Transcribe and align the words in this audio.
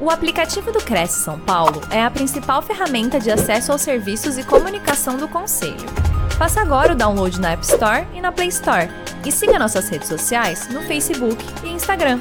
O 0.00 0.10
aplicativo 0.10 0.70
do 0.70 0.78
Cresce 0.78 1.24
São 1.24 1.40
Paulo 1.40 1.80
é 1.92 2.00
a 2.00 2.08
principal 2.08 2.62
ferramenta 2.62 3.18
de 3.18 3.32
acesso 3.32 3.72
aos 3.72 3.82
serviços 3.82 4.38
e 4.38 4.46
comunicação 4.46 5.16
do 5.16 5.26
Conselho. 5.26 5.74
Faça 6.38 6.60
agora 6.60 6.92
o 6.92 6.96
download 6.96 7.40
na 7.40 7.50
App 7.50 7.64
Store 7.64 8.06
e 8.14 8.20
na 8.20 8.30
Play 8.30 8.46
Store. 8.46 8.86
E 9.26 9.32
siga 9.32 9.58
nossas 9.58 9.88
redes 9.88 10.06
sociais 10.06 10.72
no 10.72 10.82
Facebook 10.82 11.42
e 11.64 11.70
Instagram. 11.70 12.20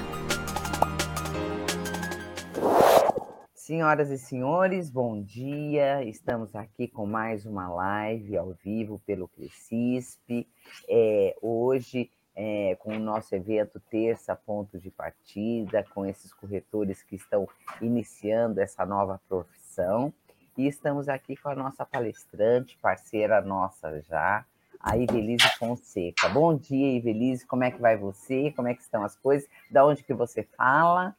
Senhoras 3.53 4.09
e 4.09 4.17
senhores, 4.17 4.89
bom 4.89 5.21
dia. 5.21 6.03
Estamos 6.03 6.55
aqui 6.55 6.87
com 6.87 7.05
mais 7.05 7.45
uma 7.45 7.69
live 7.69 8.35
ao 8.37 8.55
vivo 8.63 8.99
pelo 9.05 9.27
Crescisp. 9.27 10.47
É, 10.89 11.35
hoje 11.43 12.09
é, 12.39 12.77
com 12.79 12.95
o 12.95 12.99
nosso 12.99 13.33
evento 13.33 13.81
Terça 13.89 14.35
Ponto 14.35 14.79
de 14.79 14.91
Partida, 14.91 15.83
com 15.95 16.05
esses 16.05 16.31
corretores 16.31 17.01
que 17.01 17.15
estão 17.15 17.49
iniciando 17.81 18.61
essa 18.61 18.85
nova 18.85 19.19
profissão. 19.27 20.13
E 20.55 20.67
estamos 20.67 21.09
aqui 21.09 21.35
com 21.35 21.49
a 21.49 21.55
nossa 21.55 21.83
palestrante, 21.83 22.77
parceira 22.79 23.41
nossa 23.41 23.99
já, 24.01 24.45
a 24.79 24.95
Ivelise 24.95 25.49
Fonseca. 25.57 26.29
Bom 26.29 26.55
dia, 26.55 26.95
Ivelise, 26.95 27.43
como 27.45 27.63
é 27.63 27.71
que 27.71 27.81
vai 27.81 27.97
você? 27.97 28.53
Como 28.55 28.67
é 28.67 28.75
que 28.75 28.83
estão 28.83 29.03
as 29.03 29.15
coisas? 29.15 29.49
Da 29.71 29.83
onde 29.83 30.03
que 30.03 30.13
você 30.13 30.43
fala? 30.55 31.15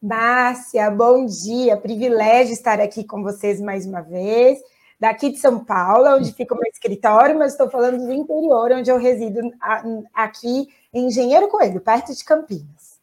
Márcia, 0.00 0.90
bom 0.90 1.26
dia, 1.26 1.76
privilégio 1.76 2.52
estar 2.52 2.80
aqui 2.80 3.04
com 3.04 3.22
vocês 3.22 3.60
mais 3.60 3.84
uma 3.84 4.00
vez 4.00 4.60
daqui 5.02 5.32
de 5.32 5.38
São 5.38 5.64
Paulo, 5.64 6.14
onde 6.14 6.32
fica 6.32 6.54
o 6.54 6.56
meu 6.56 6.70
escritório, 6.70 7.36
mas 7.36 7.50
estou 7.50 7.68
falando 7.68 8.06
do 8.06 8.12
interior, 8.12 8.70
onde 8.70 8.88
eu 8.88 8.98
resido 8.98 9.40
aqui 10.14 10.68
em 10.94 11.06
Engenheiro 11.08 11.48
Coelho, 11.48 11.80
perto 11.80 12.14
de 12.14 12.24
Campinas. 12.24 13.02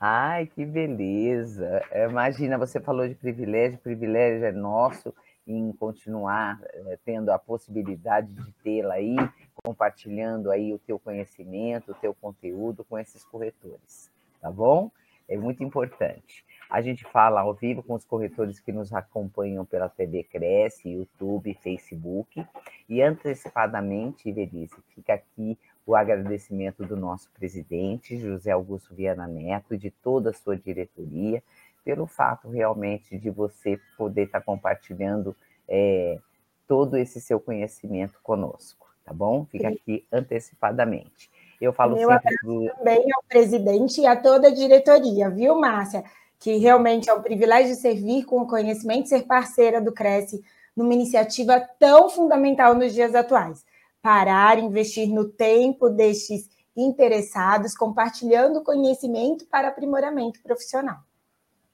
Ai, 0.00 0.46
que 0.46 0.66
beleza! 0.66 1.82
Imagina, 2.10 2.58
você 2.58 2.80
falou 2.80 3.06
de 3.06 3.14
privilégio, 3.14 3.78
privilégio 3.78 4.44
é 4.44 4.50
nosso 4.50 5.14
em 5.46 5.70
continuar 5.72 6.60
é, 6.64 6.98
tendo 7.04 7.30
a 7.30 7.38
possibilidade 7.38 8.34
de 8.34 8.52
tê-la 8.64 8.94
aí, 8.94 9.14
compartilhando 9.62 10.50
aí 10.50 10.74
o 10.74 10.80
teu 10.80 10.98
conhecimento, 10.98 11.92
o 11.92 11.94
teu 11.94 12.12
conteúdo 12.12 12.82
com 12.82 12.98
esses 12.98 13.24
corretores, 13.24 14.10
tá 14.40 14.50
bom? 14.50 14.90
É 15.28 15.36
muito 15.36 15.62
importante. 15.62 16.44
A 16.70 16.80
gente 16.80 17.04
fala 17.04 17.40
ao 17.40 17.52
vivo 17.52 17.82
com 17.82 17.94
os 17.94 18.04
corretores 18.04 18.60
que 18.60 18.70
nos 18.70 18.92
acompanham 18.92 19.64
pela 19.64 19.88
TV 19.88 20.22
Cresce, 20.22 20.88
YouTube, 20.88 21.58
Facebook. 21.60 22.46
E 22.88 23.02
antecipadamente, 23.02 24.28
Ivelisse, 24.28 24.76
fica 24.94 25.14
aqui 25.14 25.58
o 25.84 25.96
agradecimento 25.96 26.86
do 26.86 26.96
nosso 26.96 27.28
presidente, 27.32 28.16
José 28.16 28.52
Augusto 28.52 28.94
Viana 28.94 29.26
Neto, 29.26 29.74
e 29.74 29.78
de 29.78 29.90
toda 29.90 30.30
a 30.30 30.32
sua 30.32 30.56
diretoria, 30.56 31.42
pelo 31.84 32.06
fato 32.06 32.48
realmente 32.48 33.18
de 33.18 33.30
você 33.30 33.80
poder 33.98 34.26
estar 34.26 34.40
compartilhando 34.40 35.34
é, 35.68 36.20
todo 36.68 36.96
esse 36.96 37.20
seu 37.20 37.40
conhecimento 37.40 38.20
conosco, 38.22 38.86
tá 39.04 39.12
bom? 39.12 39.44
Fica 39.46 39.68
aqui 39.68 40.06
antecipadamente. 40.12 41.28
Eu 41.60 41.72
falo 41.72 41.96
Meu 41.96 42.08
sempre 42.08 42.36
do... 42.44 42.66
também 42.76 43.04
ao 43.12 43.22
presidente 43.24 44.00
e 44.00 44.06
a 44.06 44.14
toda 44.14 44.48
a 44.48 44.54
diretoria, 44.54 45.28
viu, 45.28 45.58
Márcia? 45.58 46.04
Que 46.40 46.56
realmente 46.56 47.10
é 47.10 47.14
um 47.14 47.20
privilégio 47.20 47.76
servir 47.76 48.24
com 48.24 48.40
o 48.40 48.46
conhecimento, 48.46 49.08
ser 49.08 49.26
parceira 49.26 49.80
do 49.80 49.92
Cresce 49.92 50.42
numa 50.74 50.94
iniciativa 50.94 51.60
tão 51.78 52.08
fundamental 52.08 52.74
nos 52.74 52.94
dias 52.94 53.14
atuais. 53.14 53.64
Parar, 54.00 54.58
investir 54.58 55.08
no 55.08 55.28
tempo 55.28 55.90
destes 55.90 56.48
interessados, 56.74 57.76
compartilhando 57.76 58.64
conhecimento 58.64 59.46
para 59.46 59.68
aprimoramento 59.68 60.42
profissional. 60.42 60.96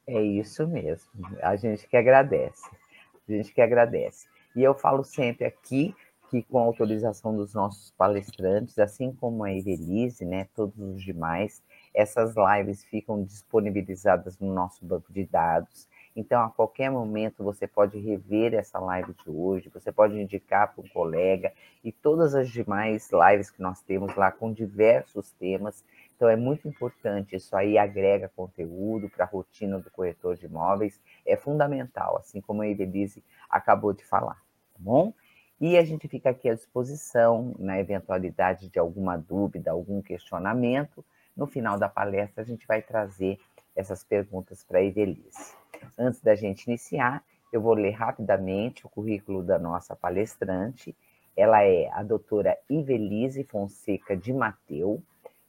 É 0.04 0.20
isso 0.20 0.66
mesmo. 0.66 1.08
A 1.40 1.54
gente 1.54 1.86
que 1.86 1.96
agradece. 1.96 2.68
A 3.28 3.32
gente 3.32 3.54
que 3.54 3.60
agradece. 3.60 4.26
E 4.56 4.62
eu 4.64 4.74
falo 4.74 5.04
sempre 5.04 5.44
aqui 5.44 5.94
que, 6.28 6.42
com 6.42 6.58
autorização 6.58 7.36
dos 7.36 7.54
nossos 7.54 7.92
palestrantes, 7.92 8.78
assim 8.80 9.12
como 9.12 9.44
a 9.44 9.52
Evelise, 9.52 10.24
né, 10.24 10.48
todos 10.56 10.76
os 10.78 11.02
demais, 11.02 11.62
essas 11.96 12.34
lives 12.36 12.84
ficam 12.84 13.24
disponibilizadas 13.24 14.38
no 14.38 14.52
nosso 14.52 14.84
banco 14.84 15.10
de 15.10 15.24
dados. 15.24 15.88
Então, 16.14 16.42
a 16.42 16.50
qualquer 16.50 16.90
momento, 16.90 17.42
você 17.42 17.66
pode 17.66 17.98
rever 17.98 18.52
essa 18.52 18.78
live 18.78 19.14
de 19.14 19.30
hoje, 19.30 19.70
você 19.70 19.90
pode 19.90 20.14
indicar 20.14 20.74
para 20.74 20.84
um 20.84 20.88
colega 20.88 21.54
e 21.82 21.90
todas 21.90 22.34
as 22.34 22.50
demais 22.50 23.08
lives 23.10 23.50
que 23.50 23.62
nós 23.62 23.80
temos 23.80 24.14
lá 24.14 24.30
com 24.30 24.52
diversos 24.52 25.32
temas. 25.32 25.82
Então, 26.14 26.28
é 26.28 26.36
muito 26.36 26.68
importante, 26.68 27.34
isso 27.34 27.56
aí 27.56 27.78
agrega 27.78 28.30
conteúdo 28.36 29.08
para 29.08 29.24
a 29.24 29.28
rotina 29.28 29.78
do 29.78 29.90
corretor 29.90 30.36
de 30.36 30.44
imóveis, 30.44 31.00
é 31.24 31.34
fundamental, 31.34 32.18
assim 32.18 32.42
como 32.42 32.60
a 32.60 32.68
Evelise 32.68 33.24
acabou 33.48 33.94
de 33.94 34.04
falar, 34.04 34.42
tá 34.72 34.78
bom? 34.78 35.14
E 35.58 35.78
a 35.78 35.84
gente 35.84 36.08
fica 36.08 36.28
aqui 36.28 36.50
à 36.50 36.54
disposição 36.54 37.54
na 37.58 37.80
eventualidade 37.80 38.68
de 38.68 38.78
alguma 38.78 39.16
dúvida, 39.16 39.70
algum 39.70 40.02
questionamento 40.02 41.02
no 41.36 41.46
final 41.46 41.78
da 41.78 41.88
palestra, 41.88 42.42
a 42.42 42.46
gente 42.46 42.66
vai 42.66 42.80
trazer 42.80 43.38
essas 43.74 44.02
perguntas 44.02 44.64
para 44.64 44.78
a 44.78 44.82
Evelise. 44.82 45.54
Antes 45.98 46.20
da 46.22 46.34
gente 46.34 46.64
iniciar, 46.64 47.22
eu 47.52 47.60
vou 47.60 47.74
ler 47.74 47.90
rapidamente 47.90 48.86
o 48.86 48.88
currículo 48.88 49.42
da 49.42 49.58
nossa 49.58 49.94
palestrante. 49.94 50.96
Ela 51.36 51.62
é 51.62 51.90
a 51.92 52.02
doutora 52.02 52.56
Ivelise 52.68 53.44
Fonseca 53.44 54.16
de 54.16 54.32
Mateu, 54.32 55.02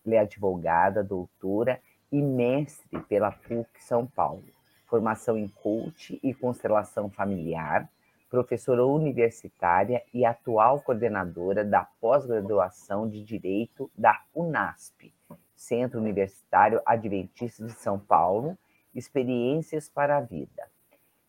ela 0.05 0.15
é 0.15 0.19
advogada, 0.19 1.03
doutora 1.03 1.79
e 2.11 2.21
mestre 2.21 2.99
pela 3.03 3.31
PUC 3.31 3.67
São 3.81 4.05
Paulo. 4.05 4.43
Formação 4.85 5.37
em 5.37 5.47
coach 5.47 6.19
e 6.23 6.33
constelação 6.33 7.09
familiar, 7.09 7.89
professora 8.29 8.85
universitária 8.85 10.01
e 10.13 10.25
atual 10.25 10.81
coordenadora 10.81 11.63
da 11.63 11.85
pós-graduação 11.99 13.09
de 13.09 13.23
Direito 13.23 13.89
da 13.97 14.21
UNASP, 14.33 15.13
Centro 15.57 15.99
Universitário 15.99 16.79
Adventista 16.85 17.65
de 17.65 17.73
São 17.73 17.99
Paulo, 17.99 18.55
Experiências 18.93 19.89
para 19.89 20.17
a 20.17 20.21
Vida. 20.21 20.69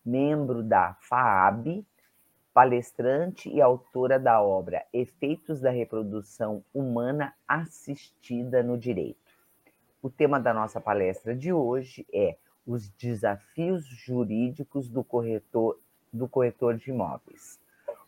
Membro 0.05 0.63
da 0.63 0.93
FAAB, 1.01 1.83
palestrante 2.53 3.49
e 3.49 3.59
autora 3.59 4.19
da 4.19 4.41
obra 4.41 4.85
Efeitos 4.93 5.59
da 5.59 5.71
Reprodução 5.71 6.63
Humana 6.73 7.33
Assistida 7.47 8.61
no 8.61 8.77
Direito. 8.77 9.33
O 10.01 10.09
tema 10.09 10.39
da 10.39 10.53
nossa 10.53 10.79
palestra 10.79 11.35
de 11.35 11.51
hoje 11.51 12.05
é 12.13 12.37
os 12.65 12.87
desafios 12.89 13.83
jurídicos 13.85 14.87
do 14.87 15.03
corretor, 15.03 15.79
do 16.13 16.27
corretor 16.27 16.77
de 16.77 16.91
imóveis. 16.91 17.59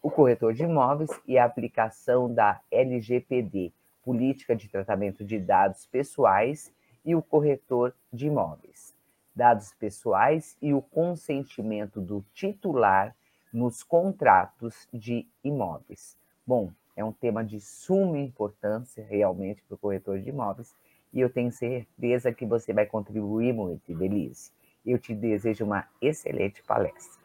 O 0.03 0.11
corretor 0.11 0.53
de 0.53 0.63
imóveis 0.63 1.09
e 1.27 1.37
a 1.37 1.45
aplicação 1.45 2.31
da 2.31 2.61
LGPD, 2.71 3.73
política 4.03 4.55
de 4.55 4.67
tratamento 4.67 5.23
de 5.23 5.39
dados 5.39 5.85
pessoais 5.85 6.71
e 7.03 7.15
o 7.15 7.21
corretor 7.21 7.93
de 8.11 8.27
imóveis. 8.27 8.93
Dados 9.35 9.73
pessoais 9.73 10.57
e 10.61 10.73
o 10.73 10.81
consentimento 10.81 12.01
do 12.01 12.23
titular 12.33 13.15
nos 13.51 13.83
contratos 13.83 14.87
de 14.93 15.27
imóveis. 15.43 16.17
Bom, 16.45 16.71
é 16.95 17.03
um 17.03 17.11
tema 17.11 17.43
de 17.43 17.59
suma 17.59 18.19
importância 18.19 19.05
realmente 19.09 19.61
para 19.63 19.75
o 19.75 19.77
corretor 19.77 20.19
de 20.19 20.29
imóveis 20.29 20.75
e 21.13 21.19
eu 21.19 21.29
tenho 21.29 21.51
certeza 21.51 22.31
que 22.31 22.45
você 22.45 22.73
vai 22.73 22.85
contribuir 22.85 23.53
muito, 23.53 23.95
Belize. 23.95 24.51
Eu 24.85 24.97
te 24.97 25.13
desejo 25.13 25.65
uma 25.65 25.87
excelente 26.01 26.63
palestra. 26.63 27.21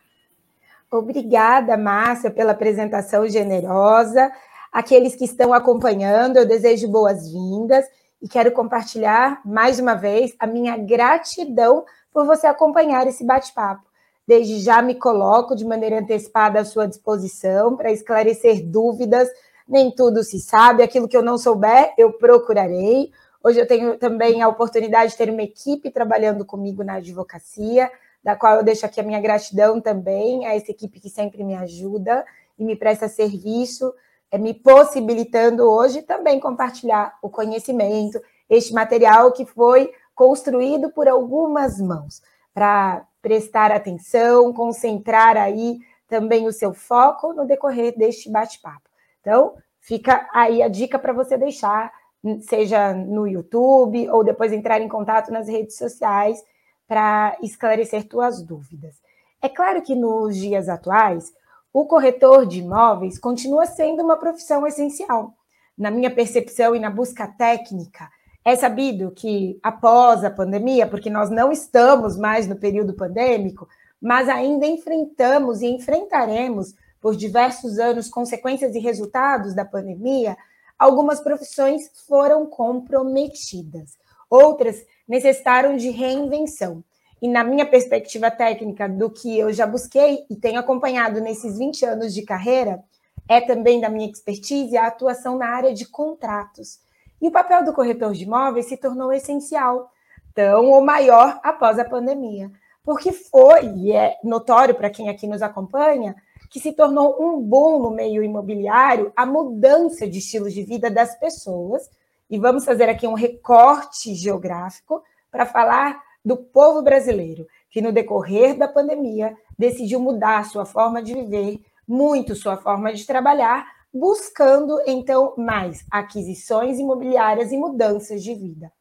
Obrigada, 0.91 1.77
Márcia, 1.77 2.31
pela 2.31 2.53
apresentação 2.53 3.29
generosa 3.29 4.31
aqueles 4.77 5.17
que 5.17 5.25
estão 5.25 5.55
acompanhando, 5.55 6.37
eu 6.37 6.45
desejo 6.45 6.87
boas-vindas 6.87 7.87
e 8.21 8.29
quero 8.29 8.53
compartilhar 8.53 9.41
mais 9.43 9.79
uma 9.79 9.95
vez 9.95 10.37
a 10.39 10.47
minha 10.47 10.77
gratidão 10.77 11.83
por 12.13 12.27
você 12.27 12.47
acompanhar 12.47 13.07
esse 13.07 13.25
bate-papo. 13.25 13.87
Desde 14.29 14.61
já 14.61 14.83
me 14.83 14.95
coloco 14.95 15.57
de 15.57 15.65
maneira 15.65 16.01
antecipada 16.01 16.61
à 16.61 16.65
sua 16.67 16.87
disposição 16.87 17.75
para 17.75 17.91
esclarecer 17.91 18.63
dúvidas. 18.67 19.31
Nem 19.67 19.91
tudo 19.91 20.23
se 20.23 20.39
sabe, 20.39 20.83
aquilo 20.83 21.09
que 21.09 21.17
eu 21.17 21.23
não 21.23 21.39
souber, 21.39 21.95
eu 21.97 22.13
procurarei. 22.13 23.11
Hoje 23.43 23.59
eu 23.59 23.67
tenho 23.67 23.97
também 23.97 24.43
a 24.43 24.49
oportunidade 24.49 25.13
de 25.13 25.17
ter 25.17 25.31
uma 25.31 25.43
equipe 25.43 25.91
trabalhando 25.91 26.45
comigo 26.45 26.85
na 26.85 26.97
advocacia, 26.97 27.91
da 28.23 28.37
qual 28.37 28.57
eu 28.57 28.63
deixo 28.63 28.85
aqui 28.85 29.01
a 29.01 29.05
minha 29.05 29.23
gratidão 29.23 29.81
também 29.81 30.45
a 30.45 30.55
essa 30.55 30.71
equipe 30.71 31.01
que 31.01 31.09
sempre 31.09 31.43
me 31.43 31.55
ajuda 31.55 32.27
e 32.59 32.65
me 32.65 32.77
presta 32.77 33.09
serviço 33.09 33.95
me 34.39 34.53
possibilitando 34.53 35.63
hoje 35.63 36.03
também 36.03 36.41
compartilhar 36.41 37.17
o 37.23 37.29
conhecimento, 37.29 38.21
este 38.49 38.73
material 38.73 39.33
que 39.33 39.45
foi 39.45 39.93
construído 40.15 40.91
por 40.91 41.09
algumas 41.09 41.81
mãos, 41.81 42.23
para 42.53 43.07
prestar 43.21 43.71
atenção, 43.71 44.53
concentrar 44.53 45.37
aí 45.37 45.79
também 46.09 46.47
o 46.47 46.53
seu 46.53 46.73
foco 46.73 47.33
no 47.33 47.47
decorrer 47.47 47.97
deste 47.97 48.31
bate-papo. 48.31 48.89
Então, 49.21 49.55
fica 49.81 50.29
aí 50.33 50.63
a 50.63 50.69
dica 50.69 50.99
para 50.99 51.13
você 51.13 51.37
deixar, 51.37 51.93
seja 52.41 52.95
no 52.95 53.27
YouTube 53.27 54.09
ou 54.11 54.25
depois 54.25 54.53
entrar 54.53 54.81
em 54.81 54.89
contato 54.89 55.31
nas 55.33 55.49
redes 55.49 55.77
sociais, 55.77 56.43
para 56.87 57.37
esclarecer 57.43 58.09
tuas 58.09 58.41
dúvidas. 58.43 58.95
É 59.43 59.49
claro 59.49 59.83
que 59.83 59.95
nos 59.95 60.37
dias 60.37 60.69
atuais, 60.69 61.33
o 61.79 61.85
corretor 61.85 62.47
de 62.47 62.61
imóveis 62.61 63.19
continua 63.19 63.67
sendo 63.67 64.03
uma 64.03 64.17
profissão 64.17 64.67
essencial. 64.67 65.35
Na 65.77 65.91
minha 65.91 66.11
percepção 66.11 66.75
e 66.75 66.81
na 66.81 66.89
busca 66.89 67.29
técnica, 67.29 68.09
é 68.43 68.57
sabido 68.57 69.11
que 69.11 69.61
após 69.63 70.25
a 70.25 70.31
pandemia, 70.31 70.87
porque 70.87 71.11
nós 71.11 71.29
não 71.29 71.53
estamos 71.53 72.17
mais 72.17 72.49
no 72.49 72.57
período 72.57 72.95
pandêmico, 72.95 73.69
mas 74.01 74.27
ainda 74.27 74.65
enfrentamos 74.65 75.61
e 75.61 75.67
enfrentaremos 75.67 76.73
por 76.99 77.15
diversos 77.15 77.79
anos 77.79 78.09
consequências 78.09 78.75
e 78.75 78.79
resultados 78.79 79.55
da 79.55 79.67
pandemia, 79.67 80.35
algumas 80.79 81.21
profissões 81.21 81.91
foram 82.09 82.47
comprometidas, 82.47 83.99
outras 84.31 84.83
necessitaram 85.07 85.77
de 85.77 85.91
reinvenção. 85.91 86.83
E 87.21 87.29
na 87.29 87.43
minha 87.43 87.65
perspectiva 87.65 88.31
técnica 88.31 88.89
do 88.89 89.11
que 89.11 89.39
eu 89.39 89.53
já 89.53 89.67
busquei 89.67 90.25
e 90.29 90.37
tenho 90.37 90.61
acompanhado 90.61 91.21
nesses 91.21 91.59
20 91.59 91.85
anos 91.85 92.15
de 92.15 92.23
carreira, 92.23 92.83
é 93.29 93.41
também 93.41 93.81
da 93.81 93.89
minha 93.89 94.09
expertise 94.09 94.77
a 94.77 94.87
atuação 94.87 95.37
na 95.37 95.49
área 95.49 95.73
de 95.73 95.87
contratos. 95.87 96.79
E 97.21 97.29
o 97.29 97.33
papel 97.33 97.65
do 97.65 97.73
corretor 97.73 98.13
de 98.13 98.25
imóveis 98.25 98.67
se 98.67 98.77
tornou 98.77 99.13
essencial, 99.13 99.91
tão 100.35 100.71
ou 100.71 100.83
maior 100.83 101.41
após 101.43 101.79
a 101.79 101.85
pandemia, 101.85 102.51
porque 102.85 103.11
foi, 103.11 103.67
e 103.75 103.93
é 103.93 104.17
notório 104.23 104.75
para 104.75 104.91
quem 104.91 105.09
aqui 105.09 105.27
nos 105.27 105.43
acompanha, 105.43 106.15
que 106.51 106.61
se 106.61 106.73
tornou 106.73 107.17
um 107.21 107.43
boom 107.43 107.81
no 107.81 107.91
meio 107.91 108.23
imobiliário 108.23 109.13
a 109.17 109.27
mudança 109.27 110.07
de 110.07 110.19
estilo 110.19 110.49
de 110.49 110.63
vida 110.63 110.89
das 110.89 111.19
pessoas. 111.19 111.91
E 112.31 112.39
vamos 112.39 112.65
fazer 112.65 112.89
aqui 112.89 113.07
um 113.07 113.15
recorte 113.15 114.15
geográfico 114.15 115.03
para 115.31 115.47
falar 115.47 116.01
do 116.27 116.37
povo 116.37 116.83
brasileiro, 116.83 117.47
que 117.71 117.81
no 117.81 117.93
decorrer 117.93 118.59
da 118.59 118.67
pandemia 118.67 119.33
decidiu 119.57 120.01
mudar 120.01 120.45
sua 120.45 120.65
forma 120.65 121.01
de 121.01 121.15
viver, 121.15 121.61
muito 121.87 122.35
sua 122.35 122.57
forma 122.57 122.93
de 122.93 123.07
trabalhar, 123.07 123.65
buscando 123.95 124.77
então 124.89 125.35
mais 125.37 125.87
aquisições 125.89 126.81
imobiliárias 126.81 127.53
e 127.53 127.57
mudanças 127.57 128.25
de 128.25 128.35
vida. 128.35 128.73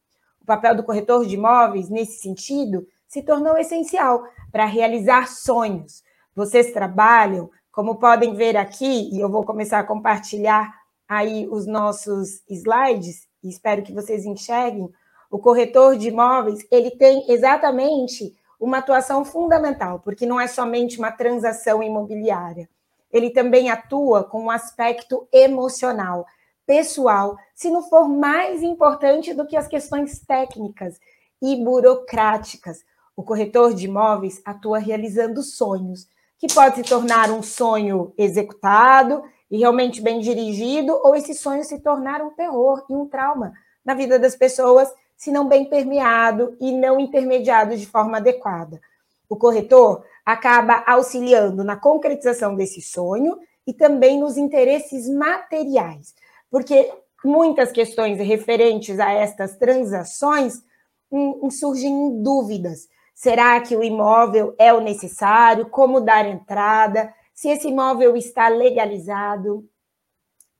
O 0.42 0.44
papel 0.44 0.74
do 0.74 0.82
corretor 0.82 1.24
de 1.24 1.36
imóveis, 1.36 1.88
nesse 1.88 2.18
sentido, 2.20 2.84
se 3.06 3.22
tornou 3.22 3.56
essencial 3.56 4.24
para 4.50 4.64
realizar 4.64 5.28
sonhos. 5.28 6.02
Vocês 6.34 6.72
trabalham, 6.72 7.48
como 7.70 7.94
podem 7.94 8.34
ver 8.34 8.56
aqui, 8.56 9.08
e 9.14 9.20
eu 9.20 9.30
vou 9.30 9.44
começar 9.44 9.78
a 9.78 9.84
compartilhar 9.86 10.74
aí 11.08 11.46
os 11.48 11.64
nossos 11.64 12.42
slides, 12.50 13.28
espero 13.40 13.84
que 13.84 13.92
vocês 13.92 14.24
enxerguem 14.24 14.90
o 15.36 15.38
corretor 15.38 15.98
de 15.98 16.08
imóveis, 16.08 16.66
ele 16.70 16.90
tem 16.90 17.30
exatamente 17.30 18.34
uma 18.58 18.78
atuação 18.78 19.22
fundamental, 19.22 20.00
porque 20.00 20.24
não 20.24 20.40
é 20.40 20.46
somente 20.46 20.98
uma 20.98 21.12
transação 21.12 21.82
imobiliária. 21.82 22.70
Ele 23.12 23.28
também 23.28 23.68
atua 23.68 24.24
com 24.24 24.44
um 24.44 24.50
aspecto 24.50 25.28
emocional, 25.30 26.24
pessoal, 26.66 27.36
se 27.54 27.68
não 27.68 27.82
for 27.82 28.08
mais 28.08 28.62
importante 28.62 29.34
do 29.34 29.46
que 29.46 29.58
as 29.58 29.68
questões 29.68 30.20
técnicas 30.20 30.98
e 31.42 31.62
burocráticas. 31.62 32.82
O 33.14 33.22
corretor 33.22 33.74
de 33.74 33.84
imóveis 33.84 34.40
atua 34.42 34.78
realizando 34.78 35.42
sonhos, 35.42 36.08
que 36.38 36.46
pode 36.50 36.76
se 36.76 36.82
tornar 36.82 37.30
um 37.30 37.42
sonho 37.42 38.14
executado 38.16 39.22
e 39.50 39.58
realmente 39.58 40.00
bem 40.00 40.18
dirigido, 40.18 40.98
ou 41.04 41.14
esse 41.14 41.34
sonho 41.34 41.62
se 41.62 41.78
tornar 41.80 42.22
um 42.22 42.30
terror 42.30 42.86
e 42.88 42.94
um 42.94 43.06
trauma 43.06 43.52
na 43.84 43.92
vida 43.92 44.18
das 44.18 44.34
pessoas 44.34 44.90
se 45.16 45.30
não 45.30 45.48
bem 45.48 45.64
permeado 45.64 46.56
e 46.60 46.72
não 46.72 47.00
intermediado 47.00 47.76
de 47.76 47.86
forma 47.86 48.18
adequada. 48.18 48.80
O 49.28 49.36
corretor 49.36 50.04
acaba 50.24 50.84
auxiliando 50.86 51.64
na 51.64 51.76
concretização 51.76 52.54
desse 52.54 52.80
sonho 52.80 53.38
e 53.66 53.72
também 53.72 54.20
nos 54.20 54.36
interesses 54.36 55.08
materiais, 55.08 56.14
porque 56.50 56.92
muitas 57.24 57.72
questões 57.72 58.18
referentes 58.18 59.00
a 59.00 59.10
estas 59.10 59.56
transações 59.56 60.62
hum, 61.10 61.50
surgem 61.50 62.22
dúvidas. 62.22 62.88
Será 63.14 63.60
que 63.60 63.74
o 63.74 63.82
imóvel 63.82 64.54
é 64.58 64.72
o 64.72 64.80
necessário? 64.80 65.70
Como 65.70 66.00
dar 66.00 66.26
entrada? 66.26 67.12
Se 67.34 67.48
esse 67.48 67.68
imóvel 67.68 68.16
está 68.16 68.48
legalizado? 68.48 69.68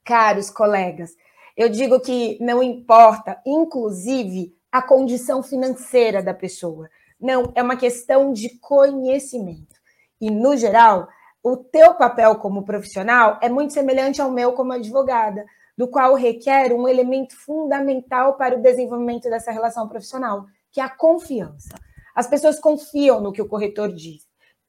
Caros 0.04 0.50
colegas, 0.50 1.10
eu 1.56 1.68
digo 1.68 1.98
que 2.00 2.36
não 2.40 2.62
importa, 2.62 3.40
inclusive, 3.46 4.54
a 4.70 4.82
condição 4.82 5.42
financeira 5.42 6.22
da 6.22 6.34
pessoa. 6.34 6.88
Não, 7.18 7.50
é 7.54 7.62
uma 7.62 7.76
questão 7.76 8.32
de 8.32 8.58
conhecimento. 8.58 9.74
E, 10.20 10.30
no 10.30 10.54
geral, 10.56 11.08
o 11.42 11.56
teu 11.56 11.94
papel 11.94 12.36
como 12.36 12.64
profissional 12.64 13.38
é 13.40 13.48
muito 13.48 13.72
semelhante 13.72 14.20
ao 14.20 14.30
meu 14.30 14.52
como 14.52 14.72
advogada, 14.72 15.46
do 15.76 15.88
qual 15.88 16.14
requer 16.14 16.72
um 16.72 16.88
elemento 16.88 17.36
fundamental 17.36 18.34
para 18.34 18.56
o 18.56 18.62
desenvolvimento 18.62 19.30
dessa 19.30 19.50
relação 19.50 19.88
profissional, 19.88 20.46
que 20.70 20.80
é 20.80 20.84
a 20.84 20.88
confiança. 20.88 21.74
As 22.14 22.26
pessoas 22.26 22.58
confiam 22.58 23.20
no 23.20 23.32
que 23.32 23.42
o 23.42 23.48
corretor 23.48 23.92
diz. 23.92 24.26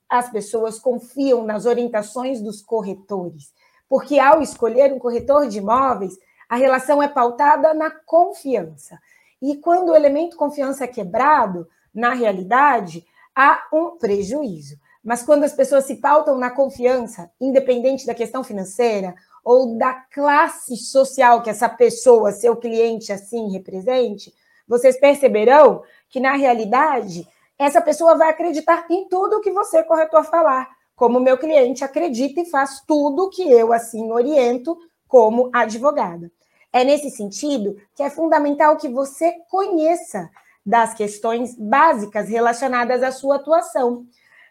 As 0.10 0.30
pessoas 0.30 0.80
confiam 0.80 1.44
nas 1.44 1.66
orientações 1.66 2.42
dos 2.42 2.62
corretores, 2.62 3.54
porque 3.90 4.20
ao 4.20 4.42
escolher 4.42 4.94
um 4.94 5.00
corretor 5.00 5.48
de 5.48 5.58
imóveis, 5.58 6.14
a 6.50 6.56
relação 6.56 7.02
é 7.02 7.08
pautada 7.08 7.74
na 7.74 7.90
confiança. 7.90 9.00
E 9.42 9.58
quando 9.58 9.90
o 9.90 9.96
elemento 9.96 10.38
confiança 10.38 10.86
é 10.86 10.88
quebrado, 10.88 11.68
na 11.94 12.14
realidade, 12.14 13.06
há 13.36 13.68
um 13.72 13.98
prejuízo. 13.98 14.78
Mas 15.04 15.24
quando 15.24 15.44
as 15.44 15.54
pessoas 15.54 15.86
se 15.86 15.96
pautam 15.96 16.38
na 16.38 16.50
confiança, 16.50 17.32
independente 17.40 18.06
da 18.06 18.14
questão 18.14 18.44
financeira 18.44 19.16
ou 19.44 19.78
da 19.78 19.94
classe 19.94 20.76
social 20.76 21.42
que 21.42 21.50
essa 21.50 21.70
pessoa, 21.70 22.32
seu 22.32 22.56
cliente, 22.56 23.14
assim 23.14 23.52
represente, 23.52 24.34
vocês 24.68 25.00
perceberão 25.00 25.82
que, 26.10 26.20
na 26.20 26.36
realidade, 26.36 27.28
essa 27.58 27.82
pessoa 27.82 28.16
vai 28.16 28.30
acreditar 28.30 28.86
em 28.90 29.08
tudo 29.08 29.40
que 29.40 29.52
você, 29.52 29.82
corretor, 29.84 30.26
falar. 30.26 30.68
Como 30.96 31.20
meu 31.20 31.38
cliente 31.38 31.84
acredita 31.84 32.42
e 32.42 32.50
faz 32.50 32.82
tudo 32.86 33.30
que 33.30 33.50
eu, 33.50 33.72
assim, 33.72 34.12
oriento 34.12 34.78
como 35.08 35.50
advogada. 35.54 36.30
É 36.78 36.84
nesse 36.84 37.10
sentido 37.10 37.76
que 37.96 38.04
é 38.04 38.10
fundamental 38.12 38.78
que 38.78 38.88
você 38.88 39.32
conheça 39.50 40.30
das 40.64 40.94
questões 40.94 41.56
básicas 41.58 42.30
relacionadas 42.30 43.02
à 43.02 43.12
sua 43.12 43.38
atuação. 43.38 44.06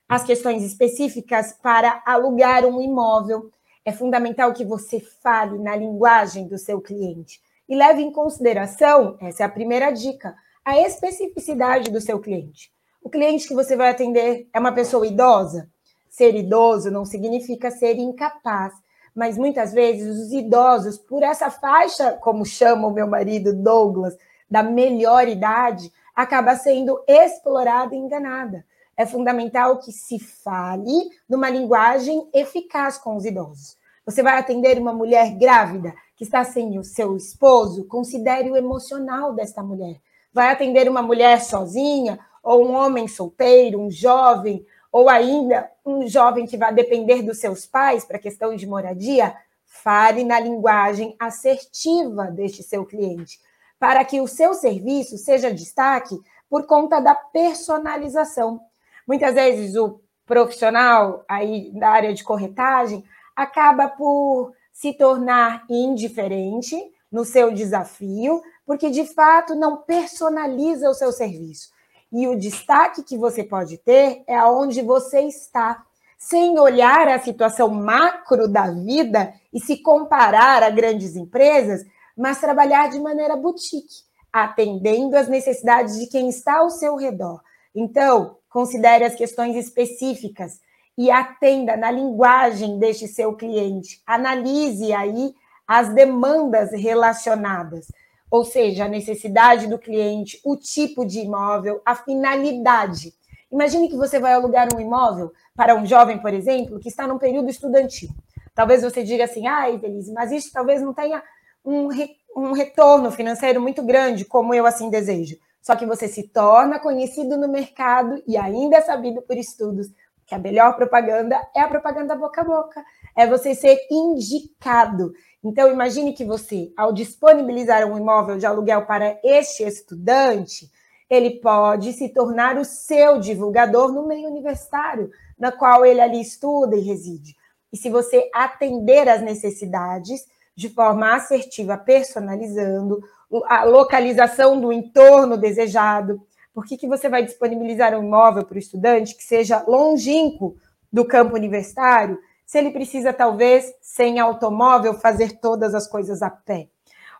As 0.09 0.25
questões 0.25 0.65
específicas 0.65 1.53
para 1.63 2.03
alugar 2.05 2.65
um 2.65 2.83
imóvel. 2.83 3.49
É 3.85 3.93
fundamental 3.93 4.53
que 4.53 4.65
você 4.65 4.99
fale 4.99 5.57
na 5.61 5.77
linguagem 5.77 6.49
do 6.49 6.59
seu 6.59 6.81
cliente 6.81 7.41
e 7.69 7.77
leve 7.77 8.03
em 8.03 8.11
consideração, 8.11 9.17
essa 9.21 9.45
é 9.45 9.47
a 9.47 9.49
primeira 9.49 9.93
dica, 9.93 10.35
a 10.65 10.81
especificidade 10.81 11.93
do 11.93 12.01
seu 12.01 12.19
cliente. 12.19 12.73
O 13.01 13.09
cliente 13.09 13.47
que 13.47 13.55
você 13.55 13.77
vai 13.77 13.91
atender 13.91 14.49
é 14.53 14.59
uma 14.59 14.73
pessoa 14.73 15.07
idosa? 15.07 15.71
Ser 16.09 16.35
idoso 16.35 16.91
não 16.91 17.05
significa 17.05 17.71
ser 17.71 17.95
incapaz 17.99 18.75
mas 19.17 19.39
muitas 19.39 19.73
vezes 19.73 20.27
os 20.27 20.31
idosos, 20.31 20.99
por 20.99 21.23
essa 21.23 21.51
faixa, 21.51 22.13
como 22.21 22.45
chama 22.45 22.87
o 22.87 22.93
meu 22.93 23.07
marido 23.07 23.55
Douglas, 23.55 24.15
da 24.49 24.63
melhor 24.63 25.27
idade, 25.27 25.91
acaba 26.15 26.55
sendo 26.55 27.03
explorada 27.09 27.95
e 27.95 27.99
enganada. 27.99 28.63
É 28.95 29.07
fundamental 29.07 29.79
que 29.79 29.91
se 29.91 30.19
fale 30.19 31.11
numa 31.27 31.49
linguagem 31.49 32.29
eficaz 32.33 32.99
com 32.99 33.17
os 33.17 33.25
idosos. 33.25 33.79
Você 34.05 34.23
vai 34.23 34.39
atender 34.39 34.79
uma 34.79 34.93
mulher 34.93 35.31
grávida 35.31 35.95
que 36.15 36.23
está 36.23 36.45
sem 36.45 36.79
o 36.79 36.85
seu 36.85 37.17
esposo, 37.17 37.87
considere 37.87 38.51
o 38.51 38.57
emocional 38.57 39.33
desta 39.33 39.63
mulher. 39.63 39.97
Vai 40.33 40.53
atender 40.53 40.91
uma 40.91 41.03
mulher 41.03 41.41
sozinha 41.41 42.19
ou 42.43 42.67
um 42.67 42.75
homem 42.75 43.09
solteiro, 43.09 43.81
um 43.81 43.91
jovem, 43.91 44.65
ou 44.97 45.11
ainda 45.11 45.71
um 45.85 46.09
jovem 46.09 46.47
que 46.47 46.57
vai 46.57 46.73
depender 46.73 47.21
dos 47.21 47.39
seus 47.39 47.67
pais 47.67 48.03
para 48.03 48.19
questão 48.19 48.57
de 48.57 48.67
moradia, 48.67 49.37
fale 49.67 50.25
na 50.25 50.41
linguagem 50.41 51.15
assertiva 51.19 52.31
deste 52.31 52.63
seu 52.63 52.83
cliente, 52.87 53.39
para 53.79 54.03
que 54.07 54.23
o 54.23 54.27
seu 54.27 54.55
serviço 54.55 55.19
seja 55.19 55.53
destaque 55.53 56.19
por 56.49 56.65
conta 56.65 56.99
da 56.99 57.15
personalização. 57.15 58.59
Muitas 59.07 59.35
vezes 59.35 59.77
o 59.77 60.01
profissional 60.25 61.27
aí 61.29 61.71
da 61.75 61.91
área 61.91 62.15
de 62.15 62.25
corretagem 62.25 63.05
acaba 63.37 63.89
por 63.91 64.55
se 64.73 64.95
tornar 64.95 65.67
indiferente 65.69 66.75
no 67.13 67.27
seu 67.27 67.53
desafio, 67.53 68.43
porque 68.65 68.89
de 68.89 69.05
fato 69.05 69.55
não 69.55 69.77
personaliza 69.77 70.89
o 70.89 70.95
seu 70.95 71.13
serviço. 71.13 71.76
E 72.13 72.27
o 72.29 72.39
destaque 72.39 73.03
que 73.03 73.17
você 73.17 73.43
pode 73.43 73.79
ter 73.79 74.23
é 74.27 74.37
aonde 74.37 74.83
você 74.83 75.21
está, 75.23 75.85
sem 76.19 76.59
olhar 76.59 77.09
a 77.09 77.19
situação 77.19 77.69
macro 77.69 78.49
da 78.49 78.71
vida 78.71 79.35
e 79.53 79.61
se 79.61 79.83
comparar 79.83 80.63
a 80.63 80.71
grandes 80.71 81.17
empresas, 81.17 81.85
mas 82.17 82.41
trabalhar 82.41 82.89
de 82.89 82.99
maneira 82.99 83.37
boutique, 83.37 84.05
atendendo 84.33 85.17
às 85.17 85.29
necessidades 85.29 85.99
de 85.99 86.07
quem 86.07 86.29
está 86.29 86.59
ao 86.59 86.71
seu 86.71 86.97
redor. 86.97 87.41
Então, 87.75 88.39
considere 88.49 89.05
as 89.05 89.15
questões 89.15 89.55
específicas 89.55 90.61
e 90.97 91.11
atenda 91.11 91.77
na 91.77 91.91
linguagem 91.91 92.79
deste 92.79 93.07
seu 93.07 93.35
cliente. 93.35 94.01
Analise 94.07 94.93
aí 94.93 95.35
as 95.69 95.93
demandas 95.93 96.71
relacionadas, 96.73 97.87
ou 98.31 98.45
seja, 98.45 98.85
a 98.85 98.89
necessidade 98.89 99.67
do 99.67 99.79
cliente, 99.79 100.41
o 100.45 100.57
tipo 100.57 101.05
de 101.05 101.21
imóvel, 101.21 101.81
a 101.85 101.95
finalidade. 101.95 103.13
Imagine 103.51 103.89
que 103.89 103.97
você 103.97 104.19
vai 104.19 104.33
alugar 104.33 104.69
um 104.75 104.81
imóvel 104.81 105.33
para 105.55 105.75
um 105.75 105.87
jovem, 105.87 106.19
por 106.19 106.35
exemplo, 106.35 106.81
que 106.81 106.89
está 106.89 107.07
num 107.07 107.19
período 107.19 107.49
estudantil. 107.49 108.09
Talvez 108.55 108.83
você 108.83 109.03
diga 109.03 109.25
assim, 109.25 109.47
ai, 109.47 109.79
Feliz, 109.79 110.09
mas 110.13 110.33
isso 110.33 110.51
talvez 110.53 110.83
não 110.83 110.93
tenha 110.93 111.23
um, 111.65 111.89
re, 111.89 112.11
um 112.37 112.53
retorno 112.53 113.11
financeiro 113.11 113.61
muito 113.61 113.83
grande, 113.83 114.25
como 114.25 114.55
eu 114.55 114.67
assim 114.67 114.91
desejo. 114.91 115.37
Só 115.63 115.77
que 115.77 115.87
você 115.87 116.09
se 116.09 116.29
torna 116.29 116.79
conhecido 116.79 117.37
no 117.37 117.49
mercado 117.49 118.23
e 118.27 118.37
ainda 118.37 118.77
é 118.77 118.81
sabido 118.81 119.21
por 119.23 119.37
estudos 119.37 119.89
que 120.27 120.35
a 120.35 120.39
melhor 120.39 120.75
propaganda 120.77 121.41
é 121.55 121.61
a 121.61 121.69
propaganda 121.69 122.17
boca 122.17 122.41
a 122.41 122.45
boca, 122.45 122.85
é 123.17 123.27
você 123.27 123.55
ser 123.55 123.79
indicado. 123.91 125.13
Então, 125.45 125.71
imagine 125.71 126.13
que 126.13 126.25
você, 126.25 126.73
ao 126.77 126.93
disponibilizar 126.93 127.85
um 127.87 127.97
imóvel 127.97 128.37
de 128.37 128.47
aluguel 128.47 128.85
para 128.87 129.19
este 129.23 129.63
estudante, 129.63 130.71
ele 131.09 131.41
pode 131.41 131.93
se 131.93 132.09
tornar 132.09 132.59
o 132.59 132.65
seu 132.65 133.21
divulgador 133.21 133.93
no 133.93 134.07
meio 134.07 134.29
universitário, 134.29 135.11
na 135.39 135.53
qual 135.53 135.85
ele 135.85 136.01
ali 136.01 136.21
estuda 136.21 136.77
e 136.77 136.81
reside. 136.81 137.37
E 137.73 137.77
se 137.77 137.89
você 137.89 138.29
atender 138.35 139.09
às 139.09 139.23
necessidades 139.23 140.27
de 140.55 140.69
forma 140.69 141.15
assertiva, 141.15 141.77
personalizando 141.77 143.01
a 143.47 143.65
localização 143.65 144.61
do 144.61 144.73
entorno 144.73 145.37
desejado, 145.37 146.21
por 146.55 146.65
que, 146.65 146.77
que 146.77 146.89
você 146.89 147.09
vai 147.09 147.23
disponibilizar 147.23 147.95
um 147.95 148.03
imóvel 148.03 148.45
para 148.45 148.57
o 148.57 148.59
estudante 148.59 149.15
que 149.15 149.23
seja 149.23 149.63
longínquo 149.69 150.57
do 150.91 151.05
campo 151.05 151.35
universitário, 151.35 152.19
se 152.47 152.59
ele 152.59 152.71
precisa, 152.71 153.13
talvez, 153.13 153.75
sem 153.83 154.21
automóvel, 154.21 154.95
fazer 154.95 155.41
todas 155.41 155.75
as 155.75 155.89
coisas 155.89 156.23
a 156.23 156.31
pé? 156.31 156.69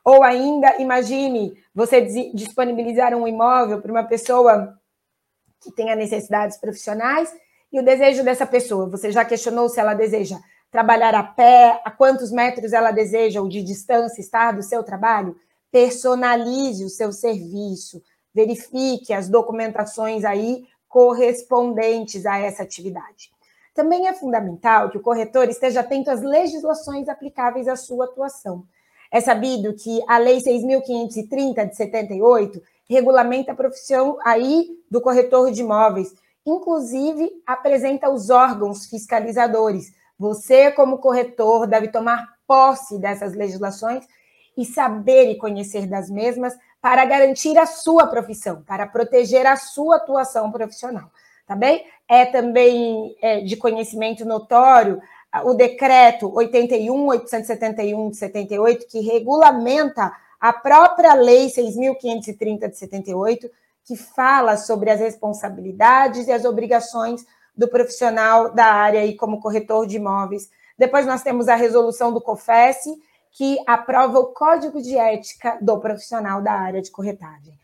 Ou 0.05 0.23
ainda, 0.23 0.81
imagine 0.81 1.61
você 1.75 2.01
disponibilizar 2.33 3.13
um 3.13 3.27
imóvel 3.27 3.83
para 3.83 3.91
uma 3.91 4.05
pessoa 4.05 4.79
que 5.61 5.73
tenha 5.73 5.97
necessidades 5.97 6.57
profissionais 6.57 7.35
e 7.73 7.81
o 7.81 7.85
desejo 7.85 8.23
dessa 8.23 8.47
pessoa. 8.47 8.89
Você 8.89 9.11
já 9.11 9.25
questionou 9.25 9.69
se 9.69 9.81
ela 9.81 9.95
deseja 9.95 10.39
trabalhar 10.71 11.13
a 11.13 11.25
pé, 11.25 11.81
a 11.85 11.91
quantos 11.91 12.31
metros 12.31 12.73
ela 12.73 12.93
deseja 12.93 13.41
ou 13.41 13.49
de 13.49 13.65
distância 13.65 14.21
estar 14.21 14.53
do 14.53 14.63
seu 14.63 14.85
trabalho? 14.85 15.37
Personalize 15.73 16.85
o 16.85 16.89
seu 16.89 17.13
serviço, 17.13 18.01
verifique 18.33 19.13
as 19.13 19.29
documentações 19.29 20.25
aí 20.25 20.69
correspondentes 20.89 22.27
a 22.27 22.39
essa 22.39 22.63
atividade. 22.63 23.35
Também 23.77 24.09
é 24.09 24.15
fundamental 24.15 24.89
que 24.89 24.97
o 24.97 25.03
corretor 25.03 25.51
esteja 25.51 25.81
atento 25.81 26.11
às 26.11 26.23
legislações 26.23 27.11
aplicáveis 27.11 27.69
à 27.69 27.77
sua 27.77 28.07
atuação. 28.07 28.65
É 29.13 29.21
sabido 29.21 29.75
que 29.75 30.03
a 30.09 30.17
Lei 30.17 30.39
6.530 30.39 31.69
de 31.69 31.77
78 31.77 32.63
regulamenta 32.89 33.53
a 33.53 33.55
profissão 33.55 34.17
aí 34.25 34.71
do 34.91 35.01
corretor 35.01 35.53
de 35.53 35.61
imóveis, 35.61 36.15
inclusive 36.47 37.31
apresenta 37.47 38.09
os 38.09 38.31
órgãos 38.31 38.87
fiscalizadores. 38.87 39.93
Você, 40.19 40.71
como 40.71 40.99
corretor, 40.99 41.67
deve 41.67 41.89
tomar 41.89 42.27
posse 42.47 42.99
dessas 42.99 43.35
legislações 43.35 44.07
e 44.57 44.65
saber 44.65 45.31
e 45.31 45.37
conhecer 45.37 45.87
das 45.87 46.09
mesmas 46.09 46.57
para 46.81 47.05
garantir 47.05 47.59
a 47.59 47.67
sua 47.67 48.07
profissão, 48.07 48.63
para 48.63 48.87
proteger 48.87 49.47
a 49.47 49.57
sua 49.57 49.97
atuação 49.97 50.51
profissional, 50.51 51.11
tá 51.47 51.55
bem? 51.55 51.85
É 52.09 52.25
também 52.25 53.17
é, 53.21 53.41
de 53.41 53.57
conhecimento 53.57 54.25
notório 54.25 55.01
o 55.45 55.55
decreto 55.55 56.31
81.871 56.33 58.11
de 58.11 58.17
78, 58.17 58.87
que 58.87 59.01
regulamenta 59.01 60.13
a 60.41 60.53
própria 60.53 61.15
lei 61.15 61.47
6.530 61.49 62.71
de 62.71 62.77
78, 62.77 63.51
que 63.85 63.97
fala 63.97 64.57
sobre 64.57 64.91
as 64.91 65.01
responsabilidades 65.01 66.27
e 66.27 66.33
as 66.33 66.45
obrigações 66.45 67.25
do 67.57 67.69
profissional 67.69 68.53
da 68.53 68.67
área 68.67 69.05
e 69.05 69.17
como 69.17 69.41
corretor 69.41 69.87
de 69.87 69.97
imóveis. 69.97 70.51
Depois 70.79 71.07
nós 71.07 71.23
temos 71.23 71.49
a 71.49 71.55
resolução 71.55 72.13
do 72.13 72.21
COFES, 72.21 72.85
que 73.33 73.59
aprova 73.67 74.19
o 74.19 74.27
código 74.27 74.81
de 74.81 74.97
ética 74.97 75.59
do 75.61 75.79
profissional 75.79 76.43
da 76.43 76.53
área 76.53 76.83
de 76.83 76.91
corretagem. 76.91 77.59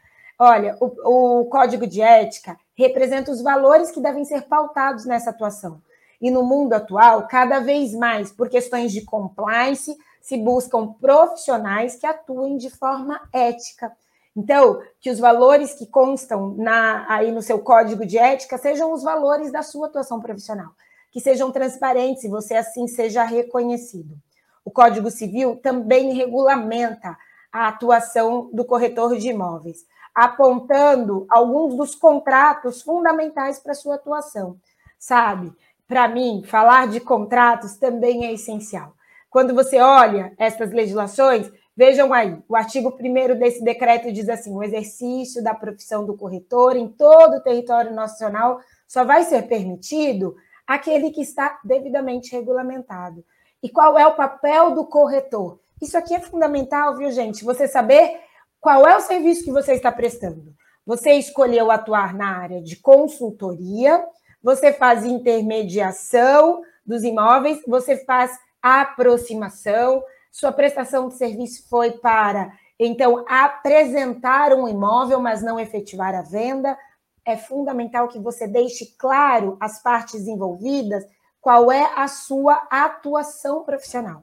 Olha, 0.45 0.77
o, 0.81 1.43
o 1.43 1.45
código 1.45 1.87
de 1.87 2.01
ética 2.01 2.59
representa 2.75 3.31
os 3.31 3.41
valores 3.41 3.93
que 3.93 4.01
devem 4.01 4.25
ser 4.25 4.43
pautados 4.43 5.07
nessa 5.07 5.31
atuação. 5.31 5.81
E 6.21 6.33
no 6.33 6.43
mundo 6.43 6.73
atual, 6.73 7.29
cada 7.29 7.61
vez 7.61 7.95
mais, 7.95 8.33
por 8.33 8.49
questões 8.49 8.91
de 8.91 9.05
compliance, 9.05 9.97
se 10.21 10.37
buscam 10.37 10.95
profissionais 10.95 11.95
que 11.95 12.05
atuem 12.05 12.57
de 12.57 12.71
forma 12.71 13.21
ética. 13.33 13.93
Então, 14.37 14.83
que 15.01 15.13
os 15.13 15.21
valores 15.21 15.75
que 15.75 15.87
constam 15.87 16.57
na, 16.59 17.07
aí 17.09 17.31
no 17.31 17.41
seu 17.41 17.61
código 17.61 18.05
de 18.05 18.19
ética 18.19 18.59
sejam 18.59 18.93
os 18.93 19.05
valores 19.05 19.53
da 19.53 19.63
sua 19.63 19.87
atuação 19.87 20.21
profissional, 20.21 20.73
que 21.13 21.21
sejam 21.21 21.53
transparentes 21.53 22.25
e 22.25 22.29
você 22.29 22.55
assim 22.57 22.89
seja 22.89 23.23
reconhecido. 23.23 24.17
O 24.65 24.73
Código 24.73 25.09
Civil 25.09 25.55
também 25.63 26.15
regulamenta 26.15 27.17
a 27.53 27.69
atuação 27.69 28.51
do 28.53 28.65
corretor 28.65 29.17
de 29.17 29.29
imóveis, 29.29 29.87
apontando 30.15 31.27
alguns 31.29 31.75
dos 31.75 31.95
contratos 31.95 32.83
fundamentais 32.83 33.59
para 33.59 33.75
sua 33.75 33.95
atuação. 33.95 34.57
Sabe, 34.99 35.53
para 35.89 36.09
mim, 36.09 36.43
falar 36.47 36.89
de 36.89 37.01
contratos 37.01 37.77
também 37.77 38.27
é 38.27 38.33
essencial. 38.33 38.95
Quando 39.29 39.55
você 39.55 39.81
olha 39.81 40.33
essas 40.39 40.71
legislações, 40.73 41.51
vejam 41.77 42.13
aí, 42.13 42.39
o 42.49 42.55
artigo 42.55 42.95
1 42.99 43.39
desse 43.39 43.65
decreto 43.65 44.13
diz 44.13 44.29
assim: 44.29 44.55
o 44.55 44.63
exercício 44.63 45.43
da 45.43 45.55
profissão 45.55 46.05
do 46.05 46.17
corretor 46.17 46.77
em 46.77 46.89
todo 46.89 47.37
o 47.37 47.41
território 47.41 47.95
nacional 47.95 48.61
só 48.87 49.05
vai 49.05 49.25
ser 49.25 49.43
permitido 49.49 50.37
aquele 50.67 51.11
que 51.11 51.23
está 51.23 51.59
devidamente 51.65 52.33
regulamentado. 52.33 53.25
E 53.63 53.69
qual 53.69 53.99
é 53.99 54.07
o 54.07 54.15
papel 54.15 54.73
do 54.75 54.85
corretor? 54.85 55.61
Isso 55.81 55.97
aqui 55.97 56.15
é 56.15 56.21
fundamental, 56.21 56.97
viu, 56.97 57.11
gente? 57.11 57.45
Você 57.45 57.67
saber 57.67 58.21
qual 58.63 58.87
é 58.87 58.97
o 58.97 59.01
serviço 59.01 59.43
que 59.43 59.51
você 59.51 59.73
está 59.73 59.91
prestando. 59.91 60.55
Você 60.87 61.15
escolheu 61.15 61.69
atuar 61.69 62.15
na 62.15 62.39
área 62.39 62.63
de 62.63 62.77
consultoria, 62.77 64.03
você 64.41 64.73
faz 64.73 65.05
intermediação 65.05 66.63
dos 66.87 67.03
imóveis, 67.03 67.61
você 67.67 67.97
faz 68.05 68.39
aproximação, 68.63 70.03
sua 70.31 70.53
prestação 70.53 71.09
de 71.09 71.15
serviço 71.15 71.69
foi 71.69 71.91
para, 71.91 72.53
então, 72.79 73.25
apresentar 73.29 74.55
um 74.55 74.69
imóvel, 74.69 75.21
mas 75.21 75.43
não 75.43 75.59
efetivar 75.59 76.15
a 76.15 76.23
venda. 76.23 76.79
É 77.25 77.37
fundamental 77.37 78.07
que 78.07 78.19
você 78.21 78.47
deixe 78.47 78.95
claro 78.97 79.57
às 79.61 79.83
partes 79.83 80.29
envolvidas 80.29 81.05
qual 81.41 81.71
é 81.71 81.93
a 81.97 82.07
sua 82.07 82.55
atuação 82.71 83.65
profissional. 83.65 84.23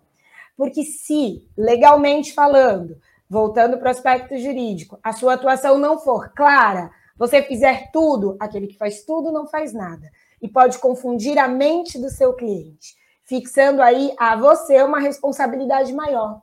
Porque 0.56 0.84
se, 0.84 1.46
legalmente 1.58 2.34
falando, 2.34 2.98
voltando 3.30 3.78
para 3.78 3.88
o 3.88 3.92
aspecto 3.92 4.38
jurídico, 4.38 5.00
a 5.04 5.14
sua 5.14 5.36
atuação 5.36 5.78
não 5.78 6.00
for 6.00 6.30
clara, 6.34 6.90
você 7.18 7.44
fizer 7.44 7.92
tudo, 7.92 8.36
aquele 8.40 8.68
que 8.68 8.78
faz 8.78 9.04
tudo 9.04 9.32
não 9.32 9.46
faz 9.46 9.74
nada. 9.74 10.10
E 10.42 10.48
pode 10.48 10.80
confundir 10.80 11.38
a 11.38 11.48
mente 11.48 12.00
do 12.00 12.10
seu 12.10 12.34
cliente, 12.34 12.96
fixando 13.26 13.82
aí 13.82 14.14
a 14.18 14.38
você 14.38 14.82
uma 14.82 15.00
responsabilidade 15.00 15.94
maior. 15.94 16.42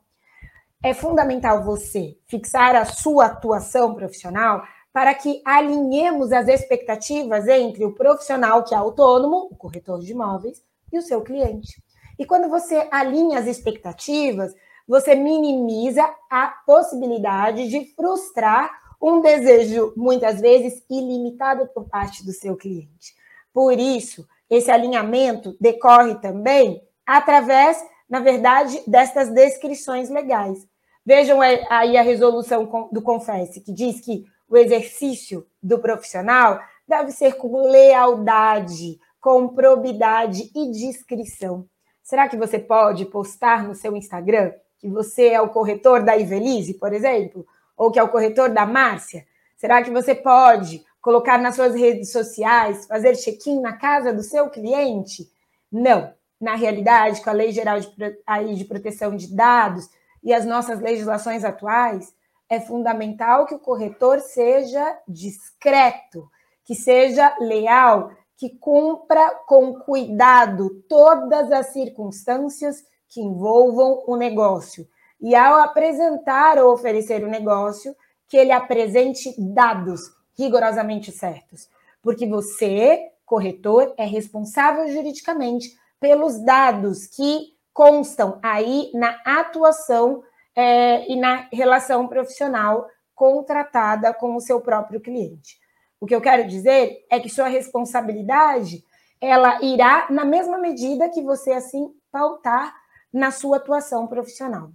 É 0.83 0.93
fundamental 0.93 1.63
você 1.63 2.15
fixar 2.27 2.75
a 2.75 2.85
sua 2.85 3.25
atuação 3.25 3.95
profissional 3.95 4.63
para 4.93 5.13
que 5.15 5.41
alinhemos 5.43 6.31
as 6.31 6.47
expectativas 6.47 7.47
entre 7.47 7.83
o 7.83 7.93
profissional 7.93 8.63
que 8.63 8.75
é 8.75 8.77
autônomo, 8.77 9.47
o 9.51 9.55
corretor 9.55 9.99
de 9.99 10.11
imóveis, 10.11 10.63
e 10.91 10.97
o 10.97 11.01
seu 11.01 11.21
cliente. 11.21 11.81
E 12.17 12.25
quando 12.25 12.49
você 12.49 12.87
alinha 12.91 13.39
as 13.39 13.47
expectativas, 13.47 14.53
você 14.87 15.15
minimiza 15.15 16.03
a 16.29 16.47
possibilidade 16.65 17.67
de 17.67 17.93
frustrar 17.93 18.71
um 19.01 19.21
desejo, 19.21 19.93
muitas 19.95 20.39
vezes, 20.39 20.83
ilimitado 20.89 21.67
por 21.67 21.87
parte 21.87 22.25
do 22.25 22.31
seu 22.31 22.55
cliente. 22.55 23.13
Por 23.53 23.77
isso, 23.77 24.27
esse 24.49 24.71
alinhamento 24.71 25.55
decorre 25.59 26.15
também 26.15 26.81
através, 27.05 27.83
na 28.09 28.19
verdade, 28.19 28.81
destas 28.87 29.29
descrições 29.29 30.09
legais. 30.09 30.67
Vejam 31.05 31.41
aí 31.41 31.95
a 31.97 32.01
resolução 32.01 32.89
do 32.91 33.01
Confesse, 33.01 33.61
que 33.61 33.71
diz 33.71 34.01
que 34.01 34.25
o 34.49 34.57
exercício 34.57 35.45
do 35.61 35.79
profissional 35.79 36.59
deve 36.87 37.11
ser 37.11 37.33
com 37.35 37.69
lealdade, 37.69 38.97
com 39.19 39.49
probidade 39.49 40.49
e 40.55 40.71
discrição. 40.71 41.65
Será 42.01 42.29
que 42.29 42.37
você 42.37 42.57
pode 42.57 43.05
postar 43.05 43.67
no 43.67 43.75
seu 43.75 43.95
Instagram 43.95 44.53
que 44.79 44.87
você 44.87 45.29
é 45.29 45.41
o 45.41 45.49
corretor 45.49 46.03
da 46.03 46.17
Ivelise, 46.17 46.75
por 46.75 46.93
exemplo? 46.93 47.45
Ou 47.75 47.91
que 47.91 47.99
é 47.99 48.03
o 48.03 48.09
corretor 48.09 48.49
da 48.49 48.65
Márcia? 48.65 49.25
Será 49.55 49.81
que 49.81 49.91
você 49.91 50.13
pode 50.13 50.85
colocar 51.01 51.37
nas 51.37 51.55
suas 51.55 51.73
redes 51.73 52.11
sociais, 52.11 52.85
fazer 52.85 53.15
check-in 53.15 53.59
na 53.59 53.73
casa 53.73 54.13
do 54.13 54.21
seu 54.21 54.49
cliente? 54.49 55.31
Não. 55.71 56.13
Na 56.39 56.55
realidade, 56.55 57.21
com 57.21 57.29
a 57.29 57.33
Lei 57.33 57.51
Geral 57.51 57.79
de, 57.79 57.89
aí, 58.25 58.55
de 58.55 58.65
Proteção 58.65 59.15
de 59.15 59.33
Dados 59.33 59.89
e 60.23 60.33
as 60.33 60.45
nossas 60.45 60.79
legislações 60.79 61.43
atuais, 61.43 62.13
é 62.49 62.59
fundamental 62.59 63.45
que 63.45 63.55
o 63.55 63.59
corretor 63.59 64.19
seja 64.19 64.99
discreto, 65.07 66.29
que 66.63 66.75
seja 66.75 67.35
leal, 67.39 68.11
que 68.37 68.49
cumpra 68.49 69.31
com 69.47 69.73
cuidado 69.79 70.83
todas 70.87 71.51
as 71.51 71.67
circunstâncias 71.67 72.83
que 73.09 73.21
envolvam 73.21 74.03
o 74.05 74.15
negócio. 74.15 74.87
E 75.19 75.35
ao 75.35 75.59
apresentar 75.59 76.57
ou 76.59 76.73
oferecer 76.73 77.23
o 77.23 77.29
negócio, 77.29 77.95
que 78.27 78.37
ele 78.37 78.51
apresente 78.51 79.33
dados 79.37 80.11
rigorosamente 80.37 81.11
certos. 81.11 81.69
Porque 82.01 82.27
você, 82.27 83.11
corretor, 83.25 83.93
é 83.97 84.05
responsável 84.05 84.87
juridicamente 84.89 85.77
pelos 85.99 86.39
dados 86.43 87.07
que 87.07 87.55
constam 87.73 88.39
aí 88.43 88.91
na 88.93 89.19
atuação 89.25 90.23
é, 90.55 91.11
e 91.11 91.15
na 91.15 91.47
relação 91.51 92.07
profissional 92.07 92.87
contratada 93.15 94.13
com 94.13 94.35
o 94.35 94.41
seu 94.41 94.61
próprio 94.61 94.99
cliente. 94.99 95.57
O 95.99 96.05
que 96.05 96.13
eu 96.13 96.21
quero 96.21 96.47
dizer 96.47 97.05
é 97.09 97.19
que 97.19 97.29
sua 97.29 97.47
responsabilidade 97.47 98.83
ela 99.19 99.59
irá 99.63 100.07
na 100.09 100.23
mesma 100.23 100.57
medida 100.59 101.09
que 101.09 101.21
você 101.21 101.51
assim 101.51 101.91
pautar 102.11 102.75
na 103.17 103.31
sua 103.31 103.57
atuação 103.57 104.05
profissional. 104.07 104.71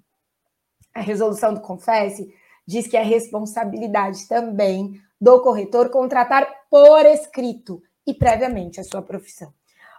A 0.92 1.00
resolução 1.00 1.54
do 1.54 1.60
Confesse 1.60 2.34
diz 2.66 2.86
que 2.86 2.96
é 2.96 3.02
responsabilidade 3.02 4.26
também 4.28 5.00
do 5.20 5.40
corretor 5.40 5.88
contratar 5.88 6.46
por 6.68 7.06
escrito 7.06 7.82
e 8.06 8.12
previamente 8.12 8.80
a 8.80 8.84
sua 8.84 9.00
profissão. 9.00 9.52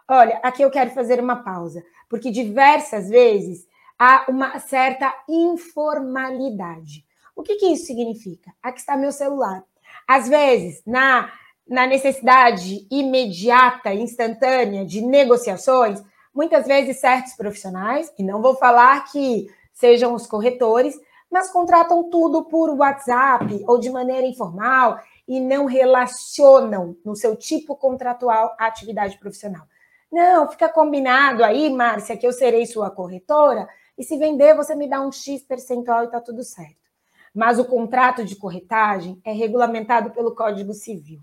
Olha, 0.08 0.40
aqui 0.44 0.62
eu 0.62 0.70
quero 0.70 0.92
fazer 0.92 1.22
uma 1.22 1.38
pausa, 1.38 1.82
porque 2.10 2.30
diversas 2.30 3.10
vezes 3.10 3.66
há 3.98 4.26
uma 4.28 4.60
certa 4.60 5.14
informalidade. 5.30 7.06
O 7.34 7.42
que, 7.42 7.56
que 7.56 7.68
isso 7.68 7.86
significa? 7.86 8.52
Aqui 8.62 8.80
está 8.80 8.98
meu 8.98 9.14
celular. 9.14 9.64
Às 10.06 10.28
vezes, 10.28 10.84
na, 10.86 11.32
na 11.66 11.88
necessidade 11.88 12.86
imediata, 12.92 13.94
instantânea 13.94 14.86
de 14.86 15.02
negociações, 15.02 16.04
muitas 16.34 16.66
vezes 16.66 17.00
certos 17.00 17.34
profissionais, 17.34 18.12
e 18.18 18.24
não 18.24 18.42
vou 18.42 18.56
falar 18.56 19.04
que 19.12 19.48
sejam 19.74 20.14
os 20.14 20.26
corretores, 20.26 21.00
mas 21.30 21.52
contratam 21.52 22.10
tudo 22.10 22.46
por 22.46 22.70
WhatsApp 22.70 23.64
ou 23.68 23.80
de 23.80 23.90
maneira 23.90 24.28
informal 24.28 25.00
e 25.28 25.40
não 25.40 25.66
relacionam 25.66 26.96
no 27.04 27.16
seu 27.16 27.36
tipo 27.36 27.76
contratual 27.76 28.56
a 28.60 28.68
atividade 28.68 29.18
profissional. 29.18 29.66
Não, 30.12 30.48
fica 30.48 30.70
combinado 30.70 31.44
aí, 31.44 31.72
Márcia, 31.72 32.16
que 32.16 32.28
eu 32.28 32.32
serei 32.32 32.68
sua 32.68 32.92
corretora 32.92 33.68
e 33.98 34.04
se 34.04 34.16
vender 34.18 34.56
você 34.56 34.76
me 34.76 34.88
dá 34.88 35.02
um 35.02 35.12
X 35.12 35.42
percentual 35.44 36.04
e 36.04 36.12
tá 36.12 36.22
tudo 36.22 36.44
certo. 36.44 36.78
Mas 37.34 37.58
o 37.58 37.66
contrato 37.66 38.24
de 38.24 38.36
corretagem 38.36 39.20
é 39.26 39.32
regulamentado 39.32 40.12
pelo 40.12 40.36
Código 40.36 40.74
Civil. 40.74 41.20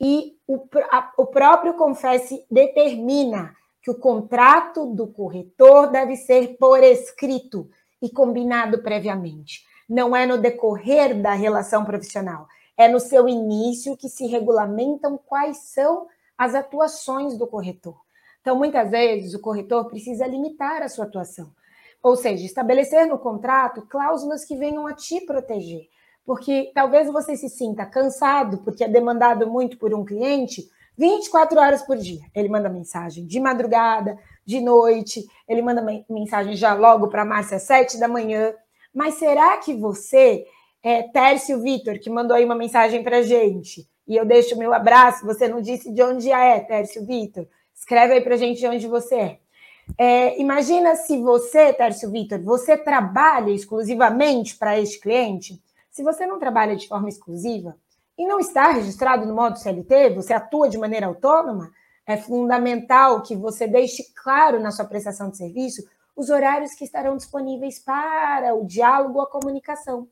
E 0.00 0.36
o, 0.46 0.64
a, 0.92 1.12
o 1.16 1.26
próprio 1.26 1.74
Confesse 1.74 2.46
determina 2.48 3.56
que 3.82 3.90
o 3.90 3.94
contrato 3.94 4.86
do 4.86 5.06
corretor 5.06 5.90
deve 5.90 6.16
ser 6.16 6.56
por 6.58 6.82
escrito 6.82 7.70
e 8.00 8.10
combinado 8.10 8.82
previamente. 8.82 9.64
Não 9.88 10.14
é 10.14 10.26
no 10.26 10.38
decorrer 10.38 11.20
da 11.20 11.32
relação 11.32 11.84
profissional, 11.84 12.46
é 12.76 12.88
no 12.88 13.00
seu 13.00 13.28
início 13.28 13.96
que 13.96 14.08
se 14.08 14.26
regulamentam 14.26 15.18
quais 15.18 15.58
são 15.72 16.06
as 16.36 16.54
atuações 16.54 17.36
do 17.36 17.46
corretor. 17.46 18.00
Então, 18.40 18.56
muitas 18.56 18.90
vezes, 18.90 19.34
o 19.34 19.40
corretor 19.40 19.86
precisa 19.86 20.26
limitar 20.26 20.82
a 20.82 20.88
sua 20.88 21.04
atuação. 21.04 21.50
Ou 22.02 22.16
seja, 22.16 22.46
estabelecer 22.46 23.06
no 23.06 23.18
contrato 23.18 23.82
cláusulas 23.82 24.44
que 24.44 24.56
venham 24.56 24.86
a 24.86 24.94
te 24.94 25.20
proteger. 25.20 25.88
Porque 26.24 26.70
talvez 26.74 27.10
você 27.12 27.36
se 27.36 27.50
sinta 27.50 27.84
cansado, 27.84 28.58
porque 28.58 28.84
é 28.84 28.88
demandado 28.88 29.46
muito 29.46 29.76
por 29.76 29.92
um 29.92 30.04
cliente, 30.04 30.70
24 30.96 31.58
horas 31.58 31.82
por 31.82 31.96
dia. 31.96 32.20
Ele 32.34 32.48
manda 32.48 32.68
mensagem 32.68 33.26
de 33.26 33.40
madrugada, 33.40 34.18
de 34.44 34.60
noite, 34.60 35.24
ele 35.48 35.62
manda 35.62 35.84
mensagem 36.08 36.54
já 36.54 36.74
logo 36.74 37.08
para 37.08 37.24
Márcia 37.24 37.56
às 37.56 37.62
7 37.62 37.98
da 37.98 38.08
manhã. 38.08 38.52
Mas 38.94 39.14
será 39.14 39.56
que 39.58 39.74
você, 39.74 40.44
é, 40.82 41.02
Tércio 41.04 41.60
Vitor, 41.62 41.98
que 41.98 42.10
mandou 42.10 42.36
aí 42.36 42.44
uma 42.44 42.54
mensagem 42.54 43.02
para 43.02 43.22
gente, 43.22 43.88
e 44.06 44.16
eu 44.16 44.24
deixo 44.24 44.54
o 44.54 44.58
meu 44.58 44.74
abraço, 44.74 45.24
você 45.24 45.46
não 45.46 45.60
disse 45.60 45.92
de 45.92 46.02
onde 46.02 46.30
é, 46.32 46.58
Tércio 46.60 47.06
Vitor? 47.06 47.46
Escreve 47.74 48.14
aí 48.14 48.20
para 48.20 48.36
gente 48.36 48.58
de 48.58 48.66
onde 48.66 48.86
você 48.86 49.14
é. 49.14 49.38
É, 49.96 50.40
imagina 50.40 50.96
se 50.96 51.20
você, 51.20 51.72
Tércio 51.72 52.10
Vitor, 52.10 52.40
você 52.42 52.76
trabalha 52.76 53.50
exclusivamente 53.50 54.56
para 54.56 54.78
este 54.78 55.00
cliente. 55.00 55.60
Se 55.90 56.02
você 56.02 56.26
não 56.26 56.38
trabalha 56.38 56.76
de 56.76 56.86
forma 56.86 57.08
exclusiva 57.08 57.76
e 58.20 58.26
não 58.26 58.38
está 58.38 58.70
registrado 58.70 59.24
no 59.24 59.34
modo 59.34 59.58
CLT, 59.58 60.10
você 60.10 60.34
atua 60.34 60.68
de 60.68 60.76
maneira 60.76 61.06
autônoma, 61.06 61.72
é 62.06 62.16
fundamental 62.18 63.22
que 63.22 63.34
você 63.34 63.66
deixe 63.66 64.12
claro 64.14 64.60
na 64.60 64.70
sua 64.70 64.84
prestação 64.84 65.30
de 65.30 65.38
serviço 65.38 65.82
os 66.14 66.28
horários 66.28 66.74
que 66.74 66.84
estarão 66.84 67.16
disponíveis 67.16 67.78
para 67.78 68.54
o 68.54 68.66
diálogo, 68.66 69.22
a 69.22 69.30
comunicação, 69.30 70.06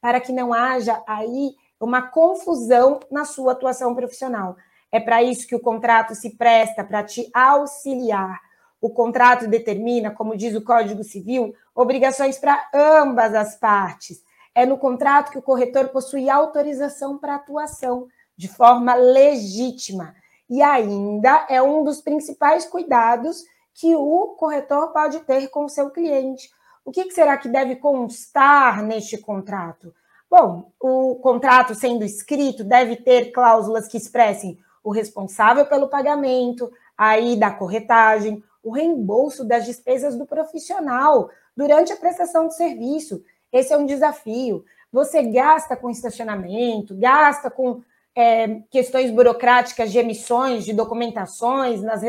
para 0.00 0.20
que 0.20 0.32
não 0.32 0.52
haja 0.52 1.00
aí 1.06 1.54
uma 1.78 2.02
confusão 2.02 2.98
na 3.08 3.24
sua 3.24 3.52
atuação 3.52 3.94
profissional. 3.94 4.56
É 4.90 4.98
para 4.98 5.22
isso 5.22 5.46
que 5.46 5.54
o 5.54 5.60
contrato 5.60 6.16
se 6.16 6.36
presta, 6.36 6.82
para 6.82 7.04
te 7.04 7.30
auxiliar 7.32 8.40
o 8.82 8.90
contrato 8.90 9.46
determina, 9.46 10.10
como 10.10 10.36
diz 10.36 10.56
o 10.56 10.60
Código 10.60 11.04
Civil, 11.04 11.54
obrigações 11.72 12.36
para 12.36 12.68
ambas 12.74 13.32
as 13.32 13.54
partes. 13.54 14.24
É 14.54 14.66
no 14.66 14.78
contrato 14.78 15.30
que 15.30 15.38
o 15.38 15.42
corretor 15.42 15.88
possui 15.88 16.28
autorização 16.28 17.18
para 17.18 17.36
atuação 17.36 18.08
de 18.36 18.48
forma 18.48 18.94
legítima. 18.94 20.14
E 20.48 20.60
ainda 20.60 21.46
é 21.48 21.62
um 21.62 21.82
dos 21.82 22.00
principais 22.00 22.66
cuidados 22.66 23.42
que 23.74 23.94
o 23.94 24.34
corretor 24.38 24.92
pode 24.92 25.20
ter 25.20 25.48
com 25.48 25.64
o 25.64 25.68
seu 25.68 25.90
cliente. 25.90 26.50
O 26.84 26.90
que 26.90 27.10
será 27.10 27.38
que 27.38 27.48
deve 27.48 27.76
constar 27.76 28.82
neste 28.82 29.16
contrato? 29.16 29.94
Bom, 30.28 30.72
o 30.80 31.16
contrato 31.16 31.74
sendo 31.74 32.04
escrito 32.04 32.64
deve 32.64 32.96
ter 32.96 33.32
cláusulas 33.32 33.86
que 33.86 33.96
expressem 33.96 34.58
o 34.82 34.90
responsável 34.90 35.66
pelo 35.66 35.88
pagamento, 35.88 36.72
aí 36.96 37.36
da 37.36 37.50
corretagem, 37.50 38.42
o 38.62 38.72
reembolso 38.72 39.44
das 39.44 39.64
despesas 39.64 40.16
do 40.16 40.26
profissional 40.26 41.30
durante 41.56 41.92
a 41.92 41.96
prestação 41.96 42.48
de 42.48 42.56
serviço. 42.56 43.22
Esse 43.52 43.72
é 43.72 43.76
um 43.76 43.86
desafio. 43.86 44.64
Você 44.92 45.22
gasta 45.22 45.76
com 45.76 45.90
estacionamento, 45.90 46.94
gasta 46.96 47.50
com 47.50 47.82
é, 48.14 48.60
questões 48.70 49.10
burocráticas 49.10 49.90
de 49.90 49.98
emissões, 49.98 50.64
de 50.64 50.72
documentações 50.72 51.82
nas, 51.82 52.02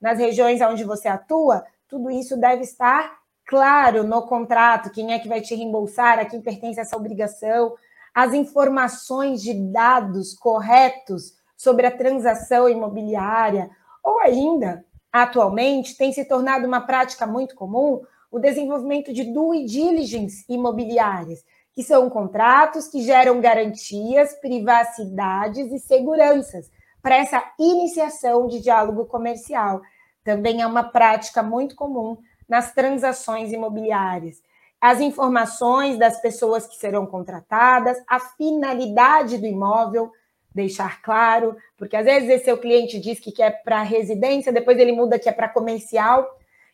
nas 0.00 0.18
regiões 0.18 0.60
onde 0.60 0.84
você 0.84 1.08
atua, 1.08 1.64
tudo 1.88 2.10
isso 2.10 2.36
deve 2.36 2.62
estar 2.62 3.18
claro 3.46 4.02
no 4.02 4.22
contrato, 4.22 4.90
quem 4.90 5.12
é 5.12 5.18
que 5.18 5.28
vai 5.28 5.40
te 5.40 5.54
reembolsar, 5.54 6.18
a 6.18 6.24
quem 6.24 6.42
pertence 6.42 6.80
essa 6.80 6.96
obrigação, 6.96 7.74
as 8.14 8.34
informações 8.34 9.40
de 9.40 9.54
dados 9.54 10.34
corretos 10.34 11.34
sobre 11.56 11.86
a 11.86 11.96
transação 11.96 12.68
imobiliária, 12.68 13.70
ou 14.02 14.18
ainda 14.20 14.84
Atualmente, 15.16 15.96
tem 15.96 16.12
se 16.12 16.26
tornado 16.26 16.66
uma 16.66 16.82
prática 16.82 17.26
muito 17.26 17.54
comum 17.54 18.02
o 18.30 18.38
desenvolvimento 18.38 19.12
de 19.12 19.24
due 19.24 19.64
diligence 19.64 20.44
imobiliárias, 20.48 21.44
que 21.72 21.82
são 21.82 22.08
contratos 22.08 22.88
que 22.88 23.02
geram 23.02 23.40
garantias, 23.40 24.34
privacidades 24.40 25.70
e 25.72 25.78
seguranças 25.78 26.70
para 27.02 27.16
essa 27.16 27.42
iniciação 27.58 28.46
de 28.46 28.60
diálogo 28.60 29.04
comercial. 29.04 29.80
Também 30.24 30.62
é 30.62 30.66
uma 30.66 30.84
prática 30.84 31.42
muito 31.42 31.76
comum 31.76 32.16
nas 32.48 32.72
transações 32.72 33.52
imobiliárias. 33.52 34.42
As 34.80 35.00
informações 35.00 35.98
das 35.98 36.20
pessoas 36.20 36.66
que 36.66 36.76
serão 36.76 37.06
contratadas, 37.06 37.98
a 38.08 38.18
finalidade 38.18 39.38
do 39.38 39.46
imóvel, 39.46 40.10
deixar 40.54 41.02
claro, 41.02 41.56
porque 41.76 41.96
às 41.96 42.04
vezes 42.04 42.28
esse 42.28 42.44
seu 42.46 42.56
cliente 42.56 42.98
diz 42.98 43.20
que 43.20 43.30
quer 43.30 43.62
para 43.62 43.82
residência, 43.82 44.52
depois 44.52 44.78
ele 44.78 44.92
muda 44.92 45.18
que 45.18 45.28
é 45.28 45.32
para 45.32 45.48
comercial, 45.48 46.26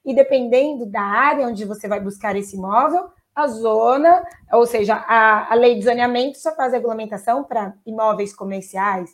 e 0.04 0.14
dependendo 0.14 0.86
da 0.86 1.02
área 1.02 1.46
onde 1.46 1.64
você 1.64 1.86
vai 1.86 2.00
buscar 2.00 2.36
esse 2.36 2.56
imóvel, 2.56 3.10
a 3.34 3.46
zona, 3.46 4.22
ou 4.52 4.66
seja, 4.66 4.94
a, 4.94 5.52
a 5.52 5.54
lei 5.54 5.76
de 5.76 5.84
zoneamento 5.84 6.38
só 6.38 6.54
faz 6.54 6.72
regulamentação 6.72 7.44
para 7.44 7.74
imóveis 7.86 8.34
comerciais, 8.34 9.10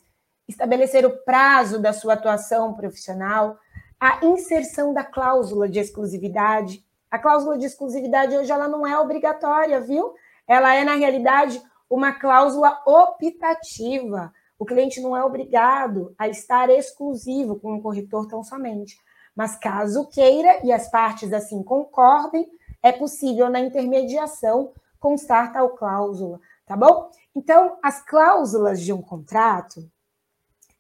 estabelecer 0.49 1.07
o 1.07 1.25
prazo 1.25 1.81
da 1.81 1.93
sua 1.93 2.15
atuação 2.15 2.75
profissional, 2.75 3.57
a 4.01 4.25
inserção 4.25 4.93
da 4.93 5.05
cláusula 5.05 5.69
de 5.69 5.79
exclusividade. 5.79 6.85
A 7.11 7.19
cláusula 7.19 7.57
de 7.59 7.67
exclusividade 7.67 8.37
hoje 8.37 8.51
ela 8.51 8.69
não 8.69 8.87
é 8.87 8.99
obrigatória, 8.99 9.81
viu? 9.81 10.15
Ela 10.47 10.75
é, 10.75 10.85
na 10.85 10.95
realidade, 10.95 11.61
uma 11.89 12.13
cláusula 12.13 12.81
optativa 12.87 14.33
O 14.59 14.65
cliente 14.65 15.01
não 15.01 15.17
é 15.17 15.25
obrigado 15.25 16.15
a 16.19 16.29
estar 16.29 16.69
exclusivo 16.69 17.61
com 17.61 17.75
um 17.75 17.81
corretor 17.81 18.27
tão 18.27 18.43
somente. 18.43 18.99
Mas 19.39 19.55
caso 19.55 20.09
queira 20.09 20.59
e 20.65 20.73
as 20.73 20.91
partes 20.91 21.33
assim 21.33 21.63
concordem, 21.63 22.45
é 22.83 22.91
possível 22.91 23.49
na 23.49 23.61
intermediação 23.61 24.73
constar 24.99 25.53
tal 25.53 25.77
cláusula, 25.77 26.41
tá 26.67 26.77
bom? 26.77 27.09
Então, 27.37 27.79
as 27.81 28.05
cláusulas 28.05 28.81
de 28.81 28.93
um 28.93 29.01
contrato, 29.01 29.89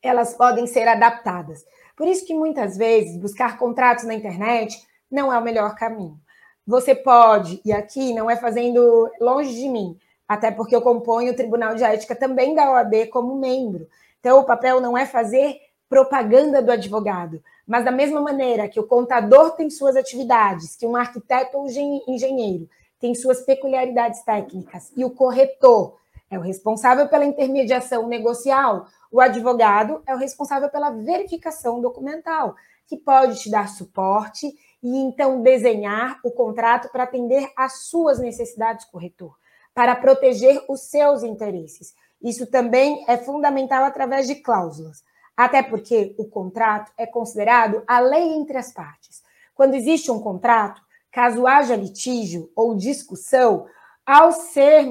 elas 0.02 0.34
podem 0.34 0.66
ser 0.66 0.88
adaptadas. 0.88 1.64
Por 1.96 2.08
isso 2.08 2.26
que 2.26 2.34
muitas 2.34 2.76
vezes 2.76 3.16
buscar 3.16 3.56
contratos 3.58 4.02
na 4.02 4.14
internet 4.14 4.84
não 5.08 5.32
é 5.32 5.38
o 5.38 5.42
melhor 5.42 5.76
caminho. 5.76 6.18
Você 6.66 6.96
pode, 6.96 7.60
e 7.64 7.72
aqui 7.72 8.12
não 8.12 8.28
é 8.28 8.34
fazendo 8.34 9.08
longe 9.20 9.54
de 9.54 9.68
mim, 9.68 9.96
até 10.26 10.50
porque 10.50 10.74
eu 10.74 10.82
componho 10.82 11.30
o 11.30 11.36
Tribunal 11.36 11.76
de 11.76 11.84
Ética 11.84 12.16
também 12.16 12.56
da 12.56 12.72
OAB 12.72 13.06
como 13.12 13.38
membro. 13.38 13.86
Então, 14.18 14.40
o 14.40 14.44
papel 14.44 14.80
não 14.80 14.98
é 14.98 15.06
fazer 15.06 15.60
propaganda 15.88 16.60
do 16.60 16.72
advogado, 16.72 17.40
mas 17.68 17.84
da 17.84 17.92
mesma 17.92 18.18
maneira 18.22 18.66
que 18.66 18.80
o 18.80 18.86
contador 18.86 19.50
tem 19.50 19.68
suas 19.68 19.94
atividades, 19.94 20.74
que 20.74 20.86
um 20.86 20.96
arquiteto 20.96 21.58
ou 21.58 21.66
engenheiro 21.66 22.66
tem 22.98 23.14
suas 23.14 23.42
peculiaridades 23.42 24.22
técnicas, 24.22 24.90
e 24.96 25.04
o 25.04 25.10
corretor 25.10 25.98
é 26.30 26.38
o 26.38 26.42
responsável 26.42 27.06
pela 27.08 27.26
intermediação 27.26 28.08
negocial, 28.08 28.86
o 29.12 29.20
advogado 29.20 30.02
é 30.06 30.14
o 30.14 30.18
responsável 30.18 30.70
pela 30.70 30.90
verificação 30.90 31.80
documental, 31.80 32.56
que 32.86 32.96
pode 32.96 33.38
te 33.38 33.50
dar 33.50 33.68
suporte 33.68 34.46
e 34.82 34.96
então 34.96 35.42
desenhar 35.42 36.18
o 36.24 36.30
contrato 36.30 36.88
para 36.90 37.04
atender 37.04 37.50
às 37.54 37.84
suas 37.88 38.18
necessidades, 38.18 38.86
corretor, 38.86 39.36
para 39.74 39.94
proteger 39.94 40.64
os 40.68 40.80
seus 40.88 41.22
interesses. 41.22 41.94
Isso 42.22 42.46
também 42.46 43.04
é 43.06 43.16
fundamental 43.18 43.84
através 43.84 44.26
de 44.26 44.36
cláusulas, 44.36 45.04
até 45.38 45.62
porque 45.62 46.16
o 46.18 46.24
contrato 46.24 46.90
é 46.98 47.06
considerado 47.06 47.84
a 47.86 48.00
lei 48.00 48.34
entre 48.34 48.58
as 48.58 48.72
partes. 48.72 49.22
Quando 49.54 49.74
existe 49.74 50.10
um 50.10 50.18
contrato, 50.18 50.82
caso 51.12 51.46
haja 51.46 51.76
litígio 51.76 52.50
ou 52.56 52.74
discussão, 52.74 53.64
ao 54.04 54.32
ser 54.32 54.88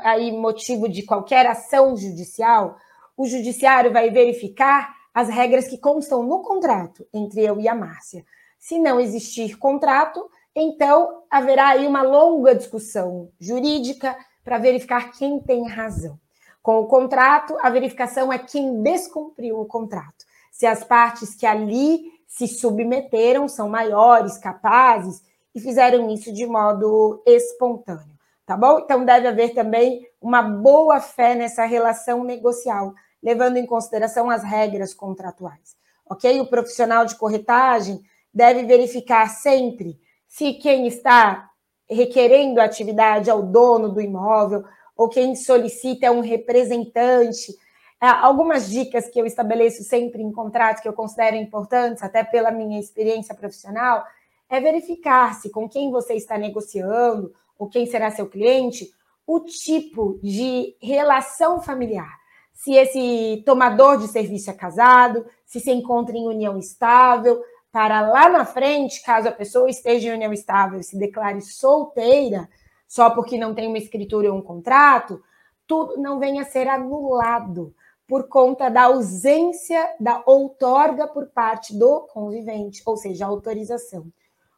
aí 0.00 0.30
motivo 0.30 0.90
de 0.90 1.02
qualquer 1.04 1.46
ação 1.46 1.96
judicial, 1.96 2.76
o 3.16 3.24
judiciário 3.26 3.90
vai 3.90 4.10
verificar 4.10 4.94
as 5.14 5.30
regras 5.30 5.66
que 5.66 5.78
constam 5.78 6.22
no 6.22 6.42
contrato 6.42 7.06
entre 7.10 7.40
eu 7.40 7.58
e 7.58 7.66
a 7.66 7.74
Márcia. 7.74 8.26
Se 8.58 8.78
não 8.78 9.00
existir 9.00 9.56
contrato, 9.56 10.28
então 10.54 11.22
haverá 11.30 11.68
aí 11.68 11.86
uma 11.86 12.02
longa 12.02 12.54
discussão 12.54 13.30
jurídica 13.40 14.14
para 14.44 14.58
verificar 14.58 15.12
quem 15.12 15.40
tem 15.40 15.66
razão. 15.66 16.20
Com 16.68 16.80
o 16.80 16.86
contrato, 16.86 17.56
a 17.62 17.70
verificação 17.70 18.30
é 18.30 18.38
quem 18.38 18.82
descumpriu 18.82 19.58
o 19.58 19.64
contrato. 19.64 20.26
Se 20.52 20.66
as 20.66 20.84
partes 20.84 21.34
que 21.34 21.46
ali 21.46 22.12
se 22.26 22.46
submeteram 22.46 23.48
são 23.48 23.70
maiores, 23.70 24.36
capazes 24.36 25.22
e 25.54 25.60
fizeram 25.60 26.10
isso 26.10 26.30
de 26.30 26.44
modo 26.44 27.22
espontâneo 27.24 28.18
tá 28.44 28.54
bom? 28.54 28.80
Então 28.80 29.02
deve 29.02 29.28
haver 29.28 29.54
também 29.54 30.06
uma 30.20 30.42
boa 30.42 31.00
fé 31.00 31.34
nessa 31.34 31.64
relação 31.64 32.22
negocial, 32.22 32.92
levando 33.22 33.56
em 33.56 33.64
consideração 33.64 34.28
as 34.28 34.42
regras 34.42 34.92
contratuais, 34.92 35.74
ok? 36.04 36.38
O 36.38 36.50
profissional 36.50 37.06
de 37.06 37.14
corretagem 37.14 38.02
deve 38.32 38.64
verificar 38.64 39.30
sempre 39.30 39.98
se 40.26 40.52
quem 40.52 40.86
está 40.86 41.48
requerendo 41.88 42.60
a 42.60 42.64
atividade 42.64 43.30
é 43.30 43.34
o 43.34 43.40
dono 43.40 43.88
do 43.88 44.02
imóvel 44.02 44.64
ou 44.98 45.08
quem 45.08 45.36
solicita 45.36 46.06
é 46.06 46.10
um 46.10 46.20
representante. 46.20 47.56
Algumas 48.00 48.68
dicas 48.68 49.08
que 49.08 49.20
eu 49.20 49.24
estabeleço 49.24 49.84
sempre 49.84 50.20
em 50.20 50.32
contrato 50.32 50.82
que 50.82 50.88
eu 50.88 50.92
considero 50.92 51.36
importantes, 51.36 52.02
até 52.02 52.24
pela 52.24 52.50
minha 52.50 52.80
experiência 52.80 53.32
profissional, 53.32 54.04
é 54.50 54.60
verificar 54.60 55.34
se 55.34 55.50
com 55.50 55.68
quem 55.68 55.92
você 55.92 56.14
está 56.14 56.36
negociando 56.36 57.32
ou 57.56 57.68
quem 57.68 57.86
será 57.86 58.10
seu 58.10 58.28
cliente, 58.28 58.92
o 59.24 59.40
tipo 59.40 60.18
de 60.20 60.74
relação 60.80 61.60
familiar. 61.60 62.18
Se 62.52 62.72
esse 62.72 63.42
tomador 63.46 63.98
de 63.98 64.08
serviço 64.08 64.50
é 64.50 64.54
casado, 64.54 65.26
se 65.46 65.60
se 65.60 65.70
encontra 65.70 66.16
em 66.16 66.26
união 66.26 66.58
estável, 66.58 67.40
para 67.70 68.00
lá 68.00 68.28
na 68.28 68.44
frente, 68.44 69.02
caso 69.02 69.28
a 69.28 69.32
pessoa 69.32 69.70
esteja 69.70 70.08
em 70.08 70.14
união 70.14 70.32
estável 70.32 70.80
e 70.80 70.84
se 70.84 70.98
declare 70.98 71.40
solteira, 71.40 72.48
só 72.88 73.10
porque 73.10 73.38
não 73.38 73.54
tem 73.54 73.68
uma 73.68 73.78
escritura 73.78 74.32
ou 74.32 74.38
um 74.38 74.42
contrato, 74.42 75.22
tudo 75.66 75.96
não 75.98 76.18
venha 76.18 76.42
a 76.42 76.46
ser 76.46 76.66
anulado 76.66 77.74
por 78.06 78.26
conta 78.26 78.68
da 78.68 78.84
ausência 78.84 79.94
da 80.00 80.22
outorga 80.24 81.06
por 81.06 81.26
parte 81.26 81.76
do 81.76 82.00
convivente, 82.12 82.82
ou 82.86 82.96
seja, 82.96 83.26
a 83.26 83.28
autorização 83.28 84.10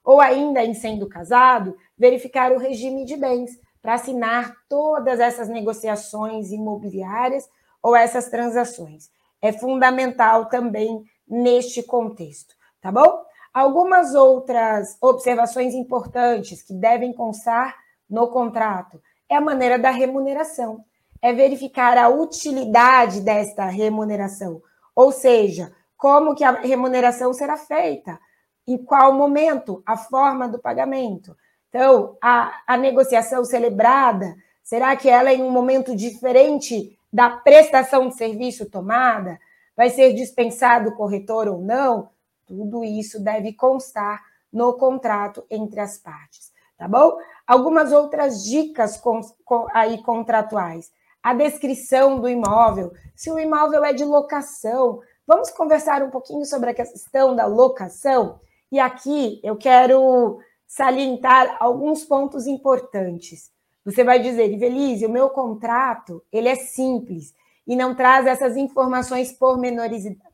ou 0.05 0.21
ainda 0.21 0.65
em 0.65 0.75
sendo 0.75 1.09
casado, 1.09 1.77
verificar 1.97 2.53
o 2.53 2.59
regime 2.59 3.05
de 3.05 3.17
bens 3.17 3.59
para 3.83 3.95
assinar 3.95 4.55
todas 4.69 5.21
essas 5.21 5.49
negociações 5.49 6.51
imobiliárias 6.51 7.49
ou 7.83 7.97
essas 7.97 8.29
transações. 8.29 9.11
É 9.41 9.53
fundamental 9.53 10.47
também 10.47 11.05
neste 11.27 11.83
contexto, 11.83 12.55
tá 12.81 12.91
bom? 12.91 13.25
Algumas 13.53 14.15
outras 14.15 14.97
observações 15.01 15.75
importantes 15.75 16.63
que 16.63 16.75
devem 16.75 17.13
constar 17.13 17.77
no 18.11 18.29
contrato 18.29 19.01
é 19.29 19.37
a 19.37 19.41
maneira 19.41 19.79
da 19.79 19.91
remuneração, 19.91 20.85
é 21.23 21.33
verificar 21.33 21.97
a 21.97 22.09
utilidade 22.09 23.21
desta 23.21 23.67
remuneração, 23.67 24.61
ou 24.95 25.13
seja, 25.13 25.73
como 25.97 26.35
que 26.35 26.43
a 26.43 26.53
remuneração 26.53 27.33
será 27.33 27.57
feita, 27.57 28.19
em 28.67 28.79
qual 28.79 29.13
momento, 29.13 29.83
a 29.85 29.97
forma 29.97 30.49
do 30.49 30.59
pagamento. 30.59 31.37
Então, 31.69 32.17
a, 32.23 32.63
a 32.67 32.77
negociação 32.77 33.45
celebrada, 33.45 34.35
será 34.63 34.97
que 34.97 35.09
ela 35.09 35.31
é 35.31 35.35
em 35.35 35.43
um 35.43 35.51
momento 35.51 35.95
diferente 35.95 36.99
da 37.13 37.31
prestação 37.31 38.09
de 38.09 38.17
serviço 38.17 38.69
tomada? 38.69 39.39
Vai 39.77 39.91
ser 39.91 40.15
dispensado 40.15 40.91
o 40.91 40.95
corretor 40.95 41.49
ou 41.49 41.61
não? 41.61 42.11
Tudo 42.47 42.83
isso 42.83 43.23
deve 43.23 43.53
constar 43.53 44.21
no 44.53 44.73
contrato 44.75 45.45
entre 45.49 45.81
as 45.81 45.99
partes, 45.99 46.53
tá 46.77 46.89
bom? 46.89 47.17
Algumas 47.51 47.91
outras 47.91 48.45
dicas 48.45 48.97
com, 48.97 49.21
com, 49.45 49.67
aí 49.75 50.01
contratuais. 50.05 50.93
A 51.21 51.35
descrição 51.35 52.21
do 52.21 52.29
imóvel, 52.29 52.93
se 53.17 53.29
o 53.29 53.41
imóvel 53.41 53.85
é 53.85 53.93
de 53.93 54.05
locação. 54.05 55.01
Vamos 55.27 55.51
conversar 55.51 56.01
um 56.01 56.11
pouquinho 56.11 56.45
sobre 56.45 56.71
a 56.71 56.75
questão 56.75 57.35
da 57.35 57.47
locação? 57.47 58.39
E 58.71 58.79
aqui 58.79 59.41
eu 59.43 59.57
quero 59.57 60.39
salientar 60.65 61.57
alguns 61.59 62.05
pontos 62.05 62.47
importantes. 62.47 63.51
Você 63.85 64.05
vai 64.05 64.21
dizer, 64.21 64.53
Ivelise, 64.53 65.05
o 65.05 65.11
meu 65.11 65.29
contrato 65.29 66.23
ele 66.31 66.49
é 66.49 66.55
simples 66.55 67.35
e 67.67 67.75
não 67.75 67.97
traz 67.97 68.29
essas 68.29 68.57
informações 68.57 69.37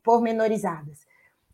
pormenorizadas. 0.05 0.99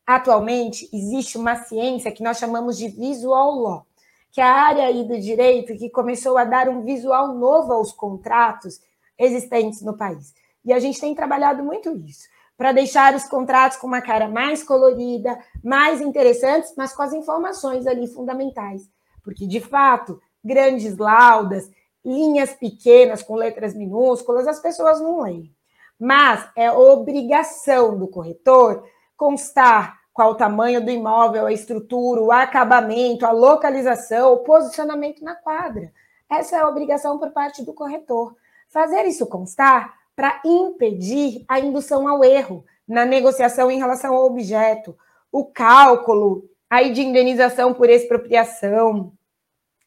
Atualmente, 0.05 0.90
existe 0.92 1.38
uma 1.38 1.55
ciência 1.55 2.11
que 2.11 2.25
nós 2.25 2.38
chamamos 2.38 2.77
de 2.77 2.88
visual 2.88 3.55
law, 3.55 3.87
que 4.32 4.40
a 4.40 4.50
área 4.50 4.86
aí 4.86 5.04
do 5.04 5.20
direito 5.20 5.76
que 5.76 5.90
começou 5.90 6.38
a 6.38 6.44
dar 6.44 6.68
um 6.68 6.82
visual 6.82 7.34
novo 7.34 7.72
aos 7.72 7.92
contratos 7.92 8.80
existentes 9.18 9.82
no 9.82 9.96
país. 9.96 10.32
E 10.64 10.72
a 10.72 10.78
gente 10.78 11.00
tem 11.00 11.14
trabalhado 11.14 11.62
muito 11.62 11.94
isso 11.98 12.26
para 12.56 12.72
deixar 12.72 13.14
os 13.14 13.24
contratos 13.24 13.76
com 13.76 13.86
uma 13.86 14.00
cara 14.00 14.28
mais 14.28 14.62
colorida, 14.62 15.38
mais 15.62 16.00
interessantes, 16.00 16.72
mas 16.76 16.94
com 16.94 17.02
as 17.02 17.12
informações 17.12 17.86
ali 17.86 18.06
fundamentais. 18.06 18.88
Porque, 19.22 19.46
de 19.46 19.60
fato, 19.60 20.20
grandes 20.44 20.96
laudas, 20.96 21.70
linhas 22.04 22.54
pequenas 22.54 23.22
com 23.22 23.34
letras 23.34 23.74
minúsculas, 23.74 24.46
as 24.46 24.60
pessoas 24.60 25.00
não 25.00 25.20
leem. 25.22 25.54
Mas 25.98 26.48
é 26.56 26.70
obrigação 26.70 27.98
do 27.98 28.08
corretor 28.08 28.84
constar 29.16 30.01
qual 30.12 30.33
o 30.33 30.37
tamanho 30.37 30.85
do 30.85 30.90
imóvel, 30.90 31.46
a 31.46 31.53
estrutura, 31.53 32.20
o 32.20 32.31
acabamento, 32.31 33.25
a 33.25 33.31
localização, 33.31 34.35
o 34.35 34.38
posicionamento 34.38 35.25
na 35.25 35.35
quadra. 35.35 35.92
Essa 36.31 36.57
é 36.57 36.61
a 36.61 36.68
obrigação 36.68 37.18
por 37.18 37.31
parte 37.31 37.64
do 37.64 37.72
corretor. 37.72 38.37
Fazer 38.68 39.05
isso 39.05 39.27
constar 39.27 39.94
para 40.14 40.40
impedir 40.44 41.44
a 41.48 41.59
indução 41.59 42.07
ao 42.07 42.22
erro 42.22 42.64
na 42.87 43.05
negociação 43.05 43.70
em 43.70 43.79
relação 43.79 44.14
ao 44.14 44.27
objeto, 44.27 44.96
o 45.31 45.44
cálculo 45.44 46.44
aí 46.68 46.92
de 46.92 47.03
indenização 47.03 47.72
por 47.72 47.88
expropriação, 47.88 49.12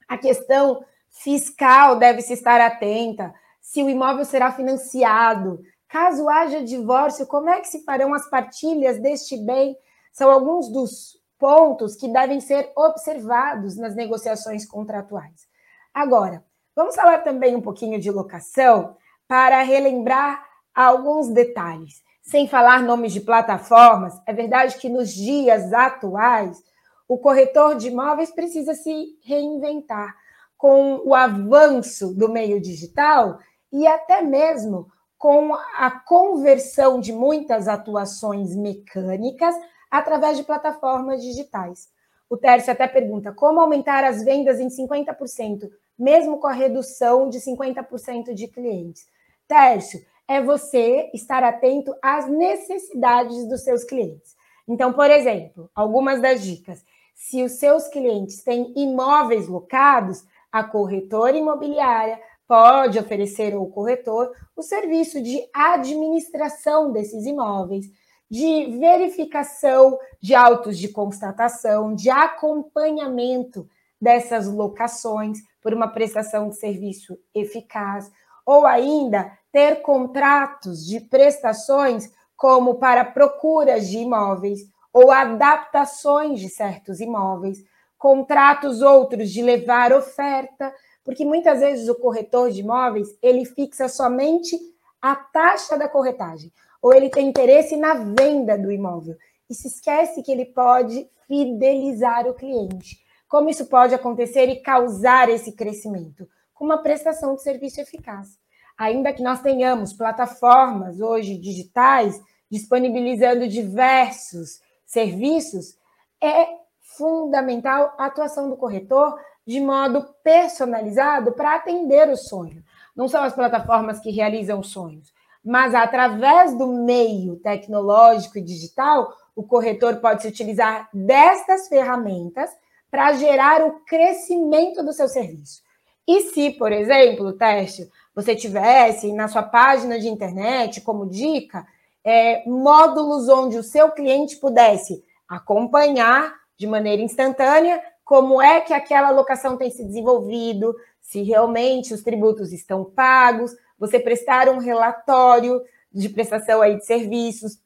a 0.07 0.17
questão 0.17 0.83
fiscal 1.09 1.97
deve 1.97 2.21
se 2.21 2.33
estar 2.33 2.61
atenta, 2.61 3.33
se 3.61 3.81
o 3.81 3.89
imóvel 3.89 4.25
será 4.25 4.51
financiado, 4.51 5.63
caso 5.87 6.29
haja 6.29 6.63
divórcio, 6.63 7.25
como 7.25 7.49
é 7.49 7.59
que 7.59 7.67
se 7.67 7.83
farão 7.83 8.13
as 8.13 8.29
partilhas 8.29 8.99
deste 8.99 9.37
bem? 9.37 9.75
São 10.15 10.31
alguns 10.31 10.69
dos 10.69 11.19
pontos 11.37 11.97
que 11.97 12.07
devem 12.07 12.39
ser 12.39 12.71
observados 12.73 13.75
nas 13.75 13.93
negociações 13.97 14.65
contratuais. 14.65 15.45
Agora, 15.93 16.41
vamos 16.73 16.95
falar 16.95 17.17
também 17.17 17.53
um 17.53 17.61
pouquinho 17.61 17.99
de 17.99 18.09
locação, 18.09 18.95
para 19.27 19.61
relembrar 19.61 20.41
alguns 20.73 21.27
detalhes. 21.27 22.01
Sem 22.21 22.47
falar 22.47 22.81
nomes 22.81 23.11
de 23.11 23.19
plataformas, 23.19 24.17
é 24.25 24.31
verdade 24.31 24.77
que 24.77 24.87
nos 24.87 25.13
dias 25.13 25.73
atuais 25.73 26.63
o 27.09 27.17
corretor 27.17 27.75
de 27.75 27.89
imóveis 27.89 28.31
precisa 28.31 28.73
se 28.73 29.19
reinventar 29.21 30.15
com 30.57 31.01
o 31.05 31.13
avanço 31.13 32.15
do 32.15 32.29
meio 32.29 32.61
digital 32.61 33.37
e 33.69 33.85
até 33.85 34.21
mesmo 34.21 34.87
com 35.17 35.53
a 35.53 35.91
conversão 36.05 37.01
de 37.01 37.11
muitas 37.11 37.67
atuações 37.67 38.55
mecânicas 38.55 39.55
através 39.89 40.37
de 40.37 40.43
plataformas 40.43 41.21
digitais. 41.21 41.89
O 42.29 42.37
Tércio 42.37 42.71
até 42.71 42.87
pergunta 42.87 43.31
como 43.31 43.59
aumentar 43.59 44.03
as 44.03 44.23
vendas 44.23 44.59
em 44.59 44.67
50%, 44.67 45.69
mesmo 45.97 46.39
com 46.39 46.47
a 46.47 46.53
redução 46.53 47.29
de 47.29 47.39
50% 47.39 48.33
de 48.33 48.47
clientes. 48.47 49.07
Tércio, 49.47 50.03
é 50.27 50.41
você 50.41 51.09
estar 51.13 51.43
atento 51.43 51.95
às 52.01 52.27
necessidades 52.27 53.47
dos 53.47 53.61
seus 53.61 53.83
clientes. 53.83 54.35
Então, 54.67 54.91
por 54.91 55.09
exemplo, 55.09 55.69
algumas 55.75 56.21
das 56.21 56.43
dicas. 56.43 56.83
Se 57.13 57.43
os 57.43 57.53
seus 57.53 57.87
clientes 57.87 58.43
têm 58.43 58.73
imóveis 58.75 59.47
locados, 59.47 60.25
a 60.51 60.63
corretora 60.63 61.37
imobiliária 61.37 62.19
pode 62.47 62.99
oferecer 62.99 63.53
ao 63.53 63.65
corretor 63.67 64.31
o 64.55 64.61
serviço 64.61 65.21
de 65.21 65.47
administração 65.53 66.91
desses 66.91 67.25
imóveis, 67.25 67.85
de 68.29 68.77
verificação 68.79 69.97
de 70.21 70.33
autos 70.33 70.77
de 70.77 70.89
constatação, 70.89 71.93
de 71.93 72.09
acompanhamento 72.09 73.67
dessas 74.01 74.47
locações 74.47 75.39
por 75.61 75.73
uma 75.73 75.87
prestação 75.87 76.49
de 76.49 76.57
serviço 76.57 77.17
eficaz, 77.33 78.11
ou 78.45 78.65
ainda 78.65 79.31
ter 79.51 79.81
contratos 79.81 80.85
de 80.85 80.99
prestações 80.99 82.11
como 82.35 82.75
para 82.75 83.05
procuras 83.05 83.87
de 83.87 83.99
imóveis 83.99 84.59
ou 84.93 85.11
adaptações 85.11 86.39
de 86.39 86.49
certos 86.49 86.99
imóveis, 86.99 87.63
contratos 87.97 88.81
outros 88.81 89.31
de 89.31 89.41
levar 89.41 89.91
oferta, 89.91 90.73
porque 91.03 91.25
muitas 91.25 91.59
vezes 91.59 91.89
o 91.89 91.95
corretor 91.95 92.51
de 92.51 92.61
imóveis, 92.61 93.07
ele 93.21 93.45
fixa 93.45 93.89
somente 93.89 94.57
a 95.01 95.15
taxa 95.15 95.77
da 95.77 95.89
corretagem, 95.89 96.51
ou 96.85 96.93
ele 96.93 97.09
tem 97.09 97.27
interesse 97.27 97.75
na 97.75 97.95
venda 97.95 98.55
do 98.55 98.71
imóvel 98.71 99.15
e 99.49 99.55
se 99.55 99.67
esquece 99.67 100.21
que 100.21 100.31
ele 100.31 100.45
pode 100.45 101.09
fidelizar 101.27 102.27
o 102.27 102.35
cliente. 102.35 103.03
Como 103.27 103.49
isso 103.49 103.65
pode 103.65 103.95
acontecer 103.95 104.47
e 104.49 104.61
causar 104.61 105.27
esse 105.27 105.53
crescimento? 105.53 106.29
Com 106.53 106.63
uma 106.63 106.83
prestação 106.83 107.33
de 107.33 107.41
serviço 107.41 107.81
eficaz. 107.81 108.37
Ainda 108.77 109.11
que 109.11 109.23
nós 109.23 109.41
tenhamos 109.41 109.93
plataformas 109.93 111.01
hoje 111.01 111.39
digitais 111.39 112.21
disponibilizando 112.51 113.47
diversos 113.47 114.61
serviços, 114.85 115.79
é 116.21 116.47
fundamental 116.81 117.95
a 117.97 118.05
atuação 118.05 118.47
do 118.47 118.55
corretor 118.55 119.19
de 119.43 119.59
modo 119.59 120.05
personalizado 120.23 121.31
para 121.31 121.55
atender 121.55 122.07
o 122.09 122.15
sonho. 122.15 122.63
Não 122.95 123.07
são 123.07 123.23
as 123.23 123.33
plataformas 123.33 123.99
que 123.99 124.11
realizam 124.11 124.61
sonhos, 124.61 125.11
mas 125.45 125.75
através 125.75 126.57
do 126.57 126.67
meio 126.67 127.35
tecnológico 127.35 128.39
e 128.39 128.41
digital, 128.41 129.15
o 129.35 129.43
corretor 129.43 129.97
pode 129.97 130.23
se 130.23 130.27
utilizar 130.27 130.89
destas 130.91 131.67
ferramentas 131.67 132.49
para 132.89 133.13
gerar 133.13 133.61
o 133.61 133.81
crescimento 133.85 134.83
do 134.83 134.91
seu 134.91 135.07
serviço. 135.07 135.61
E 136.07 136.21
se, 136.21 136.51
por 136.51 136.71
exemplo, 136.71 137.33
teste, 137.33 137.89
você 138.15 138.35
tivesse 138.35 139.11
na 139.13 139.27
sua 139.27 139.43
página 139.43 139.99
de 139.99 140.07
internet 140.07 140.81
como 140.81 141.05
dica 141.05 141.67
é, 142.03 142.43
módulos 142.47 143.27
onde 143.29 143.57
o 143.57 143.63
seu 143.63 143.91
cliente 143.91 144.37
pudesse 144.37 145.03
acompanhar 145.27 146.33
de 146.57 146.65
maneira 146.65 147.01
instantânea 147.01 147.81
como 148.03 148.41
é 148.41 148.61
que 148.61 148.73
aquela 148.73 149.09
locação 149.09 149.57
tem 149.57 149.71
se 149.71 149.83
desenvolvido, 149.83 150.75
se 151.01 151.23
realmente 151.23 151.93
os 151.93 152.03
tributos 152.03 152.53
estão 152.53 152.85
pagos, 152.85 153.51
você 153.77 153.99
prestar 153.99 154.49
um 154.49 154.57
relatório 154.57 155.61
de 155.91 156.09
prestação 156.09 156.61
aí 156.61 156.77
de 156.77 156.85
serviços. 156.85 157.59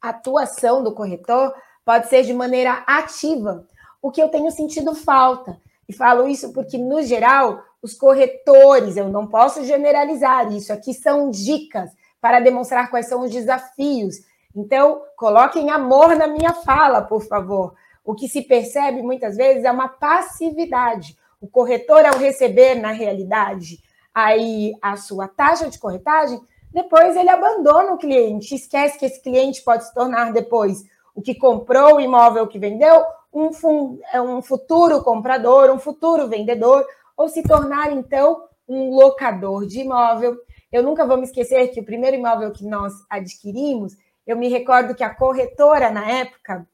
A 0.00 0.10
atuação 0.10 0.82
do 0.82 0.94
corretor 0.94 1.54
pode 1.84 2.08
ser 2.08 2.22
de 2.24 2.32
maneira 2.32 2.84
ativa, 2.86 3.66
o 4.00 4.10
que 4.10 4.22
eu 4.22 4.28
tenho 4.28 4.50
sentido 4.50 4.94
falta. 4.94 5.56
E 5.88 5.92
falo 5.92 6.28
isso 6.28 6.52
porque, 6.52 6.78
no 6.78 7.02
geral, 7.02 7.62
os 7.80 7.94
corretores, 7.94 8.96
eu 8.96 9.08
não 9.08 9.26
posso 9.26 9.64
generalizar 9.64 10.52
isso, 10.52 10.72
aqui 10.72 10.94
são 10.94 11.30
dicas 11.30 11.90
para 12.20 12.40
demonstrar 12.40 12.90
quais 12.90 13.08
são 13.08 13.22
os 13.22 13.30
desafios. 13.30 14.16
Então, 14.54 15.02
coloquem 15.16 15.70
amor 15.70 16.14
na 16.14 16.26
minha 16.26 16.52
fala, 16.52 17.02
por 17.02 17.22
favor. 17.24 17.74
O 18.04 18.14
que 18.14 18.28
se 18.28 18.42
percebe 18.42 19.02
muitas 19.02 19.36
vezes 19.36 19.64
é 19.64 19.70
uma 19.70 19.88
passividade. 19.88 21.16
O 21.40 21.48
corretor, 21.48 22.04
ao 22.04 22.18
receber 22.18 22.76
na 22.76 22.92
realidade 22.92 23.82
aí 24.14 24.72
a 24.80 24.96
sua 24.96 25.28
taxa 25.28 25.68
de 25.68 25.78
corretagem, 25.78 26.40
depois 26.72 27.16
ele 27.16 27.28
abandona 27.28 27.92
o 27.92 27.98
cliente, 27.98 28.54
esquece 28.54 28.98
que 28.98 29.04
esse 29.04 29.22
cliente 29.22 29.62
pode 29.62 29.84
se 29.84 29.94
tornar 29.94 30.32
depois 30.32 30.82
o 31.14 31.20
que 31.20 31.34
comprou 31.34 31.96
o 31.96 32.00
imóvel 32.00 32.46
que 32.46 32.58
vendeu, 32.58 33.04
um, 33.32 33.50
é 34.12 34.20
um 34.20 34.40
futuro 34.42 35.02
comprador, 35.02 35.70
um 35.70 35.78
futuro 35.78 36.28
vendedor, 36.28 36.86
ou 37.16 37.28
se 37.28 37.42
tornar 37.42 37.92
então 37.92 38.44
um 38.68 38.94
locador 38.94 39.66
de 39.66 39.80
imóvel. 39.80 40.36
Eu 40.70 40.82
nunca 40.82 41.06
vou 41.06 41.16
me 41.16 41.24
esquecer 41.24 41.68
que 41.68 41.80
o 41.80 41.84
primeiro 41.84 42.16
imóvel 42.16 42.50
que 42.50 42.64
nós 42.64 42.92
adquirimos, 43.08 43.94
eu 44.26 44.36
me 44.36 44.48
recordo 44.48 44.94
que 44.94 45.04
a 45.04 45.14
corretora 45.14 45.90
na 45.90 46.10
época, 46.10 46.66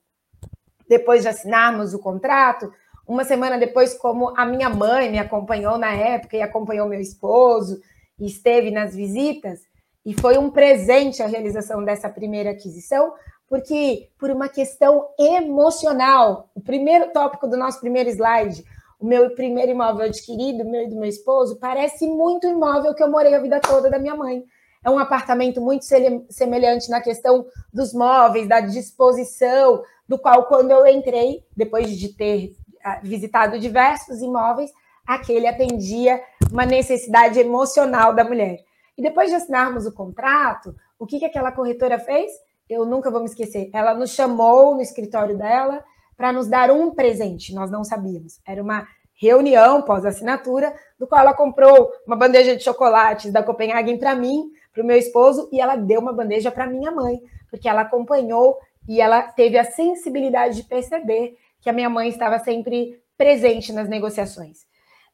depois 0.88 1.22
de 1.22 1.28
assinarmos 1.28 1.92
o 1.94 1.98
contrato, 1.98 2.72
uma 3.08 3.24
semana 3.24 3.56
depois, 3.56 3.94
como 3.94 4.34
a 4.36 4.44
minha 4.44 4.68
mãe 4.68 5.10
me 5.10 5.18
acompanhou 5.18 5.78
na 5.78 5.90
época 5.92 6.36
e 6.36 6.42
acompanhou 6.42 6.86
meu 6.86 7.00
esposo 7.00 7.80
e 8.20 8.26
esteve 8.26 8.70
nas 8.70 8.94
visitas, 8.94 9.60
e 10.04 10.12
foi 10.12 10.36
um 10.36 10.50
presente 10.50 11.22
a 11.22 11.26
realização 11.26 11.82
dessa 11.82 12.10
primeira 12.10 12.50
aquisição, 12.50 13.14
porque 13.48 14.10
por 14.18 14.30
uma 14.30 14.48
questão 14.48 15.08
emocional, 15.18 16.50
o 16.54 16.60
primeiro 16.60 17.10
tópico 17.10 17.48
do 17.48 17.56
nosso 17.56 17.80
primeiro 17.80 18.10
slide, 18.10 18.62
o 19.00 19.06
meu 19.06 19.30
primeiro 19.34 19.70
imóvel 19.70 20.04
adquirido, 20.04 20.64
meu 20.64 20.82
e 20.82 20.88
do 20.88 20.96
meu 20.96 21.08
esposo, 21.08 21.58
parece 21.58 22.06
muito 22.06 22.46
imóvel 22.46 22.94
que 22.94 23.02
eu 23.02 23.10
morei 23.10 23.34
a 23.34 23.40
vida 23.40 23.58
toda 23.58 23.88
da 23.88 23.98
minha 23.98 24.14
mãe. 24.14 24.44
É 24.84 24.90
um 24.90 24.98
apartamento 24.98 25.60
muito 25.60 25.84
semelhante 26.28 26.90
na 26.90 27.00
questão 27.00 27.46
dos 27.72 27.94
móveis, 27.94 28.48
da 28.48 28.60
disposição, 28.60 29.82
do 30.06 30.18
qual, 30.18 30.46
quando 30.46 30.70
eu 30.70 30.86
entrei, 30.86 31.44
depois 31.56 31.96
de 31.96 32.08
ter 32.14 32.54
visitado 33.02 33.58
diversos 33.58 34.20
imóveis, 34.20 34.70
aquele 35.06 35.46
atendia 35.46 36.20
uma 36.52 36.66
necessidade 36.66 37.38
emocional 37.38 38.14
da 38.14 38.24
mulher. 38.24 38.58
E 38.96 39.02
depois 39.02 39.30
de 39.30 39.36
assinarmos 39.36 39.86
o 39.86 39.92
contrato, 39.92 40.74
o 40.98 41.06
que, 41.06 41.18
que 41.18 41.24
aquela 41.24 41.52
corretora 41.52 41.98
fez? 41.98 42.30
Eu 42.68 42.84
nunca 42.84 43.10
vou 43.10 43.20
me 43.20 43.26
esquecer. 43.26 43.70
Ela 43.72 43.94
nos 43.94 44.10
chamou 44.10 44.74
no 44.74 44.82
escritório 44.82 45.36
dela 45.36 45.82
para 46.16 46.32
nos 46.32 46.48
dar 46.48 46.70
um 46.70 46.90
presente. 46.90 47.54
Nós 47.54 47.70
não 47.70 47.84
sabíamos. 47.84 48.40
Era 48.46 48.62
uma 48.62 48.86
reunião 49.14 49.82
pós-assinatura, 49.82 50.72
do 50.98 51.06
qual 51.06 51.20
ela 51.20 51.34
comprou 51.34 51.90
uma 52.06 52.16
bandeja 52.16 52.56
de 52.56 52.62
chocolates 52.62 53.32
da 53.32 53.42
Copenhagen 53.42 53.98
para 53.98 54.14
mim, 54.14 54.50
para 54.72 54.82
o 54.82 54.86
meu 54.86 54.96
esposo, 54.96 55.48
e 55.52 55.60
ela 55.60 55.74
deu 55.74 56.00
uma 56.00 56.12
bandeja 56.12 56.50
para 56.52 56.66
minha 56.66 56.90
mãe, 56.90 57.20
porque 57.50 57.68
ela 57.68 57.82
acompanhou 57.82 58.58
e 58.88 59.00
ela 59.00 59.22
teve 59.22 59.58
a 59.58 59.64
sensibilidade 59.64 60.56
de 60.56 60.62
perceber 60.62 61.36
que 61.60 61.70
a 61.70 61.72
minha 61.72 61.90
mãe 61.90 62.08
estava 62.08 62.38
sempre 62.38 63.02
presente 63.16 63.72
nas 63.72 63.88
negociações. 63.88 64.66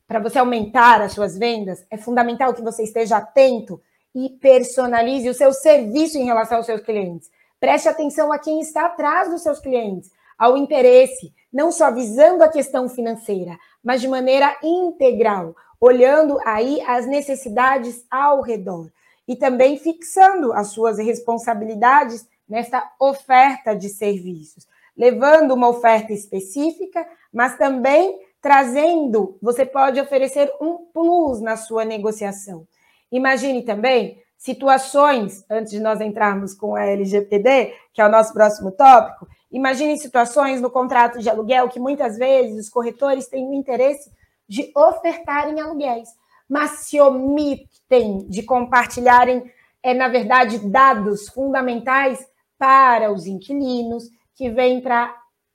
Para 0.06 0.20
você 0.20 0.38
aumentar 0.38 1.00
as 1.00 1.12
suas 1.12 1.38
vendas, 1.38 1.84
é 1.90 1.96
fundamental 1.96 2.52
que 2.52 2.62
você 2.62 2.82
esteja 2.82 3.16
atento 3.16 3.80
e 4.14 4.28
personalize 4.28 5.28
o 5.28 5.34
seu 5.34 5.52
serviço 5.52 6.18
em 6.18 6.24
relação 6.24 6.58
aos 6.58 6.66
seus 6.66 6.82
clientes. 6.82 7.30
Preste 7.58 7.88
atenção 7.88 8.30
a 8.30 8.38
quem 8.38 8.60
está 8.60 8.86
atrás 8.86 9.30
dos 9.30 9.42
seus 9.42 9.58
clientes, 9.58 10.10
ao 10.38 10.56
interesse, 10.56 11.32
não 11.52 11.72
só 11.72 11.90
visando 11.90 12.44
a 12.44 12.48
questão 12.48 12.88
financeira, 12.88 13.56
mas 13.82 14.00
de 14.00 14.08
maneira 14.08 14.56
integral, 14.62 15.56
olhando 15.80 16.38
aí 16.44 16.80
as 16.82 17.06
necessidades 17.06 18.04
ao 18.10 18.42
redor 18.42 18.90
e 19.26 19.34
também 19.34 19.78
fixando 19.78 20.52
as 20.52 20.68
suas 20.68 20.98
responsabilidades 20.98 22.28
nesta 22.46 22.92
oferta 23.00 23.74
de 23.74 23.88
serviços 23.88 24.66
levando 24.96 25.52
uma 25.52 25.68
oferta 25.68 26.12
específica, 26.12 27.06
mas 27.32 27.56
também 27.56 28.18
trazendo, 28.40 29.38
você 29.40 29.64
pode 29.64 30.00
oferecer 30.00 30.52
um 30.60 30.86
plus 30.92 31.40
na 31.40 31.56
sua 31.56 31.84
negociação. 31.84 32.66
Imagine 33.10 33.62
também 33.62 34.22
situações, 34.36 35.44
antes 35.48 35.72
de 35.72 35.80
nós 35.80 36.00
entrarmos 36.00 36.52
com 36.52 36.76
a 36.76 36.84
LGPD, 36.84 37.74
que 37.92 38.02
é 38.02 38.06
o 38.06 38.10
nosso 38.10 38.34
próximo 38.34 38.70
tópico, 38.70 39.26
imagine 39.50 39.96
situações 39.96 40.60
no 40.60 40.70
contrato 40.70 41.20
de 41.20 41.30
aluguel 41.30 41.68
que 41.68 41.80
muitas 41.80 42.18
vezes 42.18 42.66
os 42.66 42.68
corretores 42.68 43.26
têm 43.26 43.48
o 43.48 43.54
interesse 43.54 44.10
de 44.46 44.70
ofertarem 44.76 45.60
aluguéis, 45.60 46.10
mas 46.46 46.70
se 46.80 47.00
omitem 47.00 48.26
de 48.28 48.42
compartilharem 48.42 49.50
é, 49.82 49.94
na 49.94 50.08
verdade, 50.08 50.58
dados 50.58 51.28
fundamentais 51.28 52.26
para 52.58 53.12
os 53.12 53.26
inquilinos 53.26 54.08
que 54.34 54.50
vêm 54.50 54.80
para 54.80 55.14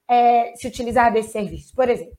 é, 0.09 0.53
se 0.55 0.67
utilizar 0.67 1.11
desse 1.11 1.31
serviço. 1.31 1.75
Por 1.75 1.89
exemplo, 1.89 2.17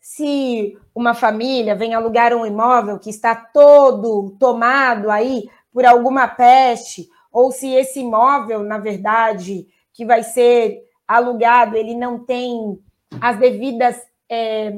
se 0.00 0.76
uma 0.94 1.14
família 1.14 1.74
vem 1.74 1.94
alugar 1.94 2.32
um 2.34 2.46
imóvel 2.46 2.98
que 2.98 3.10
está 3.10 3.34
todo 3.34 4.36
tomado 4.38 5.10
aí 5.10 5.48
por 5.72 5.84
alguma 5.84 6.26
peste, 6.26 7.08
ou 7.32 7.52
se 7.52 7.68
esse 7.74 8.00
imóvel, 8.00 8.62
na 8.62 8.78
verdade, 8.78 9.66
que 9.92 10.04
vai 10.04 10.22
ser 10.22 10.82
alugado, 11.06 11.76
ele 11.76 11.94
não 11.94 12.18
tem 12.24 12.78
as 13.20 13.38
devidas 13.38 13.96
é, 14.30 14.72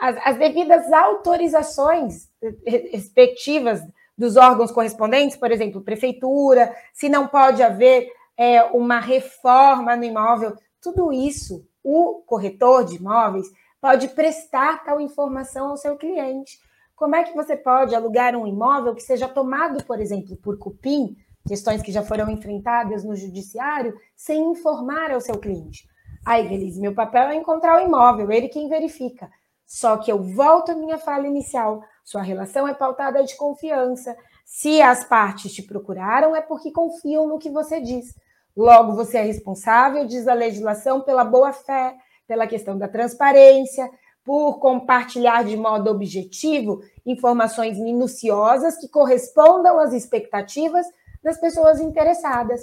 as, 0.00 0.16
as 0.24 0.38
devidas 0.38 0.92
autorizações 0.92 2.28
respectivas 2.66 3.80
dos 4.16 4.36
órgãos 4.36 4.70
correspondentes, 4.70 5.36
por 5.36 5.50
exemplo, 5.50 5.80
prefeitura, 5.80 6.74
se 6.92 7.08
não 7.08 7.26
pode 7.26 7.62
haver 7.62 8.08
é, 8.36 8.62
uma 8.64 9.00
reforma 9.00 9.96
no 9.96 10.04
imóvel, 10.04 10.56
tudo 10.80 11.12
isso 11.12 11.66
o 11.82 12.22
corretor 12.26 12.84
de 12.84 12.96
imóveis 12.96 13.46
pode 13.80 14.08
prestar 14.08 14.84
tal 14.84 15.00
informação 15.00 15.70
ao 15.70 15.76
seu 15.76 15.96
cliente. 15.96 16.58
Como 16.94 17.16
é 17.16 17.24
que 17.24 17.34
você 17.34 17.56
pode 17.56 17.94
alugar 17.94 18.36
um 18.36 18.46
imóvel 18.46 18.94
que 18.94 19.02
seja 19.02 19.28
tomado, 19.28 19.82
por 19.84 20.00
exemplo, 20.00 20.36
por 20.36 20.56
cupim, 20.58 21.16
questões 21.46 21.82
que 21.82 21.90
já 21.90 22.02
foram 22.02 22.30
enfrentadas 22.30 23.02
no 23.02 23.16
judiciário, 23.16 23.98
sem 24.14 24.52
informar 24.52 25.10
ao 25.10 25.20
seu 25.20 25.36
cliente? 25.38 25.88
Aí, 26.24 26.48
Belize, 26.48 26.80
meu 26.80 26.94
papel 26.94 27.30
é 27.30 27.34
encontrar 27.34 27.82
o 27.82 27.84
imóvel, 27.84 28.30
ele 28.30 28.48
quem 28.48 28.68
verifica. 28.68 29.28
Só 29.66 29.96
que 29.96 30.12
eu 30.12 30.22
volto 30.22 30.70
à 30.70 30.74
minha 30.74 30.98
fala 30.98 31.26
inicial. 31.26 31.82
Sua 32.04 32.22
relação 32.22 32.68
é 32.68 32.74
pautada 32.74 33.24
de 33.24 33.34
confiança. 33.36 34.16
Se 34.54 34.82
as 34.82 35.02
partes 35.02 35.50
te 35.54 35.62
procuraram, 35.62 36.36
é 36.36 36.42
porque 36.42 36.70
confiam 36.70 37.26
no 37.26 37.38
que 37.38 37.48
você 37.48 37.80
diz. 37.80 38.14
Logo, 38.54 38.94
você 38.94 39.16
é 39.16 39.22
responsável, 39.22 40.06
diz 40.06 40.28
a 40.28 40.34
legislação, 40.34 41.00
pela 41.00 41.24
boa-fé, 41.24 41.96
pela 42.28 42.46
questão 42.46 42.76
da 42.76 42.86
transparência, 42.86 43.90
por 44.22 44.58
compartilhar 44.58 45.42
de 45.42 45.56
modo 45.56 45.90
objetivo 45.90 46.82
informações 47.04 47.78
minuciosas 47.78 48.76
que 48.76 48.88
correspondam 48.88 49.80
às 49.80 49.94
expectativas 49.94 50.84
das 51.24 51.40
pessoas 51.40 51.80
interessadas, 51.80 52.60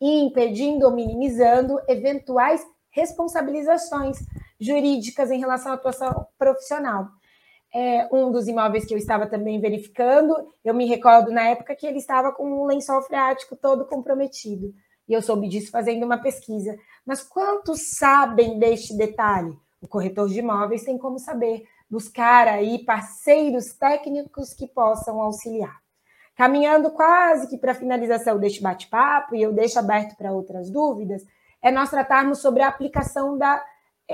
impedindo 0.00 0.86
ou 0.86 0.92
minimizando 0.92 1.80
eventuais 1.88 2.64
responsabilizações 2.88 4.16
jurídicas 4.60 5.32
em 5.32 5.40
relação 5.40 5.72
à 5.72 5.74
atuação 5.74 6.24
profissional. 6.38 7.08
É, 7.74 8.06
um 8.12 8.30
dos 8.30 8.48
imóveis 8.48 8.84
que 8.84 8.92
eu 8.92 8.98
estava 8.98 9.26
também 9.26 9.58
verificando, 9.58 10.34
eu 10.62 10.74
me 10.74 10.86
recordo 10.86 11.30
na 11.30 11.48
época 11.48 11.74
que 11.74 11.86
ele 11.86 11.98
estava 11.98 12.30
com 12.30 12.44
um 12.44 12.66
lençol 12.66 13.00
freático 13.02 13.56
todo 13.56 13.86
comprometido. 13.86 14.74
E 15.08 15.14
eu 15.14 15.22
soube 15.22 15.48
disso 15.48 15.70
fazendo 15.70 16.04
uma 16.04 16.18
pesquisa. 16.18 16.76
Mas 17.04 17.22
quantos 17.22 17.96
sabem 17.96 18.58
deste 18.58 18.96
detalhe? 18.96 19.56
O 19.80 19.88
corretor 19.88 20.28
de 20.28 20.38
imóveis 20.38 20.84
tem 20.84 20.96
como 20.96 21.18
saber, 21.18 21.64
buscar 21.90 22.46
aí 22.46 22.84
parceiros 22.84 23.72
técnicos 23.72 24.54
que 24.54 24.66
possam 24.68 25.20
auxiliar. 25.20 25.82
Caminhando 26.36 26.90
quase 26.90 27.48
que 27.48 27.58
para 27.58 27.72
a 27.72 27.74
finalização 27.74 28.38
deste 28.38 28.62
bate-papo, 28.62 29.34
e 29.34 29.42
eu 29.42 29.52
deixo 29.52 29.78
aberto 29.78 30.16
para 30.16 30.32
outras 30.32 30.70
dúvidas, 30.70 31.22
é 31.60 31.70
nós 31.70 31.90
tratarmos 31.90 32.38
sobre 32.38 32.62
a 32.62 32.68
aplicação 32.68 33.36
da 33.36 33.62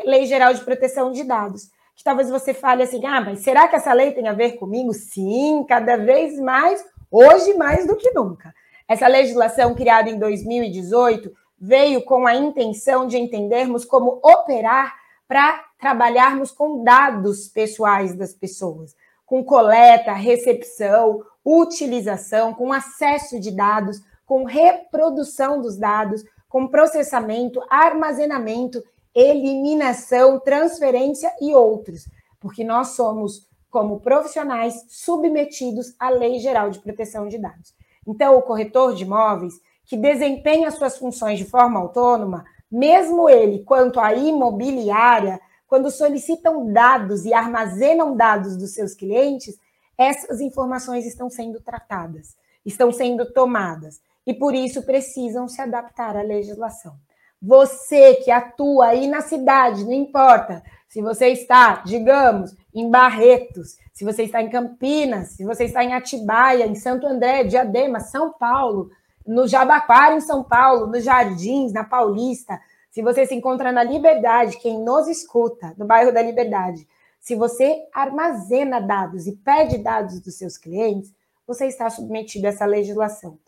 Lei 0.04 0.26
Geral 0.26 0.52
de 0.52 0.64
Proteção 0.64 1.12
de 1.12 1.22
Dados. 1.22 1.70
Que 1.98 2.04
talvez 2.04 2.30
você 2.30 2.54
fale 2.54 2.84
assim: 2.84 3.04
ah, 3.04 3.20
mas 3.20 3.40
será 3.40 3.66
que 3.66 3.74
essa 3.74 3.92
lei 3.92 4.12
tem 4.12 4.28
a 4.28 4.32
ver 4.32 4.52
comigo? 4.52 4.94
Sim, 4.94 5.66
cada 5.68 5.96
vez 5.96 6.38
mais, 6.38 6.84
hoje 7.10 7.54
mais 7.54 7.88
do 7.88 7.96
que 7.96 8.12
nunca. 8.12 8.54
Essa 8.86 9.08
legislação, 9.08 9.74
criada 9.74 10.08
em 10.08 10.16
2018, 10.16 11.28
veio 11.60 12.04
com 12.04 12.24
a 12.24 12.36
intenção 12.36 13.04
de 13.04 13.18
entendermos 13.18 13.84
como 13.84 14.20
operar 14.22 14.94
para 15.26 15.64
trabalharmos 15.80 16.52
com 16.52 16.84
dados 16.84 17.48
pessoais 17.48 18.14
das 18.14 18.32
pessoas, 18.32 18.94
com 19.26 19.42
coleta, 19.42 20.12
recepção, 20.12 21.24
utilização, 21.44 22.54
com 22.54 22.72
acesso 22.72 23.40
de 23.40 23.50
dados, 23.50 24.00
com 24.24 24.44
reprodução 24.44 25.60
dos 25.60 25.76
dados, 25.76 26.22
com 26.48 26.68
processamento, 26.68 27.60
armazenamento, 27.68 28.84
eliminação, 29.14 30.38
transferência 30.40 31.32
e 31.40 31.54
outros, 31.54 32.08
porque 32.40 32.64
nós 32.64 32.88
somos, 32.88 33.48
como 33.70 34.00
profissionais, 34.00 34.84
submetidos 34.88 35.94
à 35.98 36.08
Lei 36.08 36.38
Geral 36.38 36.70
de 36.70 36.78
Proteção 36.78 37.28
de 37.28 37.38
Dados. 37.38 37.74
Então, 38.06 38.36
o 38.36 38.42
corretor 38.42 38.94
de 38.94 39.04
imóveis, 39.04 39.54
que 39.84 39.96
desempenha 39.96 40.70
suas 40.70 40.96
funções 40.98 41.38
de 41.38 41.44
forma 41.44 41.80
autônoma, 41.80 42.44
mesmo 42.70 43.28
ele 43.28 43.64
quanto 43.64 43.98
a 43.98 44.14
imobiliária, 44.14 45.40
quando 45.66 45.90
solicitam 45.90 46.72
dados 46.72 47.24
e 47.24 47.34
armazenam 47.34 48.16
dados 48.16 48.56
dos 48.56 48.72
seus 48.72 48.94
clientes, 48.94 49.58
essas 49.96 50.40
informações 50.40 51.04
estão 51.06 51.28
sendo 51.28 51.60
tratadas, 51.60 52.36
estão 52.64 52.92
sendo 52.92 53.30
tomadas 53.32 54.00
e 54.26 54.32
por 54.32 54.54
isso 54.54 54.82
precisam 54.82 55.48
se 55.48 55.60
adaptar 55.60 56.16
à 56.16 56.22
legislação. 56.22 56.94
Você 57.40 58.16
que 58.16 58.30
atua 58.30 58.88
aí 58.88 59.06
na 59.06 59.20
cidade, 59.20 59.84
não 59.84 59.92
importa 59.92 60.62
se 60.88 61.00
você 61.02 61.28
está, 61.28 61.82
digamos, 61.84 62.54
em 62.74 62.90
Barretos, 62.90 63.76
se 63.92 64.04
você 64.04 64.24
está 64.24 64.42
em 64.42 64.50
Campinas, 64.50 65.28
se 65.30 65.44
você 65.44 65.64
está 65.64 65.84
em 65.84 65.92
Atibaia, 65.92 66.66
em 66.66 66.74
Santo 66.74 67.06
André, 67.06 67.44
Diadema, 67.44 68.00
São 68.00 68.32
Paulo, 68.32 68.90
no 69.26 69.46
Jabaquara, 69.46 70.16
em 70.16 70.20
São 70.20 70.42
Paulo, 70.42 70.86
nos 70.86 71.04
Jardins, 71.04 71.72
na 71.72 71.84
Paulista, 71.84 72.58
se 72.90 73.02
você 73.02 73.26
se 73.26 73.34
encontra 73.34 73.70
na 73.70 73.82
Liberdade, 73.82 74.58
quem 74.58 74.82
nos 74.82 75.06
escuta, 75.06 75.74
no 75.76 75.84
bairro 75.84 76.12
da 76.12 76.22
Liberdade, 76.22 76.88
se 77.20 77.34
você 77.34 77.86
armazena 77.92 78.80
dados 78.80 79.26
e 79.26 79.32
pede 79.36 79.78
dados 79.78 80.20
dos 80.20 80.34
seus 80.36 80.56
clientes, 80.56 81.12
você 81.46 81.66
está 81.66 81.90
submetido 81.90 82.46
a 82.46 82.50
essa 82.50 82.64
legislação. 82.64 83.38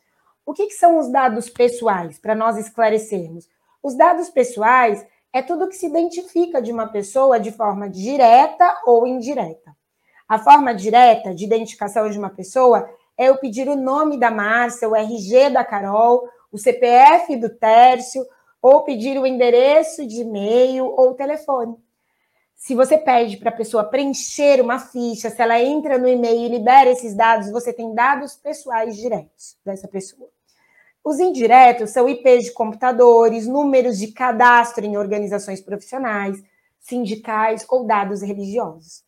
O 0.45 0.53
que, 0.53 0.67
que 0.67 0.75
são 0.75 0.99
os 0.99 1.11
dados 1.11 1.49
pessoais, 1.49 2.19
para 2.19 2.35
nós 2.35 2.59
esclarecermos? 2.59 3.49
Os 3.83 3.95
dados 3.95 4.29
pessoais 4.29 5.07
é 5.33 5.41
tudo 5.41 5.69
que 5.69 5.77
se 5.77 5.87
identifica 5.87 6.61
de 6.61 6.73
uma 6.73 6.89
pessoa 6.89 7.39
de 7.39 7.51
forma 7.53 7.89
direta 7.89 8.83
ou 8.85 9.07
indireta. 9.07 9.75
A 10.29 10.39
forma 10.39 10.75
direta 10.75 11.35
de 11.35 11.45
identificação 11.45 12.09
de 12.11 12.19
uma 12.19 12.31
pessoa 12.31 12.89
é 13.17 13.29
eu 13.29 13.39
pedir 13.39 13.69
o 13.69 13.77
nome 13.77 14.19
da 14.19 14.31
Márcia, 14.31 14.89
o 14.89 14.95
RG 14.95 15.51
da 15.51 15.65
Carol, 15.65 16.29
o 16.53 16.59
CPF 16.59 17.37
do 17.37 17.49
Tércio, 17.51 18.25
ou 18.63 18.83
pedir 18.83 19.19
o 19.19 19.27
endereço 19.27 20.07
de 20.07 20.21
e-mail 20.21 20.87
ou 20.87 21.15
telefone. 21.15 21.77
Se 22.55 22.75
você 22.75 22.99
pede 22.99 23.39
para 23.39 23.49
a 23.49 23.57
pessoa 23.57 23.85
preencher 23.85 24.61
uma 24.61 24.79
ficha, 24.79 25.31
se 25.31 25.41
ela 25.41 25.59
entra 25.59 25.97
no 25.97 26.07
e-mail 26.07 26.41
e 26.41 26.49
libera 26.49 26.91
esses 26.91 27.15
dados, 27.15 27.51
você 27.51 27.73
tem 27.73 27.95
dados 27.95 28.37
pessoais 28.37 28.97
diretos 28.97 29.57
dessa 29.65 29.89
pessoa. 29.89 30.29
Os 31.03 31.19
indiretos 31.19 31.91
são 31.91 32.09
IPs 32.09 32.45
de 32.45 32.53
computadores, 32.53 33.47
números 33.47 33.99
de 33.99 34.13
cadastro 34.13 34.85
em 34.85 34.97
organizações 34.97 35.61
profissionais, 35.61 36.43
sindicais 36.79 37.65
ou 37.69 37.87
dados 37.87 38.23
religiosos. 38.23 39.03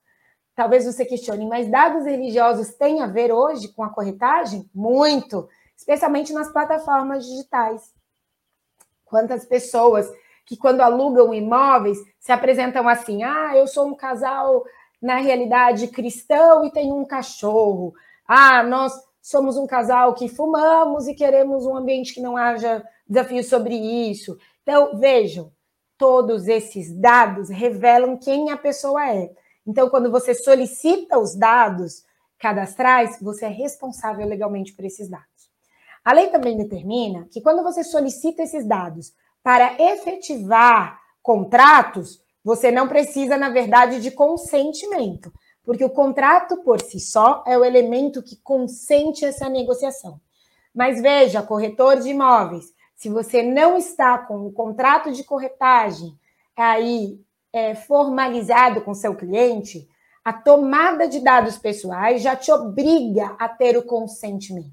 Talvez 0.55 0.85
você 0.85 1.05
questione, 1.05 1.46
mas 1.46 1.68
dados 1.70 2.05
religiosos 2.05 2.74
têm 2.74 3.00
a 3.00 3.07
ver 3.07 3.33
hoje 3.33 3.68
com 3.68 3.83
a 3.83 3.90
corretagem? 3.90 4.68
Muito, 4.74 5.48
especialmente 5.76 6.33
nas 6.33 6.52
plataformas 6.52 7.26
digitais. 7.26 7.92
Quantas 9.05 9.44
pessoas 9.44 10.11
que, 10.46 10.57
quando 10.57 10.81
alugam 10.81 11.33
imóveis, 11.33 11.98
se 12.18 12.33
apresentam 12.33 12.88
assim: 12.88 13.22
ah, 13.22 13.57
eu 13.57 13.66
sou 13.66 13.87
um 13.87 13.94
casal, 13.94 14.64
na 15.00 15.16
realidade, 15.16 15.88
cristão 15.88 16.64
e 16.64 16.70
tenho 16.70 16.96
um 16.96 17.05
cachorro. 17.05 17.94
Ah, 18.26 18.62
nós 18.62 18.92
somos 19.22 19.56
um 19.56 19.66
casal 19.66 20.14
que 20.14 20.29
fumamos 20.29 21.06
e 21.06 21.14
queremos 21.14 21.64
um 21.64 21.77
ambiente 21.77 22.12
que 22.12 22.20
não 22.20 22.37
haja 22.37 22.85
desafios 23.08 23.48
sobre 23.48 23.77
isso. 23.77 24.37
Então, 24.62 24.98
vejam, 24.98 25.52
todos 25.96 26.48
esses 26.48 26.92
dados 26.92 27.48
revelam 27.48 28.18
quem 28.18 28.50
a 28.50 28.56
pessoa 28.56 29.08
é. 29.08 29.31
Então, 29.64 29.88
quando 29.88 30.10
você 30.10 30.35
solicita 30.35 31.18
os 31.18 31.37
dados 31.37 32.04
cadastrais, 32.37 33.18
você 33.23 33.44
é 33.44 33.48
responsável 33.48 34.27
legalmente 34.27 34.73
por 34.73 34.85
esses 34.85 35.08
dados. 35.08 35.27
A 36.04 36.12
lei 36.12 36.29
também 36.31 36.56
determina 36.56 37.29
que 37.31 37.40
quando 37.40 37.62
você 37.62 37.85
solicita 37.85 38.42
esses 38.42 38.66
dados 38.66 39.12
para 39.40 39.81
efetivar 39.81 41.00
contratos, 41.23 42.20
você 42.44 42.73
não 42.73 42.88
precisa, 42.88 43.37
na 43.37 43.50
verdade, 43.50 44.00
de 44.00 44.10
consentimento 44.10 45.33
porque 45.65 45.85
o 45.85 45.90
contrato 45.90 46.58
por 46.58 46.81
si 46.81 46.98
só 46.98 47.42
é 47.46 47.56
o 47.56 47.65
elemento 47.65 48.23
que 48.23 48.37
consente 48.37 49.25
essa 49.25 49.48
negociação. 49.48 50.21
Mas 50.75 51.00
veja, 51.00 51.42
corretor 51.42 52.00
de 52.00 52.08
imóveis, 52.08 52.73
se 52.96 53.08
você 53.08 53.42
não 53.42 53.77
está 53.77 54.19
com 54.19 54.46
o 54.46 54.52
contrato 54.52 55.13
de 55.13 55.25
corretagem 55.25 56.19
aí 56.56 57.21
é, 57.52 57.75
formalizado 57.75 58.81
com 58.81 58.94
seu 58.94 59.15
cliente, 59.15 59.88
a 60.25 60.33
tomada 60.33 61.08
de 61.08 61.21
dados 61.21 61.58
pessoais 61.58 62.23
já 62.23 62.37
te 62.37 62.50
obriga 62.52 63.35
a 63.38 63.48
ter 63.48 63.77
o 63.77 63.83
consentimento. 63.83 64.71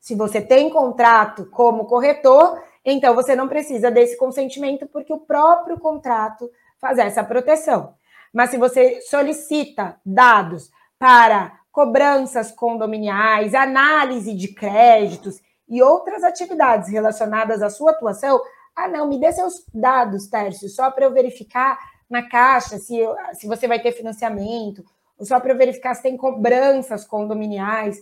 Se 0.00 0.14
você 0.14 0.40
tem 0.40 0.70
contrato 0.70 1.46
como 1.46 1.84
corretor, 1.84 2.62
então 2.84 3.14
você 3.14 3.36
não 3.36 3.48
precisa 3.48 3.90
desse 3.90 4.16
consentimento, 4.16 4.86
porque 4.86 5.12
o 5.12 5.20
próprio 5.20 5.78
contrato 5.78 6.50
faz 6.78 6.98
essa 6.98 7.22
proteção. 7.22 7.94
Mas 8.38 8.50
se 8.50 8.56
você 8.56 9.00
solicita 9.00 10.00
dados 10.06 10.70
para 10.96 11.58
cobranças 11.72 12.52
condominiais, 12.52 13.52
análise 13.52 14.32
de 14.32 14.54
créditos 14.54 15.40
e 15.68 15.82
outras 15.82 16.22
atividades 16.22 16.88
relacionadas 16.88 17.62
à 17.62 17.68
sua 17.68 17.90
atuação, 17.90 18.40
ah, 18.76 18.86
não, 18.86 19.08
me 19.08 19.18
dê 19.18 19.32
seus 19.32 19.64
dados, 19.74 20.28
Tércio, 20.28 20.68
só 20.68 20.88
para 20.88 21.04
eu 21.04 21.12
verificar 21.12 21.76
na 22.08 22.28
caixa 22.28 22.78
se, 22.78 22.96
eu, 22.96 23.16
se 23.32 23.48
você 23.48 23.66
vai 23.66 23.82
ter 23.82 23.90
financiamento, 23.90 24.84
ou 25.18 25.26
só 25.26 25.40
para 25.40 25.52
eu 25.52 25.58
verificar 25.58 25.96
se 25.96 26.02
tem 26.04 26.16
cobranças 26.16 27.04
condominiais. 27.04 28.00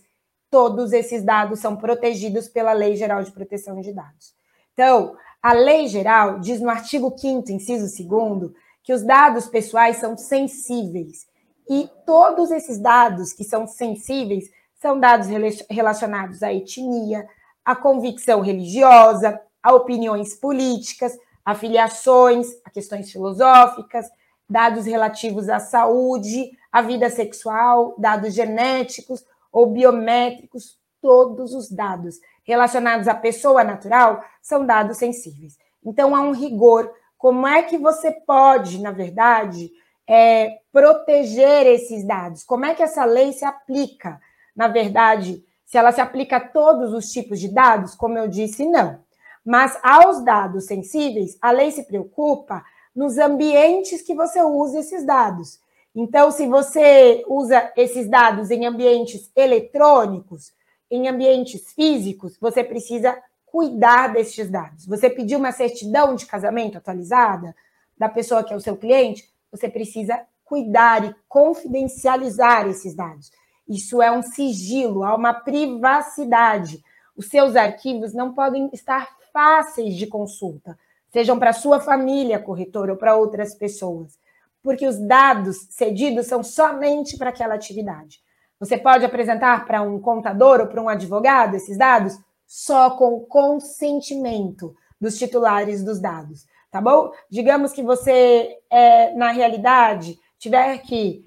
Todos 0.50 0.92
esses 0.92 1.24
dados 1.24 1.60
são 1.60 1.76
protegidos 1.76 2.46
pela 2.46 2.74
Lei 2.74 2.94
Geral 2.94 3.22
de 3.22 3.32
Proteção 3.32 3.80
de 3.80 3.90
Dados. 3.90 4.34
Então, 4.74 5.16
a 5.42 5.54
Lei 5.54 5.88
Geral 5.88 6.40
diz 6.40 6.60
no 6.60 6.68
artigo 6.68 7.14
5, 7.16 7.50
inciso 7.50 8.06
2, 8.06 8.52
que 8.86 8.92
os 8.92 9.02
dados 9.02 9.48
pessoais 9.48 9.96
são 9.96 10.16
sensíveis. 10.16 11.26
E 11.68 11.90
todos 12.06 12.52
esses 12.52 12.78
dados 12.78 13.32
que 13.32 13.42
são 13.42 13.66
sensíveis 13.66 14.48
são 14.80 15.00
dados 15.00 15.26
relacionados 15.68 16.40
à 16.40 16.54
etnia, 16.54 17.28
à 17.64 17.74
convicção 17.74 18.40
religiosa, 18.40 19.40
a 19.60 19.74
opiniões 19.74 20.36
políticas, 20.36 21.18
a 21.44 21.52
filiações, 21.52 22.46
a 22.64 22.70
questões 22.70 23.10
filosóficas, 23.10 24.08
dados 24.48 24.86
relativos 24.86 25.48
à 25.48 25.58
saúde, 25.58 26.52
à 26.70 26.80
vida 26.80 27.10
sexual, 27.10 27.96
dados 27.98 28.34
genéticos 28.34 29.24
ou 29.50 29.66
biométricos, 29.66 30.78
todos 31.02 31.54
os 31.54 31.68
dados 31.68 32.20
relacionados 32.44 33.08
à 33.08 33.14
pessoa 33.14 33.64
natural 33.64 34.24
são 34.40 34.64
dados 34.64 34.98
sensíveis. 34.98 35.58
Então, 35.84 36.14
há 36.14 36.20
um 36.20 36.30
rigor. 36.30 36.92
Como 37.18 37.46
é 37.46 37.62
que 37.62 37.78
você 37.78 38.12
pode, 38.12 38.80
na 38.80 38.90
verdade, 38.90 39.70
é, 40.06 40.58
proteger 40.72 41.66
esses 41.66 42.06
dados? 42.06 42.44
Como 42.44 42.64
é 42.64 42.74
que 42.74 42.82
essa 42.82 43.04
lei 43.04 43.32
se 43.32 43.44
aplica? 43.44 44.20
Na 44.54 44.68
verdade, 44.68 45.44
se 45.64 45.76
ela 45.76 45.92
se 45.92 46.00
aplica 46.00 46.36
a 46.36 46.48
todos 46.48 46.92
os 46.92 47.10
tipos 47.10 47.40
de 47.40 47.48
dados, 47.48 47.94
como 47.94 48.18
eu 48.18 48.28
disse, 48.28 48.64
não. 48.66 49.00
Mas 49.44 49.78
aos 49.82 50.24
dados 50.24 50.66
sensíveis, 50.66 51.36
a 51.40 51.50
lei 51.50 51.70
se 51.70 51.84
preocupa 51.84 52.64
nos 52.94 53.18
ambientes 53.18 54.02
que 54.02 54.14
você 54.14 54.42
usa 54.42 54.80
esses 54.80 55.04
dados. 55.04 55.60
Então, 55.94 56.30
se 56.30 56.46
você 56.46 57.24
usa 57.26 57.72
esses 57.76 58.08
dados 58.08 58.50
em 58.50 58.66
ambientes 58.66 59.30
eletrônicos, 59.34 60.52
em 60.90 61.08
ambientes 61.08 61.72
físicos, 61.72 62.36
você 62.40 62.62
precisa 62.62 63.16
cuidar 63.46 64.08
desses 64.12 64.50
dados. 64.50 64.86
Você 64.86 65.08
pediu 65.08 65.38
uma 65.38 65.52
certidão 65.52 66.14
de 66.14 66.26
casamento 66.26 66.76
atualizada 66.76 67.54
da 67.96 68.08
pessoa 68.08 68.44
que 68.44 68.52
é 68.52 68.56
o 68.56 68.60
seu 68.60 68.76
cliente, 68.76 69.32
você 69.50 69.68
precisa 69.68 70.20
cuidar 70.44 71.04
e 71.04 71.14
confidencializar 71.28 72.68
esses 72.68 72.94
dados. 72.94 73.30
Isso 73.68 74.02
é 74.02 74.10
um 74.10 74.22
sigilo, 74.22 75.02
há 75.02 75.14
uma 75.14 75.34
privacidade. 75.34 76.82
Os 77.16 77.28
seus 77.28 77.56
arquivos 77.56 78.12
não 78.12 78.34
podem 78.34 78.68
estar 78.72 79.16
fáceis 79.32 79.94
de 79.94 80.06
consulta, 80.06 80.78
sejam 81.10 81.38
para 81.38 81.52
sua 81.52 81.80
família, 81.80 82.38
corretor, 82.38 82.90
ou 82.90 82.96
para 82.96 83.16
outras 83.16 83.54
pessoas, 83.54 84.18
porque 84.62 84.86
os 84.86 84.98
dados 84.98 85.66
cedidos 85.70 86.26
são 86.26 86.42
somente 86.42 87.16
para 87.16 87.30
aquela 87.30 87.54
atividade. 87.54 88.20
Você 88.58 88.78
pode 88.78 89.04
apresentar 89.04 89.66
para 89.66 89.82
um 89.82 90.00
contador 90.00 90.60
ou 90.60 90.66
para 90.66 90.80
um 90.80 90.88
advogado 90.88 91.56
esses 91.56 91.76
dados 91.76 92.18
só 92.46 92.90
com 92.90 93.20
consentimento 93.20 94.74
dos 95.00 95.18
titulares 95.18 95.84
dos 95.84 96.00
dados, 96.00 96.46
tá 96.70 96.80
bom? 96.80 97.10
Digamos 97.30 97.72
que 97.72 97.82
você, 97.82 98.58
é, 98.70 99.12
na 99.14 99.30
realidade, 99.30 100.18
tiver 100.38 100.78
que 100.78 101.24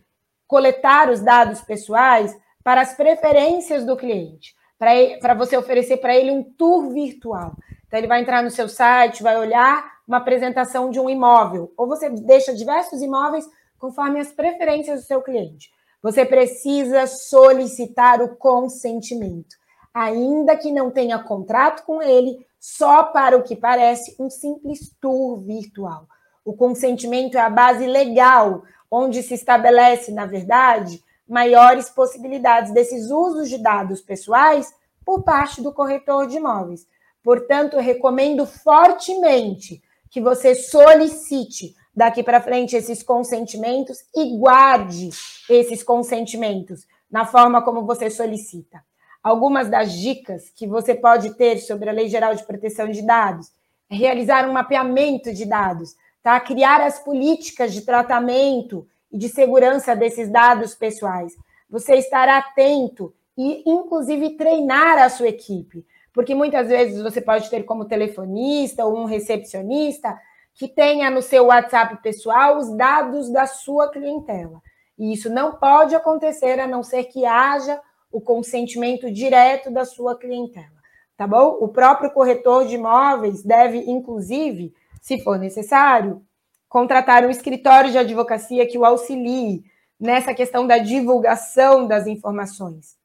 coletar 0.48 1.10
os 1.10 1.20
dados 1.20 1.62
pessoais 1.62 2.36
para 2.64 2.82
as 2.82 2.96
preferências 2.96 3.86
do 3.86 3.96
cliente, 3.96 4.56
para 4.78 5.34
você 5.34 5.56
oferecer 5.58 5.98
para 5.98 6.16
ele 6.16 6.32
um 6.32 6.44
tour 6.44 6.90
virtual. 6.90 7.54
Então, 7.86 8.00
ele 8.00 8.08
vai 8.08 8.22
entrar 8.22 8.44
no 8.44 8.52
seu 8.52 8.70
site, 8.70 9.24
vai 9.24 9.38
olhar 9.38 10.00
uma 10.08 10.18
apresentação 10.18 10.90
de 10.90 11.00
um 11.00 11.10
imóvel, 11.10 11.72
ou 11.78 11.88
você 11.88 12.10
deixa 12.10 12.54
diversos 12.56 13.02
imóveis 13.02 13.48
conforme 13.78 14.20
as 14.20 14.32
preferências 14.32 15.02
do 15.02 15.06
seu 15.08 15.22
cliente. 15.22 15.70
Você 16.02 16.26
precisa 16.26 17.06
solicitar 17.08 18.22
o 18.22 18.36
consentimento, 18.36 19.56
ainda 19.94 20.56
que 20.56 20.72
não 20.72 20.92
tenha 20.92 21.20
contrato 21.20 21.86
com 21.86 22.02
ele, 22.02 22.46
só 22.60 23.04
para 23.04 23.38
o 23.38 23.44
que 23.44 23.56
parece 23.56 24.16
um 24.20 24.30
simples 24.30 24.94
tour 25.00 25.40
virtual. 25.40 26.08
O 26.44 26.54
consentimento 26.54 27.38
é 27.38 27.42
a 27.42 27.50
base 27.50 27.86
legal 27.86 28.64
onde 28.90 29.22
se 29.22 29.34
estabelece, 29.34 30.12
na 30.12 30.26
verdade, 30.26 31.04
maiores 31.28 31.90
possibilidades 31.90 32.74
desses 32.74 33.12
usos 33.12 33.50
de 33.50 33.58
dados 33.60 34.02
pessoais 34.02 34.74
por 35.06 35.24
parte 35.24 35.62
do 35.62 35.72
corretor 35.72 36.28
de 36.28 36.38
imóveis. 36.38 36.88
Portanto, 37.24 37.78
recomendo 37.78 38.46
fortemente 38.46 39.82
que 40.10 40.20
você 40.20 40.56
solicite 40.56 41.76
daqui 41.96 42.24
para 42.24 42.42
frente 42.42 42.76
esses 42.76 43.04
consentimentos 43.04 44.00
e 44.16 44.38
guarde 44.38 45.10
esses 45.50 45.84
consentimentos 45.84 46.88
na 47.12 47.26
forma 47.26 47.62
como 47.62 47.86
você 47.86 48.10
solicita. 48.10 48.84
Algumas 49.22 49.70
das 49.70 49.92
dicas 49.94 50.50
que 50.50 50.66
você 50.66 50.96
pode 50.96 51.36
ter 51.36 51.58
sobre 51.60 51.90
a 51.90 51.94
Lei 51.94 52.08
Geral 52.08 52.34
de 52.34 52.46
Proteção 52.46 52.90
de 52.90 53.02
Dados 53.06 53.52
é 53.90 53.96
realizar 53.96 54.48
um 54.48 54.54
mapeamento 54.54 55.34
de 55.34 55.46
dados, 55.46 55.96
tá? 56.24 56.40
Criar 56.40 56.80
as 56.82 57.00
políticas 57.00 57.74
de 57.74 57.82
tratamento 57.82 58.88
e 59.12 59.18
de 59.18 59.28
segurança 59.28 59.96
desses 59.96 60.30
dados 60.30 60.74
pessoais. 60.74 61.36
Você 61.70 61.96
estar 61.96 62.30
atento 62.30 63.14
e, 63.38 63.64
inclusive, 63.70 64.38
treinar 64.38 64.98
a 64.98 65.10
sua 65.10 65.28
equipe, 65.28 65.86
porque 66.14 66.34
muitas 66.34 66.68
vezes 66.68 67.02
você 67.02 67.20
pode 67.20 67.50
ter 67.50 67.64
como 67.64 67.86
telefonista 67.86 68.86
ou 68.86 68.98
um 68.98 69.06
recepcionista 69.06 70.18
que 70.54 70.68
tenha 70.68 71.10
no 71.10 71.22
seu 71.22 71.46
WhatsApp 71.48 72.02
pessoal 72.02 72.58
os 72.58 72.70
dados 72.76 73.30
da 73.30 73.46
sua 73.46 73.90
clientela. 73.90 74.62
E 74.98 75.14
isso 75.14 75.30
não 75.30 75.54
pode 75.54 75.96
acontecer 75.96 76.60
a 76.60 76.68
não 76.68 76.84
ser 76.84 77.06
que 77.06 77.26
haja 77.26 77.82
o 78.12 78.20
consentimento 78.20 79.12
direto 79.12 79.72
da 79.72 79.86
sua 79.86 80.18
clientela, 80.18 80.68
tá 81.16 81.28
bom? 81.28 81.58
O 81.60 81.68
próprio 81.68 82.12
corretor 82.12 82.68
de 82.68 82.76
imóveis 82.76 83.44
deve, 83.44 83.80
inclusive, 83.80 84.74
se 85.02 85.22
for 85.24 85.38
necessário, 85.38 86.22
contratar 86.68 87.26
um 87.26 87.30
escritório 87.30 87.92
de 87.92 87.98
advocacia 87.98 88.68
que 88.68 88.78
o 88.78 88.86
auxilie 88.86 89.64
nessa 90.00 90.34
questão 90.34 90.66
da 90.66 90.78
divulgação 90.78 91.88
das 91.88 92.08
informações. 92.08 92.98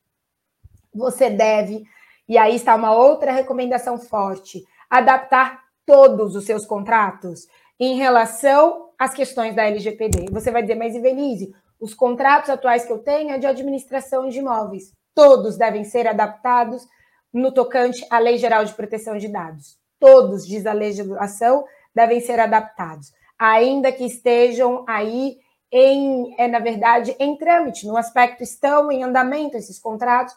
Você 0.95 1.29
deve, 1.29 1.85
e 2.29 2.39
aí 2.39 2.55
está 2.55 2.77
uma 2.77 2.95
outra 2.95 3.33
recomendação 3.33 3.99
forte, 3.99 4.65
adaptar 4.89 5.65
todos 5.85 6.37
os 6.37 6.45
seus 6.45 6.65
contratos 6.65 7.49
em 7.81 7.97
relação 7.97 8.91
às 8.99 9.13
questões 9.13 9.55
da 9.55 9.65
LGPD. 9.65 10.31
Você 10.31 10.51
vai 10.51 10.63
dizer, 10.63 10.77
mas 10.77 10.95
Ivelise, 10.95 11.55
os 11.81 11.95
contratos 11.95 12.51
atuais 12.51 12.85
que 12.85 12.93
eu 12.93 12.99
tenho 12.99 13.31
é 13.31 13.39
de 13.39 13.47
administração 13.47 14.29
de 14.29 14.39
imóveis. 14.39 14.93
Todos 15.15 15.57
devem 15.57 15.85
ser 15.85 16.07
adaptados 16.07 16.87
no 17.33 17.53
tocante 17.53 18.07
à 18.11 18.19
Lei 18.19 18.39
Geral 18.39 18.65
de 18.65 18.75
Proteção 18.75 19.19
de 19.19 19.29
Dados. 19.29 19.77
Todos, 19.99 20.47
diz 20.47 20.67
a 20.67 20.73
legislação, 20.73 21.65
devem 21.95 22.21
ser 22.21 22.41
adaptados, 22.41 23.13
ainda 23.39 23.93
que 23.93 24.05
estejam 24.05 24.85
aí 24.89 25.39
em, 25.71 26.35
é, 26.39 26.47
na 26.47 26.61
verdade, 26.61 27.17
em 27.19 27.37
trâmite, 27.37 27.87
no 27.87 27.97
aspecto 27.97 28.43
estão 28.43 28.93
em 28.93 29.03
andamento 29.03 29.57
esses 29.57 29.79
contratos, 29.79 30.35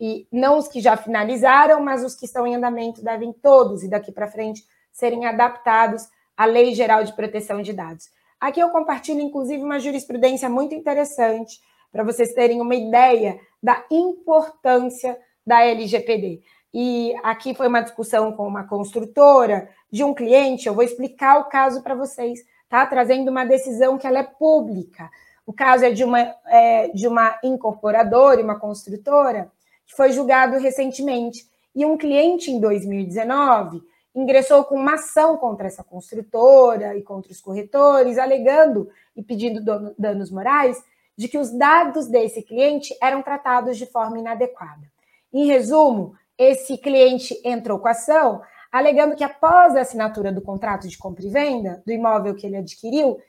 e 0.00 0.26
não 0.32 0.58
os 0.58 0.68
que 0.68 0.80
já 0.80 0.96
finalizaram, 0.96 1.82
mas 1.82 2.04
os 2.04 2.14
que 2.14 2.24
estão 2.24 2.46
em 2.46 2.54
andamento 2.54 3.02
devem 3.02 3.32
todos, 3.32 3.82
e 3.82 3.88
daqui 3.88 4.12
para 4.12 4.28
frente, 4.28 4.64
serem 4.92 5.26
adaptados 5.26 6.08
à 6.36 6.44
Lei 6.44 6.74
Geral 6.74 7.04
de 7.04 7.12
Proteção 7.12 7.60
de 7.60 7.72
Dados. 7.72 8.08
Aqui 8.40 8.60
eu 8.60 8.70
compartilho, 8.70 9.20
inclusive, 9.20 9.62
uma 9.62 9.80
jurisprudência 9.80 10.48
muito 10.48 10.74
interessante 10.74 11.60
para 11.90 12.04
vocês 12.04 12.32
terem 12.32 12.60
uma 12.60 12.74
ideia 12.74 13.40
da 13.62 13.84
importância 13.90 15.18
da 15.44 15.64
LGPD. 15.64 16.40
E 16.72 17.14
aqui 17.22 17.54
foi 17.54 17.66
uma 17.66 17.80
discussão 17.80 18.32
com 18.32 18.46
uma 18.46 18.64
construtora 18.64 19.68
de 19.90 20.04
um 20.04 20.14
cliente, 20.14 20.68
eu 20.68 20.74
vou 20.74 20.84
explicar 20.84 21.38
o 21.38 21.48
caso 21.48 21.82
para 21.82 21.94
vocês, 21.94 22.40
tá? 22.68 22.86
Trazendo 22.86 23.30
uma 23.30 23.44
decisão 23.44 23.98
que 23.98 24.06
ela 24.06 24.18
é 24.18 24.22
pública. 24.22 25.10
O 25.46 25.52
caso 25.52 25.84
é 25.86 25.90
de 25.90 26.04
uma, 26.04 26.20
é, 26.46 26.88
de 26.88 27.08
uma 27.08 27.38
incorporadora, 27.42 28.42
uma 28.42 28.60
construtora, 28.60 29.50
que 29.86 29.96
foi 29.96 30.12
julgado 30.12 30.58
recentemente. 30.58 31.48
E 31.74 31.86
um 31.86 31.96
cliente 31.96 32.50
em 32.50 32.60
2019 32.60 33.82
ingressou 34.18 34.64
com 34.64 34.74
uma 34.74 34.94
ação 34.94 35.36
contra 35.36 35.68
essa 35.68 35.84
construtora 35.84 36.96
e 36.96 37.02
contra 37.02 37.30
os 37.30 37.40
corretores, 37.40 38.18
alegando 38.18 38.88
e 39.14 39.22
pedindo 39.22 39.62
danos 39.96 40.30
morais 40.30 40.82
de 41.16 41.28
que 41.28 41.38
os 41.38 41.50
dados 41.50 42.06
desse 42.06 42.42
cliente 42.42 42.96
eram 43.00 43.22
tratados 43.22 43.76
de 43.76 43.86
forma 43.86 44.18
inadequada. 44.18 44.90
Em 45.32 45.46
resumo, 45.46 46.14
esse 46.36 46.76
cliente 46.78 47.40
entrou 47.44 47.78
com 47.78 47.88
a 47.88 47.92
ação, 47.92 48.40
alegando 48.72 49.16
que 49.16 49.24
após 49.24 49.76
a 49.76 49.80
assinatura 49.80 50.32
do 50.32 50.42
contrato 50.42 50.88
de 50.88 50.98
compra 50.98 51.24
e 51.24 51.30
venda 51.30 51.82
do 51.86 51.92
imóvel 51.92 52.34
que 52.34 52.46
ele 52.46 52.56
adquiriu, 52.56 53.20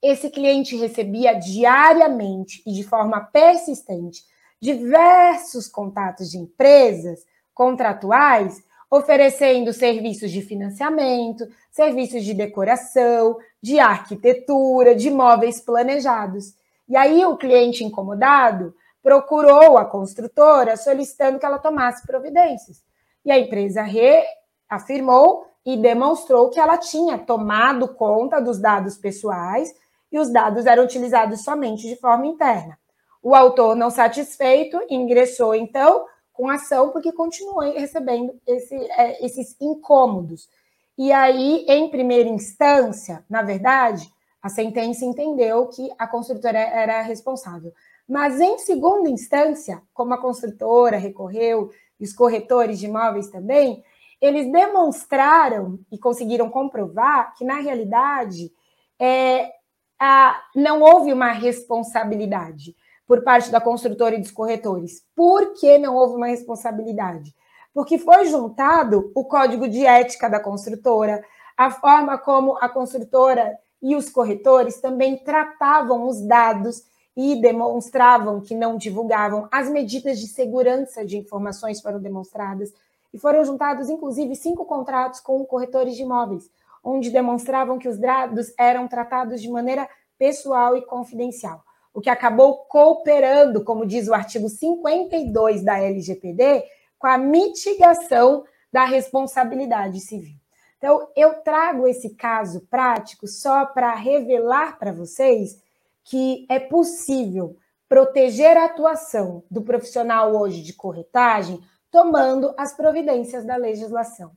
esse 0.00 0.30
cliente 0.30 0.76
recebia 0.76 1.34
diariamente 1.34 2.62
e 2.66 2.72
de 2.72 2.84
forma 2.84 3.20
persistente 3.20 4.24
diversos 4.60 5.68
contatos 5.68 6.30
de 6.30 6.38
empresas 6.38 7.24
contratuais 7.54 8.62
oferecendo 8.90 9.72
serviços 9.72 10.30
de 10.30 10.40
financiamento, 10.40 11.46
serviços 11.70 12.24
de 12.24 12.32
decoração, 12.32 13.36
de 13.62 13.78
arquitetura, 13.78 14.94
de 14.94 15.10
móveis 15.10 15.60
planejados. 15.60 16.54
E 16.88 16.96
aí 16.96 17.24
o 17.24 17.36
cliente 17.36 17.84
incomodado 17.84 18.74
procurou 19.02 19.76
a 19.76 19.84
construtora 19.84 20.76
solicitando 20.76 21.38
que 21.38 21.46
ela 21.46 21.58
tomasse 21.58 22.06
providências. 22.06 22.82
E 23.24 23.30
a 23.30 23.38
empresa 23.38 23.82
reafirmou 23.82 25.46
e 25.64 25.76
demonstrou 25.76 26.48
que 26.48 26.58
ela 26.58 26.78
tinha 26.78 27.18
tomado 27.18 27.88
conta 27.88 28.40
dos 28.40 28.58
dados 28.58 28.96
pessoais 28.96 29.74
e 30.10 30.18
os 30.18 30.30
dados 30.32 30.64
eram 30.64 30.84
utilizados 30.84 31.44
somente 31.44 31.86
de 31.86 31.96
forma 31.96 32.26
interna. 32.26 32.78
O 33.22 33.34
autor, 33.34 33.76
não 33.76 33.90
satisfeito, 33.90 34.80
ingressou 34.88 35.54
então 35.54 36.06
com 36.38 36.48
ação 36.48 36.90
porque 36.90 37.10
continuou 37.10 37.72
recebendo 37.72 38.32
esse, 38.46 38.76
é, 38.92 39.26
esses 39.26 39.56
incômodos. 39.60 40.48
E 40.96 41.10
aí, 41.10 41.64
em 41.68 41.90
primeira 41.90 42.28
instância, 42.28 43.24
na 43.28 43.42
verdade, 43.42 44.08
a 44.40 44.48
sentença 44.48 45.04
entendeu 45.04 45.66
que 45.66 45.90
a 45.98 46.06
construtora 46.06 46.60
era 46.60 47.02
responsável. 47.02 47.72
Mas, 48.08 48.40
em 48.40 48.56
segunda 48.58 49.10
instância, 49.10 49.82
como 49.92 50.14
a 50.14 50.20
construtora 50.20 50.96
recorreu 50.96 51.72
e 51.98 52.04
os 52.04 52.12
corretores 52.12 52.78
de 52.78 52.86
imóveis 52.86 53.28
também, 53.28 53.82
eles 54.20 54.50
demonstraram 54.52 55.80
e 55.90 55.98
conseguiram 55.98 56.48
comprovar 56.48 57.34
que, 57.34 57.44
na 57.44 57.56
realidade, 57.56 58.52
é, 58.96 59.50
a, 59.98 60.40
não 60.54 60.82
houve 60.82 61.12
uma 61.12 61.32
responsabilidade 61.32 62.76
por 63.08 63.24
parte 63.24 63.50
da 63.50 63.58
construtora 63.58 64.16
e 64.16 64.20
dos 64.20 64.30
corretores. 64.30 65.02
Por 65.16 65.54
que 65.54 65.78
não 65.78 65.96
houve 65.96 66.16
uma 66.16 66.26
responsabilidade? 66.26 67.34
Porque 67.72 67.96
foi 67.96 68.26
juntado 68.26 69.10
o 69.14 69.24
código 69.24 69.66
de 69.66 69.86
ética 69.86 70.28
da 70.28 70.38
construtora, 70.38 71.24
a 71.56 71.70
forma 71.70 72.18
como 72.18 72.58
a 72.58 72.68
construtora 72.68 73.58
e 73.80 73.96
os 73.96 74.10
corretores 74.10 74.78
também 74.78 75.16
tratavam 75.16 76.06
os 76.06 76.20
dados 76.20 76.82
e 77.16 77.40
demonstravam 77.40 78.42
que 78.42 78.54
não 78.54 78.76
divulgavam, 78.76 79.48
as 79.50 79.68
medidas 79.70 80.20
de 80.20 80.28
segurança 80.28 81.04
de 81.04 81.16
informações 81.16 81.80
foram 81.80 81.98
demonstradas 81.98 82.72
e 83.12 83.18
foram 83.18 83.44
juntados, 83.44 83.88
inclusive, 83.88 84.36
cinco 84.36 84.64
contratos 84.66 85.18
com 85.18 85.44
corretores 85.46 85.96
de 85.96 86.02
imóveis, 86.02 86.48
onde 86.84 87.10
demonstravam 87.10 87.78
que 87.78 87.88
os 87.88 87.98
dados 87.98 88.52
eram 88.58 88.86
tratados 88.86 89.40
de 89.40 89.50
maneira 89.50 89.88
pessoal 90.18 90.76
e 90.76 90.84
confidencial 90.84 91.64
o 91.92 92.00
que 92.00 92.10
acabou 92.10 92.58
cooperando, 92.68 93.64
como 93.64 93.86
diz 93.86 94.08
o 94.08 94.14
artigo 94.14 94.48
52 94.48 95.62
da 95.62 95.78
LGPD, 95.78 96.64
com 96.98 97.06
a 97.06 97.18
mitigação 97.18 98.44
da 98.72 98.84
responsabilidade 98.84 100.00
civil. 100.00 100.36
Então, 100.76 101.08
eu 101.16 101.34
trago 101.42 101.88
esse 101.88 102.10
caso 102.10 102.60
prático 102.70 103.26
só 103.26 103.66
para 103.66 103.94
revelar 103.94 104.78
para 104.78 104.92
vocês 104.92 105.60
que 106.04 106.46
é 106.48 106.58
possível 106.58 107.56
proteger 107.88 108.56
a 108.56 108.66
atuação 108.66 109.42
do 109.50 109.62
profissional 109.62 110.36
hoje 110.36 110.62
de 110.62 110.72
corretagem 110.72 111.60
tomando 111.90 112.54
as 112.56 112.74
providências 112.74 113.44
da 113.44 113.56
legislação. 113.56 114.30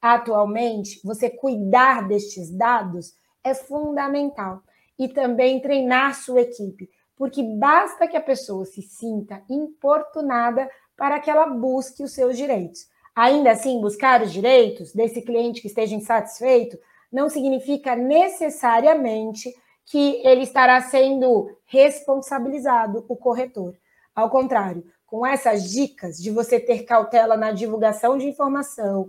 Atualmente, 0.00 1.00
você 1.04 1.30
cuidar 1.30 2.08
destes 2.08 2.50
dados 2.50 3.14
é 3.42 3.54
fundamental 3.54 4.62
e 4.98 5.08
também 5.08 5.60
treinar 5.60 6.14
sua 6.14 6.42
equipe 6.42 6.88
porque 7.16 7.42
basta 7.42 8.08
que 8.08 8.16
a 8.16 8.20
pessoa 8.20 8.64
se 8.64 8.82
sinta 8.82 9.42
importunada 9.48 10.68
para 10.96 11.20
que 11.20 11.30
ela 11.30 11.46
busque 11.46 12.02
os 12.02 12.12
seus 12.12 12.36
direitos. 12.36 12.86
Ainda 13.14 13.52
assim, 13.52 13.80
buscar 13.80 14.22
os 14.22 14.32
direitos 14.32 14.92
desse 14.92 15.22
cliente 15.22 15.60
que 15.60 15.68
esteja 15.68 15.94
insatisfeito 15.94 16.76
não 17.12 17.28
significa 17.28 17.94
necessariamente 17.94 19.54
que 19.86 20.20
ele 20.26 20.42
estará 20.42 20.80
sendo 20.80 21.48
responsabilizado, 21.66 23.04
o 23.08 23.16
corretor. 23.16 23.76
Ao 24.14 24.28
contrário, 24.30 24.84
com 25.06 25.24
essas 25.24 25.70
dicas 25.70 26.16
de 26.16 26.30
você 26.30 26.58
ter 26.58 26.84
cautela 26.84 27.36
na 27.36 27.52
divulgação 27.52 28.18
de 28.18 28.26
informação, 28.26 29.08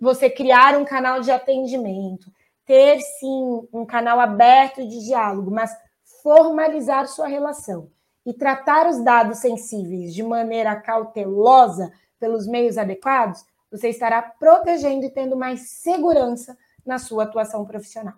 você 0.00 0.30
criar 0.30 0.78
um 0.78 0.84
canal 0.84 1.20
de 1.20 1.30
atendimento, 1.30 2.30
ter 2.70 3.00
sim 3.00 3.68
um 3.72 3.84
canal 3.84 4.20
aberto 4.20 4.86
de 4.86 5.04
diálogo, 5.04 5.50
mas 5.50 5.76
formalizar 6.22 7.08
sua 7.08 7.26
relação 7.26 7.90
e 8.24 8.32
tratar 8.32 8.88
os 8.88 9.02
dados 9.02 9.38
sensíveis 9.38 10.14
de 10.14 10.22
maneira 10.22 10.76
cautelosa 10.76 11.92
pelos 12.20 12.46
meios 12.46 12.78
adequados, 12.78 13.44
você 13.72 13.88
estará 13.88 14.22
protegendo 14.22 15.04
e 15.04 15.10
tendo 15.10 15.36
mais 15.36 15.68
segurança 15.80 16.56
na 16.86 16.96
sua 17.00 17.24
atuação 17.24 17.64
profissional. 17.64 18.14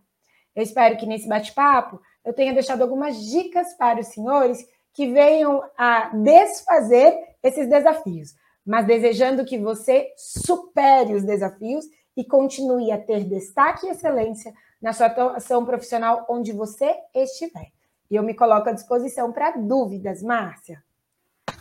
Eu 0.55 0.63
espero 0.63 0.99
que 0.99 1.07
nesse 1.07 1.27
bate-papo 1.27 1.99
eu 2.23 2.35
tenha 2.35 2.53
deixado 2.53 2.83
algumas 2.83 3.17
dicas 3.25 3.73
para 3.79 4.01
os 4.01 4.09
senhores 4.09 4.63
que 4.93 5.11
venham 5.11 5.63
a 5.79 6.11
desfazer 6.15 7.19
esses 7.43 7.67
desafios, 7.71 8.35
mas 8.67 8.87
desejando 8.87 9.47
que 9.47 9.57
você 9.57 10.13
supere 10.15 11.15
os 11.15 11.25
desafios 11.25 11.87
e 12.17 12.25
continue 12.25 12.91
a 12.91 12.99
ter 12.99 13.25
destaque 13.25 13.87
e 13.87 13.91
excelência 13.91 14.53
na 14.81 14.93
sua 14.93 15.07
atuação 15.07 15.65
profissional 15.65 16.27
onde 16.29 16.53
você 16.53 16.95
estiver. 17.15 17.71
E 18.11 18.17
eu 18.17 18.23
me 18.23 18.35
coloco 18.35 18.69
à 18.69 18.73
disposição 18.73 19.33
para 19.33 19.53
dúvidas, 19.53 20.23
Márcia. 20.23 20.83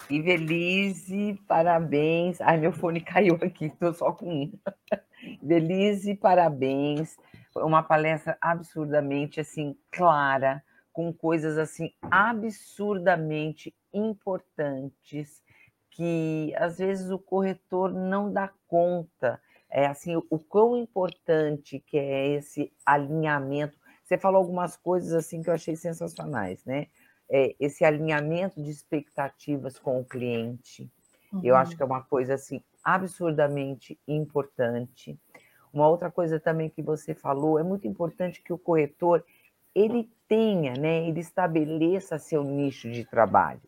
Ivelise, 0.10 1.40
parabéns. 1.48 2.42
Ai, 2.42 2.58
meu 2.58 2.74
fone 2.74 3.00
caiu 3.02 3.36
aqui, 3.36 3.68
estou 3.68 3.94
só 3.94 4.12
com 4.12 4.26
um. 4.26 4.52
Ivelise, 5.42 6.16
parabéns. 6.16 7.16
Foi 7.54 7.64
uma 7.64 7.84
palestra 7.84 8.38
absurdamente 8.42 9.40
assim 9.40 9.78
clara, 9.90 10.64
com 10.92 11.14
coisas 11.14 11.58
assim 11.58 11.94
absurdamente 12.10 13.74
importantes 13.94 15.42
que 15.92 16.54
às 16.58 16.78
vezes 16.78 17.12
o 17.12 17.20
corretor 17.20 17.94
não 17.94 18.32
dá 18.32 18.50
conta. 18.68 19.40
É 19.72 19.86
assim, 19.86 20.16
o 20.16 20.38
quão 20.38 20.76
importante 20.76 21.80
que 21.80 21.98
é 21.98 22.28
esse 22.36 22.72
alinhamento 22.86 23.80
você 24.12 24.18
falou 24.18 24.40
algumas 24.40 24.76
coisas 24.76 25.14
assim 25.14 25.42
que 25.42 25.50
eu 25.50 25.54
achei 25.54 25.74
sensacionais, 25.74 26.66
né? 26.66 26.88
É, 27.30 27.56
esse 27.58 27.86
alinhamento 27.86 28.62
de 28.62 28.70
expectativas 28.70 29.80
com 29.80 30.02
o 30.02 30.04
cliente, 30.04 30.92
uhum. 31.32 31.40
eu 31.46 31.56
acho 31.56 31.78
que 31.78 31.82
é 31.82 31.86
uma 31.86 32.04
coisa 32.04 32.34
assim 32.34 32.62
absurdamente 32.84 33.98
importante. 34.06 35.18
Uma 35.72 35.88
outra 35.88 36.12
coisa 36.12 36.42
também 36.42 36.70
que 36.70 36.82
você 36.82 37.14
falou, 37.14 37.58
é 37.58 37.64
muito 37.64 37.88
importante 37.88 38.44
que 38.44 38.52
o 38.52 38.58
corretor 38.58 39.24
ele 39.74 40.12
tenha, 40.28 40.74
né, 40.74 41.08
ele 41.08 41.22
estabeleça 41.22 42.20
seu 42.20 42.44
nicho 42.44 42.92
de 42.92 43.06
trabalho. 43.06 43.62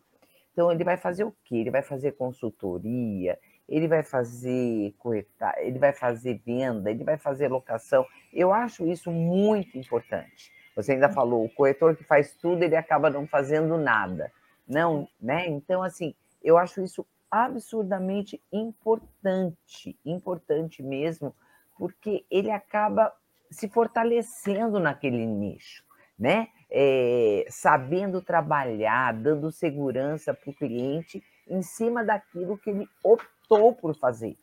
Então 0.52 0.70
ele 0.70 0.84
vai 0.84 0.98
fazer 0.98 1.24
o 1.24 1.34
quê? 1.42 1.56
Ele 1.56 1.70
vai 1.70 1.82
fazer 1.82 2.12
consultoria, 2.12 3.38
ele 3.68 3.88
vai 3.88 4.02
fazer 4.02 4.94
corretar, 4.98 5.54
ele 5.58 5.78
vai 5.78 5.92
fazer 5.92 6.40
venda, 6.44 6.90
ele 6.90 7.04
vai 7.04 7.16
fazer 7.16 7.48
locação. 7.48 8.06
Eu 8.32 8.52
acho 8.52 8.86
isso 8.86 9.10
muito 9.10 9.78
importante. 9.78 10.52
Você 10.76 10.92
ainda 10.92 11.08
falou, 11.08 11.44
o 11.44 11.54
corretor 11.54 11.96
que 11.96 12.04
faz 12.04 12.34
tudo, 12.34 12.62
ele 12.62 12.76
acaba 12.76 13.08
não 13.08 13.26
fazendo 13.26 13.78
nada. 13.78 14.30
Não, 14.66 15.08
né? 15.20 15.46
Então, 15.46 15.82
assim, 15.82 16.14
eu 16.42 16.58
acho 16.58 16.82
isso 16.82 17.06
absurdamente 17.30 18.40
importante, 18.52 19.98
importante 20.04 20.82
mesmo, 20.82 21.34
porque 21.76 22.24
ele 22.30 22.50
acaba 22.50 23.12
se 23.50 23.68
fortalecendo 23.68 24.78
naquele 24.78 25.24
nicho, 25.26 25.84
né? 26.18 26.48
É, 26.70 27.44
sabendo 27.48 28.20
trabalhar, 28.20 29.12
dando 29.14 29.50
segurança 29.52 30.34
para 30.34 30.50
o 30.50 30.54
cliente 30.54 31.22
em 31.46 31.62
cima 31.62 32.02
daquilo 32.02 32.58
que 32.58 32.70
ele 32.70 32.88
optou 33.02 33.33
optou 33.54 33.74
por 33.74 33.94
fazer. 33.96 34.36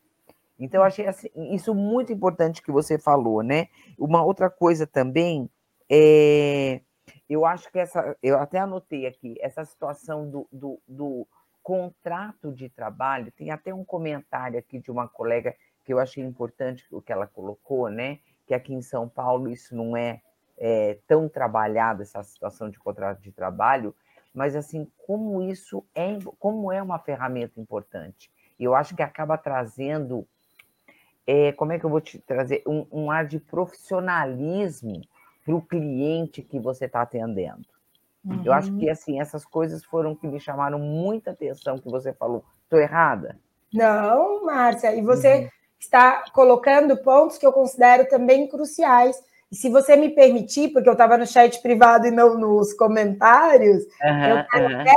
Então, 0.58 0.80
eu 0.80 0.84
achei 0.84 1.06
assim, 1.06 1.28
isso 1.34 1.74
muito 1.74 2.12
importante 2.12 2.62
que 2.62 2.70
você 2.70 2.98
falou, 2.98 3.42
né? 3.42 3.68
Uma 3.98 4.24
outra 4.24 4.48
coisa 4.48 4.86
também 4.86 5.50
é. 5.90 6.80
Eu 7.28 7.44
acho 7.44 7.70
que 7.70 7.78
essa. 7.78 8.16
Eu 8.22 8.38
até 8.38 8.58
anotei 8.58 9.06
aqui, 9.06 9.36
essa 9.40 9.64
situação 9.64 10.30
do, 10.30 10.48
do, 10.52 10.80
do 10.86 11.26
contrato 11.62 12.52
de 12.52 12.68
trabalho, 12.68 13.32
tem 13.32 13.50
até 13.50 13.72
um 13.72 13.84
comentário 13.84 14.58
aqui 14.58 14.78
de 14.78 14.90
uma 14.90 15.08
colega 15.08 15.54
que 15.84 15.92
eu 15.92 15.98
achei 15.98 16.22
importante 16.22 16.84
o 16.90 17.00
que 17.00 17.12
ela 17.12 17.26
colocou, 17.26 17.88
né? 17.88 18.18
Que 18.46 18.54
aqui 18.54 18.72
em 18.72 18.82
São 18.82 19.08
Paulo 19.08 19.48
isso 19.48 19.74
não 19.74 19.96
é, 19.96 20.20
é 20.58 20.98
tão 21.06 21.28
trabalhado, 21.28 22.02
essa 22.02 22.22
situação 22.22 22.68
de 22.68 22.78
contrato 22.78 23.20
de 23.20 23.32
trabalho, 23.32 23.94
mas 24.34 24.56
assim, 24.56 24.90
como 25.06 25.42
isso 25.42 25.84
é, 25.94 26.18
como 26.38 26.72
é 26.72 26.82
uma 26.82 26.98
ferramenta 26.98 27.60
importante. 27.60 28.30
Eu 28.64 28.74
acho 28.74 28.94
que 28.94 29.02
acaba 29.02 29.36
trazendo, 29.38 30.26
é, 31.26 31.52
como 31.52 31.72
é 31.72 31.78
que 31.78 31.84
eu 31.84 31.90
vou 31.90 32.00
te 32.00 32.18
trazer? 32.18 32.62
Um, 32.66 32.86
um 32.90 33.10
ar 33.10 33.26
de 33.26 33.38
profissionalismo 33.38 35.02
para 35.44 35.54
o 35.54 35.62
cliente 35.62 36.42
que 36.42 36.58
você 36.58 36.86
está 36.86 37.02
atendendo. 37.02 37.64
Uhum. 38.24 38.42
Eu 38.44 38.52
acho 38.52 38.72
que 38.76 38.86
uhum. 38.86 38.92
assim 38.92 39.20
essas 39.20 39.44
coisas 39.44 39.84
foram 39.84 40.14
que 40.14 40.26
me 40.26 40.38
chamaram 40.38 40.78
muita 40.78 41.32
atenção 41.32 41.78
que 41.78 41.90
você 41.90 42.12
falou. 42.12 42.44
Estou 42.64 42.78
errada? 42.78 43.36
Não, 43.72 44.44
Márcia. 44.44 44.94
E 44.94 45.02
você 45.02 45.42
uhum. 45.42 45.48
está 45.78 46.24
colocando 46.32 46.96
pontos 46.98 47.38
que 47.38 47.46
eu 47.46 47.52
considero 47.52 48.08
também 48.08 48.48
cruciais. 48.48 49.16
E 49.50 49.56
se 49.56 49.68
você 49.68 49.96
me 49.96 50.10
permitir, 50.10 50.70
porque 50.72 50.88
eu 50.88 50.94
estava 50.94 51.18
no 51.18 51.26
chat 51.26 51.60
privado 51.60 52.06
e 52.06 52.10
não 52.10 52.38
nos 52.38 52.72
comentários, 52.72 53.84
uhum, 54.02 54.24
eu, 54.24 54.38
até, 54.38 54.94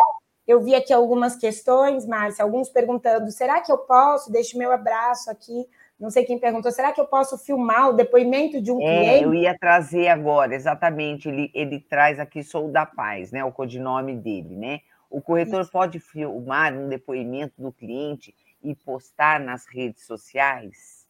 eu 0.48 0.62
vi 0.62 0.76
aqui 0.76 0.94
algumas 0.94 1.36
questões, 1.36 2.06
Márcia, 2.06 2.44
alguns 2.44 2.70
perguntando: 2.70 3.32
será 3.32 3.62
que 3.62 3.72
eu 3.72 3.80
posso? 3.80 4.32
Deixo 4.32 4.58
meu 4.58 4.72
abraço 4.72 5.30
aqui 5.30 5.68
não 6.00 6.10
sei 6.10 6.26
quem 6.26 6.38
perguntou, 6.38 6.72
será 6.72 6.92
que 6.92 7.00
eu 7.00 7.08
posso 7.08 7.38
filmar 7.38 7.90
o 7.90 7.94
depoimento 7.94 8.62
de 8.62 8.70
um 8.70 8.82
é, 8.82 8.86
cliente? 8.86 9.24
Eu 9.24 9.34
ia 9.34 9.58
trazer 9.58 10.10
agora, 10.10 10.54
exatamente. 10.54 11.30
Ele, 11.30 11.50
ele 11.54 11.80
traz 11.80 12.20
aqui 12.20 12.44
Sou 12.44 12.70
da 12.70 12.86
Paz, 12.86 13.32
né? 13.32 13.44
O 13.46 13.52
codinome 13.52 14.14
dele, 14.14 14.58
né? 14.58 14.82
O 15.10 15.22
corretor 15.22 15.62
Isso. 15.62 15.72
pode 15.72 16.00
filmar 16.00 16.74
um 16.74 16.90
depoimento 16.90 17.54
do 17.58 17.72
cliente 17.72 18.36
e 18.62 18.76
postar 18.76 19.40
nas 19.40 19.66
redes 19.66 20.06
sociais? 20.06 21.06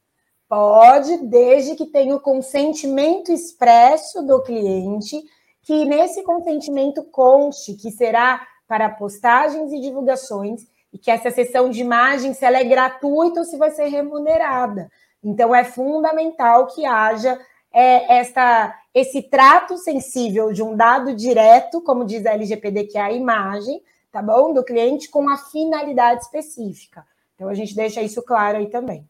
Pode, 0.47 1.25
desde 1.25 1.75
que 1.75 1.87
tenha 1.87 2.15
o 2.15 2.19
consentimento 2.19 3.31
expresso 3.31 4.21
do 4.21 4.43
cliente, 4.43 5.19
que 5.63 5.83
nesse 5.85 6.21
consentimento 6.21 7.03
conste 7.05 7.73
que 7.73 7.89
será 7.89 8.45
para 8.67 8.89
postagens 8.89 9.71
e 9.71 9.79
divulgações 9.79 10.65
e 10.91 10.97
que 10.97 11.11
essa 11.11 11.29
sessão 11.29 11.69
de 11.69 11.81
imagem, 11.81 12.33
se 12.33 12.45
ela 12.45 12.57
é 12.57 12.63
gratuita 12.63 13.41
ou 13.41 13.45
se 13.45 13.57
vai 13.57 13.69
ser 13.71 13.87
remunerada. 13.87 14.89
Então, 15.23 15.53
é 15.53 15.63
fundamental 15.63 16.67
que 16.67 16.85
haja 16.85 17.39
é, 17.73 18.19
esta, 18.19 18.73
esse 18.93 19.23
trato 19.23 19.77
sensível 19.77 20.53
de 20.53 20.63
um 20.63 20.75
dado 20.75 21.13
direto, 21.13 21.81
como 21.81 22.05
diz 22.05 22.25
a 22.25 22.31
LGPD, 22.31 22.85
que 22.85 22.97
é 22.97 23.01
a 23.01 23.11
imagem, 23.11 23.81
tá 24.11 24.21
bom? 24.21 24.53
Do 24.53 24.63
cliente 24.63 25.09
com 25.09 25.27
a 25.27 25.35
finalidade 25.35 26.21
específica. 26.21 27.05
Então, 27.35 27.49
a 27.49 27.53
gente 27.53 27.75
deixa 27.75 28.01
isso 28.01 28.23
claro 28.23 28.57
aí 28.57 28.67
também. 28.67 29.05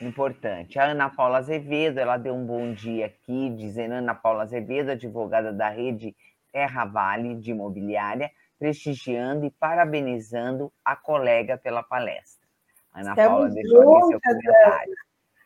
Importante. 0.00 0.78
A 0.80 0.86
Ana 0.86 1.08
Paula 1.08 1.38
Azevedo, 1.38 1.98
ela 1.98 2.16
deu 2.16 2.34
um 2.34 2.44
bom 2.44 2.72
dia 2.72 3.06
aqui, 3.06 3.50
dizendo 3.50 3.94
Ana 3.94 4.14
Paula 4.14 4.42
Azevedo, 4.42 4.90
advogada 4.90 5.52
da 5.52 5.68
rede 5.68 6.16
Terra 6.50 6.84
Vale 6.84 7.36
de 7.36 7.52
Imobiliária, 7.52 8.30
prestigiando 8.62 9.44
e 9.44 9.50
parabenizando 9.50 10.72
a 10.84 10.94
colega 10.94 11.58
pela 11.58 11.82
palestra. 11.82 12.46
Ana 12.94 13.10
Estamos 13.10 13.32
Paula 13.32 13.48
deixou 13.50 13.96
aqui 13.96 14.06
seu 14.06 14.20
comentário. 14.20 14.94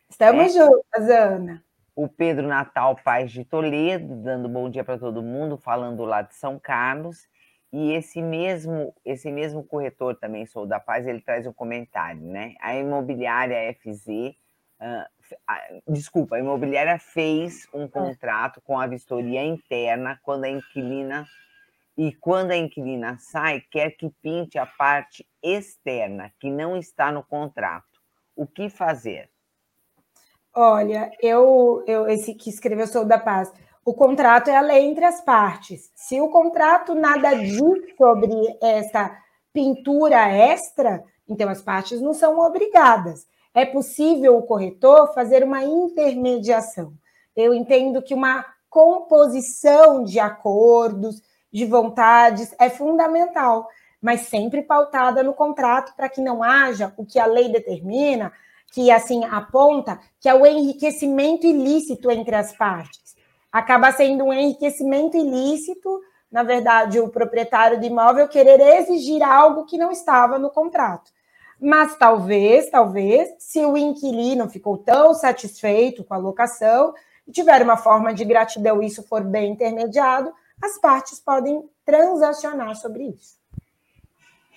Estamos 0.07 0.45
é. 0.45 0.49
juntas, 0.49 1.09
Ana. 1.09 1.63
O 1.95 2.07
Pedro 2.07 2.45
Natal 2.45 2.95
Paz 3.03 3.31
de 3.31 3.43
Toledo, 3.43 4.17
dando 4.17 4.47
bom 4.47 4.69
dia 4.69 4.83
para 4.83 4.99
todo 4.99 5.23
mundo, 5.23 5.57
falando 5.57 6.05
lá 6.05 6.21
de 6.21 6.35
São 6.35 6.59
Carlos. 6.59 7.27
E 7.73 7.91
esse 7.91 8.21
mesmo, 8.21 8.93
esse 9.03 9.31
mesmo 9.31 9.63
corretor 9.63 10.15
também, 10.15 10.45
Sou 10.45 10.67
da 10.67 10.79
Paz, 10.79 11.07
ele 11.07 11.19
traz 11.19 11.47
um 11.47 11.53
comentário, 11.53 12.21
né? 12.21 12.53
A 12.61 12.75
imobiliária 12.75 13.73
FZ, 13.81 14.07
uh, 14.79 15.91
desculpa, 15.91 16.35
a 16.35 16.39
imobiliária 16.39 16.99
fez 16.99 17.67
um 17.73 17.85
é. 17.85 17.87
contrato 17.87 18.61
com 18.61 18.79
a 18.79 18.85
vistoria 18.85 19.43
interna 19.43 20.19
quando 20.21 20.43
a 20.43 20.49
inquilina 20.49 21.25
e 21.97 22.13
quando 22.13 22.51
a 22.51 22.57
inquilina 22.57 23.17
sai, 23.19 23.61
quer 23.71 23.91
que 23.91 24.11
pinte 24.21 24.59
a 24.59 24.65
parte 24.65 25.27
externa, 25.41 26.31
que 26.39 26.51
não 26.51 26.77
está 26.77 27.11
no 27.11 27.23
contrato. 27.23 27.85
O 28.35 28.45
que 28.45 28.69
fazer? 28.69 29.29
Olha, 30.53 31.11
eu, 31.21 31.83
eu 31.87 32.07
esse 32.07 32.35
que 32.35 32.49
escreveu 32.49 32.85
Sou 32.85 33.03
da 33.03 33.17
Paz. 33.17 33.51
O 33.83 33.93
contrato 33.93 34.49
é 34.49 34.55
a 34.55 34.61
lei 34.61 34.85
entre 34.85 35.05
as 35.05 35.21
partes. 35.21 35.91
Se 35.95 36.21
o 36.21 36.29
contrato 36.29 36.93
nada 36.93 37.33
diz 37.33 37.57
sobre 37.97 38.29
essa 38.61 39.17
pintura 39.51 40.27
extra, 40.29 41.03
então 41.27 41.49
as 41.49 41.61
partes 41.61 41.99
não 41.99 42.13
são 42.13 42.37
obrigadas. 42.37 43.25
É 43.55 43.65
possível 43.65 44.37
o 44.37 44.43
corretor 44.43 45.13
fazer 45.15 45.43
uma 45.43 45.63
intermediação. 45.63 46.93
Eu 47.35 47.53
entendo 47.53 48.03
que 48.03 48.13
uma 48.13 48.45
composição 48.69 50.03
de 50.03 50.19
acordos, 50.19 51.21
de 51.51 51.65
vontades 51.65 52.53
é 52.59 52.69
fundamental, 52.69 53.67
mas 54.01 54.21
sempre 54.21 54.61
pautada 54.61 55.23
no 55.23 55.33
contrato 55.33 55.95
para 55.95 56.09
que 56.09 56.21
não 56.21 56.43
haja 56.43 56.93
o 56.97 57.05
que 57.05 57.19
a 57.19 57.25
lei 57.25 57.49
determina, 57.49 58.31
que 58.71 58.91
assim 58.91 59.23
aponta 59.25 59.99
que 60.19 60.29
é 60.29 60.33
o 60.33 60.45
enriquecimento 60.45 61.47
ilícito 61.47 62.11
entre 62.11 62.35
as 62.35 62.55
partes. 62.55 63.15
Acaba 63.51 63.91
sendo 63.91 64.25
um 64.25 64.33
enriquecimento 64.33 65.17
ilícito, 65.17 66.01
na 66.31 66.43
verdade, 66.43 66.99
o 66.99 67.09
proprietário 67.09 67.79
do 67.79 67.85
imóvel 67.85 68.27
querer 68.27 68.59
exigir 68.77 69.23
algo 69.23 69.65
que 69.65 69.77
não 69.77 69.91
estava 69.91 70.37
no 70.37 70.49
contrato. 70.49 71.11
Mas 71.59 71.97
talvez, 71.97 72.69
talvez, 72.69 73.29
se 73.39 73.65
o 73.65 73.75
inquilino 73.75 74.47
ficou 74.47 74.77
tão 74.77 75.13
satisfeito 75.13 76.03
com 76.03 76.13
a 76.13 76.17
locação 76.17 76.93
e 77.27 77.31
tiver 77.31 77.63
uma 77.63 77.77
forma 77.77 78.13
de 78.13 78.23
gratidão, 78.23 78.81
isso 78.81 79.01
for 79.01 79.23
bem 79.23 79.53
intermediado, 79.53 80.31
as 80.61 80.79
partes 80.79 81.19
podem 81.19 81.69
transacionar 81.85 82.75
sobre 82.75 83.03
isso. 83.03 83.37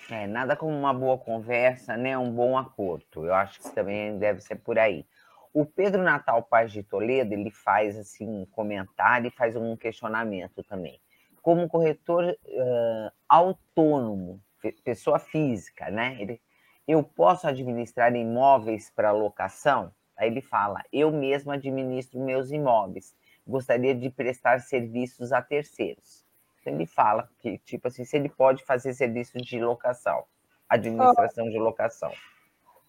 É, 0.09 0.27
nada 0.27 0.55
como 0.57 0.77
uma 0.77 0.93
boa 0.93 1.17
conversa, 1.17 1.95
né? 1.95 2.17
Um 2.17 2.31
bom 2.31 2.57
acordo. 2.57 3.25
Eu 3.25 3.33
acho 3.33 3.61
que 3.61 3.69
também 3.69 4.17
deve 4.17 4.41
ser 4.41 4.55
por 4.55 4.77
aí. 4.77 5.05
O 5.53 5.65
Pedro 5.65 6.01
Natal 6.01 6.43
Paz 6.43 6.71
de 6.71 6.83
Toledo, 6.83 7.33
ele 7.33 7.51
faz 7.51 7.97
assim 7.97 8.27
um 8.27 8.45
comentário 8.45 9.27
e 9.27 9.31
faz 9.31 9.55
um 9.55 9.75
questionamento 9.77 10.63
também. 10.63 10.99
Como 11.41 11.67
corretor 11.67 12.25
uh, 12.25 13.11
autônomo, 13.27 14.41
pessoa 14.83 15.17
física, 15.17 15.89
né? 15.89 16.17
Ele, 16.19 16.41
eu 16.87 17.03
posso 17.03 17.47
administrar 17.47 18.13
imóveis 18.15 18.89
para 18.89 19.11
locação? 19.11 19.93
Aí 20.17 20.29
ele 20.29 20.41
fala: 20.41 20.83
eu 20.91 21.11
mesmo 21.11 21.51
administro 21.51 22.19
meus 22.19 22.51
imóveis 22.51 23.15
gostaria 23.51 23.93
de 23.93 24.09
prestar 24.09 24.61
serviços 24.61 25.31
a 25.31 25.41
terceiros. 25.41 26.25
Então, 26.59 26.73
ele 26.73 26.85
fala 26.85 27.29
que, 27.39 27.57
tipo 27.59 27.87
assim, 27.87 28.05
se 28.05 28.15
ele 28.15 28.29
pode 28.29 28.63
fazer 28.63 28.93
serviço 28.93 29.37
de 29.37 29.59
locação, 29.59 30.23
administração 30.69 31.45
oh. 31.45 31.49
de 31.49 31.59
locação. 31.59 32.11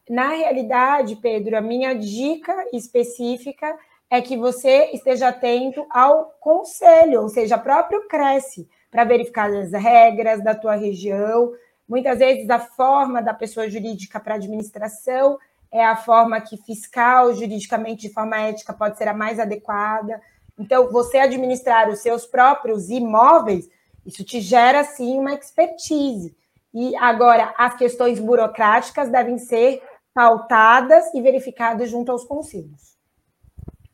Na 0.09 0.29
realidade, 0.29 1.17
Pedro, 1.17 1.57
a 1.57 1.61
minha 1.61 1.95
dica 1.95 2.55
específica 2.73 3.77
é 4.11 4.21
que 4.21 4.37
você 4.37 4.91
esteja 4.93 5.29
atento 5.29 5.87
ao 5.91 6.37
conselho, 6.41 7.23
ou 7.23 7.29
seja, 7.29 7.57
próprio 7.57 8.07
Cresce, 8.09 8.69
para 8.91 9.05
verificar 9.05 9.51
as 9.51 9.73
regras 9.73 10.45
da 10.45 10.55
tua 10.55 10.75
região. 10.75 11.53
Muitas 11.89 12.19
vezes 12.19 12.51
a 12.51 12.59
forma 12.59 13.23
da 13.23 13.33
pessoa 13.33 13.71
jurídica 13.71 14.21
para 14.21 14.35
administração 14.35 15.39
é 15.73 15.83
a 15.83 15.97
forma 15.97 16.39
que 16.43 16.59
fiscal, 16.59 17.33
juridicamente, 17.33 18.09
de 18.09 18.13
forma 18.13 18.39
ética, 18.39 18.75
pode 18.75 18.99
ser 18.99 19.09
a 19.09 19.15
mais 19.15 19.41
adequada. 19.41 20.21
Então, 20.59 20.91
você 20.91 21.19
administrar 21.19 21.89
os 21.89 22.01
seus 22.01 22.27
próprios 22.27 22.91
imóveis, 22.91 23.69
isso 24.05 24.25
te 24.25 24.41
gera, 24.41 24.85
sim, 24.85 25.19
uma 25.19 25.35
expertise. 25.35 26.37
E 26.75 26.97
agora, 26.97 27.55
as 27.57 27.77
questões 27.77 28.19
burocráticas 28.19 29.09
devem 29.11 29.39
ser 29.39 29.83
pautadas 30.15 31.13
e 31.15 31.23
verificadas 31.23 31.91
junto 31.91 32.13
aos 32.13 32.25
conselhos. 32.25 32.97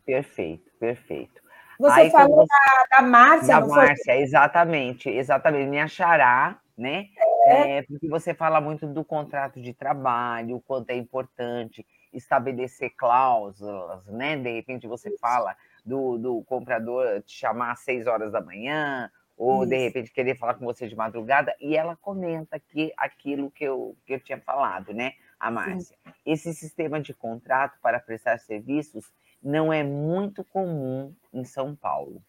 Perfeito, 0.05 0.71
perfeito. 0.79 1.39
Você 1.79 2.01
Aí, 2.01 2.11
falou 2.11 2.39
você... 2.39 2.49
da, 2.49 2.97
da 2.97 3.07
Márcia, 3.07 3.61
Da 3.61 3.67
Márcia, 3.67 4.15
foi? 4.15 4.23
exatamente, 4.23 5.09
exatamente. 5.09 5.69
Me 5.69 5.79
achará, 5.79 6.59
né? 6.77 7.07
É. 7.47 7.79
É, 7.79 7.83
porque 7.83 8.09
você 8.09 8.35
fala 8.35 8.61
muito 8.61 8.87
do 8.87 9.05
contrato 9.05 9.61
de 9.61 9.73
trabalho, 9.73 10.57
o 10.57 10.61
quanto 10.61 10.91
é 10.91 10.97
importante 10.97 11.87
estabelecer 12.13 12.91
cláusulas, 12.97 14.05
né? 14.07 14.37
De 14.37 14.51
repente 14.51 14.87
você 14.87 15.17
fala 15.19 15.57
do, 15.89 16.19
do 16.19 16.45
comprador 16.45 17.23
te 17.23 17.35
chamar 17.35 17.73
às 17.73 17.81
seis 17.81 18.07
horas 18.07 18.31
da 18.31 18.41
manhã, 18.41 19.11
ou 19.37 19.63
Isso. 19.63 19.71
de 19.71 19.79
repente 19.79 20.13
querer 20.13 20.37
falar 20.37 20.55
com 20.55 20.65
você 20.65 20.87
de 20.87 20.95
madrugada, 20.95 21.55
e 21.61 21.77
ela 21.77 21.97
comenta 21.97 22.57
aqui 22.57 22.93
aquilo 22.97 23.51
que 23.51 23.65
eu, 23.65 23.97
que 24.05 24.15
eu 24.15 24.21
tinha 24.21 24.39
falado, 24.41 24.93
né, 24.93 25.15
a 25.41 25.51
Márcia. 25.51 25.97
Sim. 26.05 26.13
Esse 26.27 26.53
sistema 26.53 27.01
de 27.01 27.15
contrato 27.15 27.79
para 27.81 27.99
prestar 27.99 28.39
serviços 28.39 29.11
não 29.43 29.73
é 29.73 29.83
muito 29.83 30.45
comum 30.45 31.15
em 31.33 31.45
São 31.45 31.75
Paulo. 31.75 32.23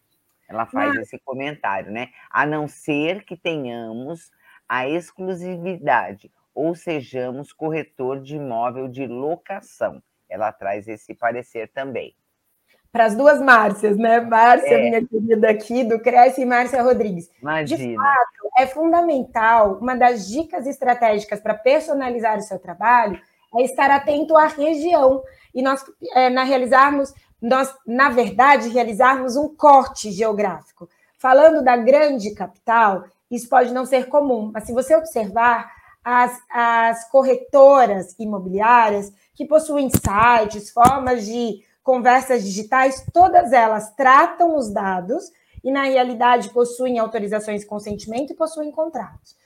Ela 0.48 0.66
faz 0.66 0.96
esse 0.96 1.18
comentário, 1.18 1.92
né? 1.92 2.08
A 2.28 2.44
não 2.44 2.66
ser 2.66 3.24
que 3.24 3.36
tenhamos 3.36 4.32
a 4.68 4.88
exclusividade 4.88 6.30
ou 6.52 6.74
sejamos 6.74 7.52
corretor 7.52 8.20
de 8.20 8.34
imóvel 8.36 8.88
de 8.88 9.06
locação. 9.06 10.02
Ela 10.28 10.52
traz 10.52 10.88
esse 10.88 11.14
parecer 11.14 11.68
também 11.68 12.16
para 12.92 13.04
as 13.04 13.14
duas 13.14 13.40
Márcias, 13.40 13.96
né? 13.96 14.20
Márcia, 14.20 14.74
é. 14.74 14.82
minha 14.82 15.06
querida 15.06 15.50
aqui 15.50 15.84
do 15.84 16.00
Cresce, 16.00 16.42
e 16.42 16.44
Márcia 16.44 16.82
Rodrigues. 16.82 17.30
Imagina. 17.40 17.78
De 17.78 17.94
fato, 17.94 18.50
é 18.58 18.66
fundamental, 18.66 19.78
uma 19.80 19.94
das 19.94 20.28
dicas 20.28 20.66
estratégicas 20.66 21.40
para 21.40 21.54
personalizar 21.54 22.38
o 22.38 22.42
seu 22.42 22.58
trabalho 22.58 23.20
é 23.56 23.62
estar 23.62 23.90
atento 23.90 24.36
à 24.36 24.46
região 24.46 25.22
e 25.54 25.62
nós, 25.62 25.84
é, 26.14 26.30
na 26.30 26.42
realizarmos, 26.42 27.12
nós, 27.40 27.72
na 27.86 28.10
verdade, 28.10 28.68
realizarmos 28.68 29.36
um 29.36 29.48
corte 29.48 30.10
geográfico. 30.10 30.88
Falando 31.18 31.62
da 31.62 31.76
grande 31.76 32.34
capital, 32.34 33.04
isso 33.30 33.48
pode 33.48 33.72
não 33.72 33.86
ser 33.86 34.08
comum, 34.08 34.50
mas 34.52 34.64
se 34.64 34.72
você 34.72 34.96
observar 34.96 35.70
as, 36.04 36.38
as 36.50 37.08
corretoras 37.10 38.16
imobiliárias 38.18 39.12
que 39.34 39.44
possuem 39.44 39.90
sites, 39.90 40.70
formas 40.70 41.24
de 41.26 41.62
conversas 41.82 42.44
digitais, 42.44 43.04
todas 43.12 43.52
elas 43.52 43.94
tratam 43.94 44.56
os 44.56 44.72
dados 44.72 45.30
e, 45.62 45.70
na 45.70 45.84
realidade, 45.84 46.50
possuem 46.50 46.98
autorizações 46.98 47.60
de 47.60 47.66
consentimento 47.66 48.32
e 48.32 48.36
possuem 48.36 48.70
contratos. 48.70 49.36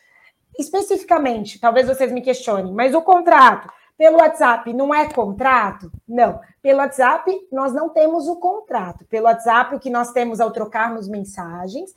Especificamente, 0.59 1.59
talvez 1.59 1.87
vocês 1.87 2.13
me 2.13 2.23
questionem, 2.23 2.73
mas 2.73 2.95
o 2.95 3.03
contrato 3.03 3.69
pelo 3.97 4.19
WhatsApp 4.19 4.73
não 4.73 4.93
é 4.93 5.09
contrato? 5.09 5.91
Não. 6.07 6.41
Pelo 6.61 6.81
WhatsApp, 6.81 7.31
nós 7.53 7.73
não 7.73 7.89
temos 7.89 8.27
o 8.29 8.37
contrato. 8.37 9.05
Pelo 9.07 9.27
WhatsApp, 9.27 9.75
o 9.75 9.81
que 9.81 9.91
nós 9.91 10.13
temos 10.13 10.41
ao 10.41 10.51
trocarmos 10.51 11.09
mensagens 11.09 11.93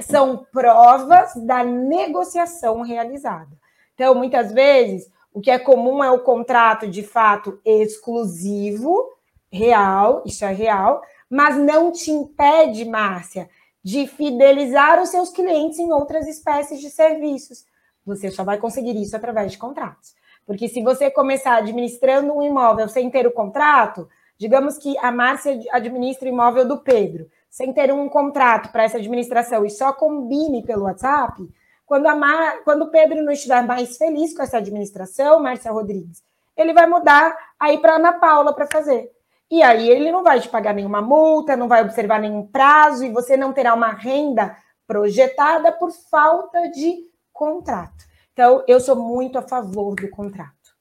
são 0.00 0.46
provas 0.52 1.34
da 1.46 1.64
negociação 1.64 2.82
realizada. 2.82 3.50
Então, 3.94 4.14
muitas 4.14 4.52
vezes, 4.52 5.10
o 5.32 5.40
que 5.40 5.50
é 5.50 5.58
comum 5.58 6.04
é 6.04 6.10
o 6.10 6.20
contrato 6.20 6.86
de 6.86 7.02
fato 7.02 7.58
exclusivo, 7.64 9.17
real, 9.50 10.22
isso 10.26 10.44
é 10.44 10.52
real, 10.52 11.02
mas 11.28 11.56
não 11.56 11.92
te 11.92 12.10
impede, 12.10 12.84
Márcia, 12.84 13.48
de 13.82 14.06
fidelizar 14.06 15.00
os 15.00 15.08
seus 15.08 15.30
clientes 15.30 15.78
em 15.78 15.92
outras 15.92 16.26
espécies 16.26 16.80
de 16.80 16.90
serviços. 16.90 17.64
Você 18.04 18.30
só 18.30 18.44
vai 18.44 18.58
conseguir 18.58 19.00
isso 19.00 19.16
através 19.16 19.52
de 19.52 19.58
contratos. 19.58 20.14
Porque 20.46 20.68
se 20.68 20.82
você 20.82 21.10
começar 21.10 21.56
administrando 21.56 22.32
um 22.32 22.42
imóvel 22.42 22.88
sem 22.88 23.10
ter 23.10 23.26
o 23.26 23.32
contrato, 23.32 24.08
digamos 24.38 24.78
que 24.78 24.96
a 24.98 25.12
Márcia 25.12 25.60
administra 25.72 26.26
o 26.26 26.32
imóvel 26.32 26.66
do 26.66 26.78
Pedro, 26.78 27.28
sem 27.50 27.72
ter 27.72 27.92
um 27.92 28.08
contrato 28.08 28.72
para 28.72 28.84
essa 28.84 28.96
administração 28.96 29.64
e 29.64 29.70
só 29.70 29.92
combine 29.92 30.62
pelo 30.62 30.84
WhatsApp, 30.84 31.46
quando, 31.84 32.06
a 32.06 32.14
Mar... 32.14 32.62
quando 32.64 32.82
o 32.82 32.90
Pedro 32.90 33.22
não 33.22 33.32
estiver 33.32 33.62
mais 33.62 33.96
feliz 33.96 34.34
com 34.34 34.42
essa 34.42 34.58
administração, 34.58 35.42
Márcia 35.42 35.72
Rodrigues, 35.72 36.22
ele 36.56 36.72
vai 36.72 36.86
mudar 36.86 37.36
aí 37.58 37.78
para 37.78 37.96
Ana 37.96 38.12
Paula 38.14 38.52
para 38.52 38.66
fazer. 38.66 39.10
E 39.50 39.62
aí 39.62 39.88
ele 39.88 40.12
não 40.12 40.22
vai 40.22 40.40
te 40.40 40.48
pagar 40.48 40.74
nenhuma 40.74 41.00
multa, 41.00 41.56
não 41.56 41.68
vai 41.68 41.82
observar 41.82 42.20
nenhum 42.20 42.46
prazo 42.46 43.04
e 43.04 43.10
você 43.10 43.36
não 43.36 43.52
terá 43.52 43.72
uma 43.74 43.92
renda 43.92 44.56
projetada 44.86 45.72
por 45.72 45.90
falta 45.90 46.68
de 46.70 47.08
contrato. 47.32 48.04
Então, 48.32 48.62
eu 48.68 48.78
sou 48.78 48.94
muito 48.94 49.38
a 49.38 49.42
favor 49.42 49.94
do 49.94 50.08
contrato. 50.10 50.76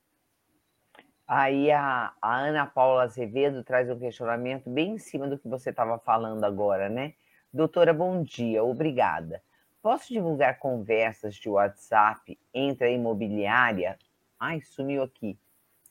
Aí 1.28 1.72
a, 1.72 2.14
a 2.22 2.38
Ana 2.38 2.66
Paula 2.66 3.04
Azevedo 3.04 3.64
traz 3.64 3.90
um 3.90 4.00
questionamento 4.00 4.70
bem 4.70 4.94
em 4.94 4.98
cima 4.98 5.28
do 5.28 5.38
que 5.38 5.48
você 5.48 5.72
estava 5.72 6.00
falando 6.00 6.44
agora, 6.44 6.88
né? 6.88 7.14
Doutora, 7.52 7.94
bom 7.94 8.24
dia, 8.24 8.64
obrigada. 8.64 9.42
Posso 9.82 10.14
divulgar 10.14 10.60
conversas 10.60 11.36
de 11.36 11.50
WhatsApp 11.50 12.40
entre 12.54 12.88
a 12.88 12.92
imobiliária? 12.92 13.98
Ai, 14.40 14.62
sumiu 14.62 15.04
aqui. 15.04 15.38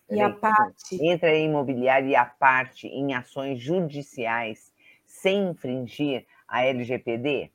E 0.08 0.20
a 0.20 0.30
parte. 0.30 0.98
Entre 1.00 1.28
a 1.28 1.38
imobiliária 1.38 2.08
e 2.08 2.14
a 2.14 2.24
parte 2.24 2.86
em 2.86 3.14
ações 3.14 3.58
judiciais 3.58 4.72
sem 5.04 5.48
infringir 5.48 6.26
a 6.46 6.64
LGPD? 6.64 7.50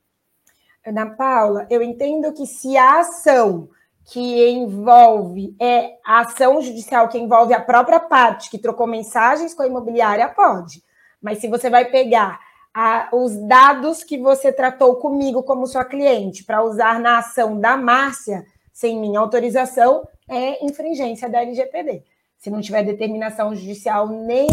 Ana 0.85 1.11
Paula, 1.11 1.67
eu 1.69 1.81
entendo 1.81 2.33
que 2.33 2.45
se 2.45 2.75
a 2.75 2.99
ação 2.99 3.69
que 4.03 4.49
envolve 4.49 5.55
é 5.61 5.97
a 6.03 6.21
ação 6.21 6.61
judicial 6.61 7.07
que 7.07 7.19
envolve 7.19 7.53
a 7.53 7.61
própria 7.61 7.99
parte 7.99 8.49
que 8.49 8.57
trocou 8.57 8.87
mensagens 8.87 9.53
com 9.53 9.63
a 9.63 9.67
imobiliária, 9.67 10.27
pode. 10.27 10.83
Mas 11.21 11.37
se 11.37 11.47
você 11.47 11.69
vai 11.69 11.85
pegar 11.85 12.39
a, 12.73 13.09
os 13.13 13.37
dados 13.47 14.03
que 14.03 14.17
você 14.17 14.51
tratou 14.51 14.95
comigo 14.95 15.43
como 15.43 15.67
sua 15.67 15.85
cliente 15.85 16.43
para 16.43 16.63
usar 16.63 16.99
na 16.99 17.19
ação 17.19 17.59
da 17.59 17.77
Márcia, 17.77 18.43
sem 18.73 18.99
minha 18.99 19.19
autorização, 19.19 20.07
é 20.27 20.65
infringência 20.65 21.29
da 21.29 21.41
LGPD. 21.41 22.03
Se 22.41 22.49
não 22.49 22.59
tiver 22.59 22.83
determinação 22.83 23.53
judicial 23.55 24.07
nem 24.07 24.47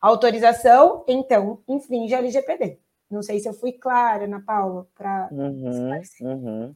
autorização, 0.00 1.04
então 1.06 1.62
infringe 1.68 2.12
a 2.12 2.18
LGPD. 2.18 2.80
Não 3.08 3.22
sei 3.22 3.38
se 3.38 3.48
eu 3.48 3.54
fui 3.54 3.70
clara, 3.70 4.24
Ana 4.24 4.42
Paula, 4.44 4.88
para 4.92 5.28
uhum, 5.30 6.02
uhum. 6.20 6.74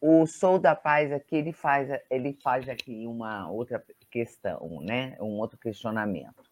O 0.00 0.26
Sou 0.26 0.58
da 0.58 0.74
Paz 0.74 1.12
aqui, 1.12 1.36
ele 1.36 1.52
faz, 1.52 1.88
ele 2.10 2.36
faz 2.42 2.68
aqui 2.68 3.06
uma 3.06 3.48
outra 3.48 3.80
questão, 4.10 4.80
né? 4.80 5.16
Um 5.20 5.38
outro 5.38 5.56
questionamento. 5.56 6.42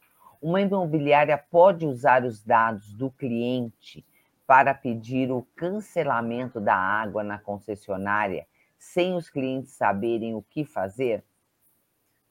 Uma 0.40 0.60
imobiliária 0.60 1.36
pode 1.36 1.84
usar 1.84 2.24
os 2.24 2.44
dados 2.44 2.92
do 2.92 3.10
cliente 3.10 4.06
para 4.46 4.72
pedir 4.72 5.32
o 5.32 5.44
cancelamento 5.56 6.60
da 6.60 6.76
água 6.76 7.24
na 7.24 7.40
concessionária 7.40 8.46
sem 8.78 9.14
os 9.14 9.28
clientes 9.28 9.72
saberem 9.72 10.32
o 10.36 10.42
que 10.42 10.64
fazer? 10.64 11.24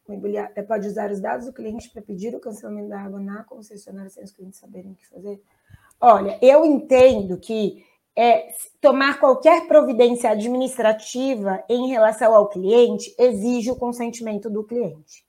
Uma 0.08 0.16
imobiliária 0.16 0.64
pode 0.64 0.88
usar 0.88 1.12
os 1.12 1.20
dados 1.20 1.48
do 1.48 1.54
cliente 1.54 1.90
para 1.90 2.02
pedir 2.02 2.36
o 2.36 2.40
cancelamento 2.40 2.90
da 2.90 3.00
água 3.00 3.20
na 3.20 3.44
concessionária 3.44 4.10
sem 4.10 4.24
os 4.24 4.32
clientes 4.32 4.60
saberem 4.60 4.92
o 4.92 4.96
que 4.96 5.08
fazer? 5.08 5.42
Olha, 6.00 6.38
eu 6.42 6.64
entendo 6.64 7.38
que 7.38 7.84
é, 8.16 8.50
tomar 8.80 9.20
qualquer 9.20 9.68
providência 9.68 10.30
administrativa 10.30 11.64
em 11.68 11.90
relação 11.90 12.34
ao 12.34 12.48
cliente 12.48 13.14
exige 13.18 13.72
o 13.72 13.76
consentimento 13.76 14.50
do 14.50 14.64
cliente. 14.64 15.26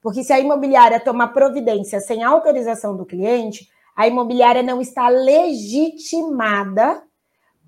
Porque 0.00 0.22
se 0.22 0.32
a 0.32 0.40
imobiliária 0.40 1.00
tomar 1.00 1.28
providência 1.28 2.00
sem 2.00 2.22
autorização 2.22 2.96
do 2.96 3.06
cliente, 3.06 3.68
a 3.96 4.06
imobiliária 4.06 4.62
não 4.62 4.80
está 4.80 5.08
legitimada 5.08 7.02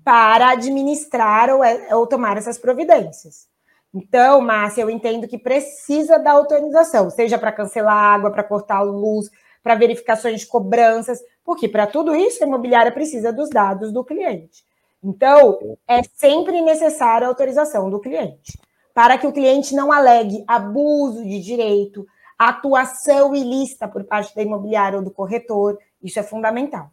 para 0.03 0.51
administrar 0.51 1.49
ou, 1.49 1.63
é, 1.63 1.95
ou 1.95 2.07
tomar 2.07 2.37
essas 2.37 2.57
providências. 2.57 3.50
Então, 3.93 4.39
Márcia, 4.39 4.81
eu 4.81 4.89
entendo 4.89 5.27
que 5.27 5.37
precisa 5.37 6.17
da 6.17 6.31
autorização, 6.31 7.09
seja 7.09 7.37
para 7.37 7.51
cancelar 7.51 7.97
água, 7.97 8.31
para 8.31 8.43
cortar 8.43 8.77
a 8.77 8.81
luz, 8.81 9.29
para 9.61 9.75
verificações 9.75 10.39
de 10.39 10.47
cobranças, 10.47 11.19
porque 11.43 11.67
para 11.67 11.85
tudo 11.85 12.15
isso 12.15 12.43
a 12.43 12.47
imobiliária 12.47 12.91
precisa 12.91 13.33
dos 13.33 13.49
dados 13.49 13.91
do 13.91 14.03
cliente. 14.03 14.63
Então, 15.03 15.77
é 15.87 16.01
sempre 16.03 16.61
necessária 16.61 17.27
a 17.27 17.29
autorização 17.29 17.89
do 17.89 17.99
cliente, 17.99 18.57
para 18.93 19.17
que 19.17 19.27
o 19.27 19.33
cliente 19.33 19.75
não 19.75 19.91
alegue 19.91 20.43
abuso 20.47 21.23
de 21.23 21.39
direito, 21.39 22.05
atuação 22.37 23.35
ilícita 23.35 23.87
por 23.87 24.03
parte 24.03 24.33
da 24.35 24.41
imobiliária 24.41 24.97
ou 24.97 25.03
do 25.03 25.11
corretor. 25.11 25.77
Isso 26.01 26.19
é 26.19 26.23
fundamental. 26.23 26.91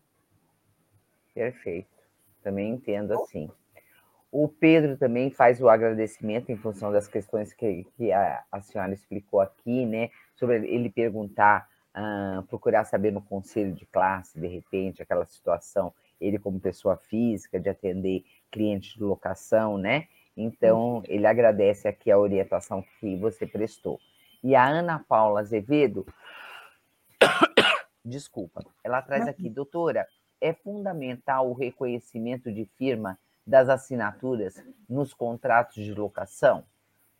Perfeito. 1.34 1.88
Também 2.42 2.70
entendo 2.70 3.12
assim. 3.14 3.50
O 4.30 4.46
Pedro 4.46 4.96
também 4.96 5.30
faz 5.30 5.60
o 5.60 5.68
agradecimento 5.68 6.52
em 6.52 6.56
função 6.56 6.92
das 6.92 7.08
questões 7.08 7.52
que, 7.54 7.84
que 7.96 8.12
a, 8.12 8.44
a 8.52 8.60
senhora 8.60 8.92
explicou 8.92 9.40
aqui, 9.40 9.86
né? 9.86 10.10
Sobre 10.36 10.56
ele 10.66 10.90
perguntar, 10.90 11.66
uh, 11.96 12.42
procurar 12.42 12.84
saber 12.84 13.10
no 13.10 13.22
conselho 13.22 13.72
de 13.72 13.86
classe, 13.86 14.38
de 14.38 14.46
repente, 14.46 15.02
aquela 15.02 15.24
situação, 15.24 15.94
ele 16.20 16.38
como 16.38 16.60
pessoa 16.60 16.96
física, 16.96 17.58
de 17.58 17.70
atender 17.70 18.24
clientes 18.50 18.94
de 18.94 19.02
locação, 19.02 19.78
né? 19.78 20.08
Então, 20.36 21.02
ele 21.08 21.26
agradece 21.26 21.88
aqui 21.88 22.10
a 22.10 22.18
orientação 22.18 22.84
que 23.00 23.16
você 23.16 23.46
prestou. 23.46 23.98
E 24.44 24.54
a 24.54 24.64
Ana 24.64 25.04
Paula 25.08 25.40
Azevedo, 25.40 26.06
desculpa, 28.04 28.64
ela 28.84 29.00
traz 29.00 29.26
aqui, 29.26 29.48
doutora, 29.48 30.06
é 30.40 30.52
fundamental 30.52 31.50
o 31.50 31.54
reconhecimento 31.54 32.52
de 32.52 32.66
firma 32.76 33.18
das 33.48 33.70
assinaturas 33.70 34.62
nos 34.88 35.14
contratos 35.14 35.82
de 35.82 35.94
locação? 35.94 36.64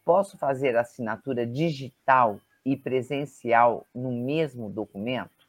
Posso 0.05 0.37
fazer 0.37 0.77
assinatura 0.77 1.47
digital 1.47 2.39
e 2.65 2.77
presencial 2.77 3.87
no 3.95 4.13
mesmo 4.13 4.69
documento? 4.69 5.49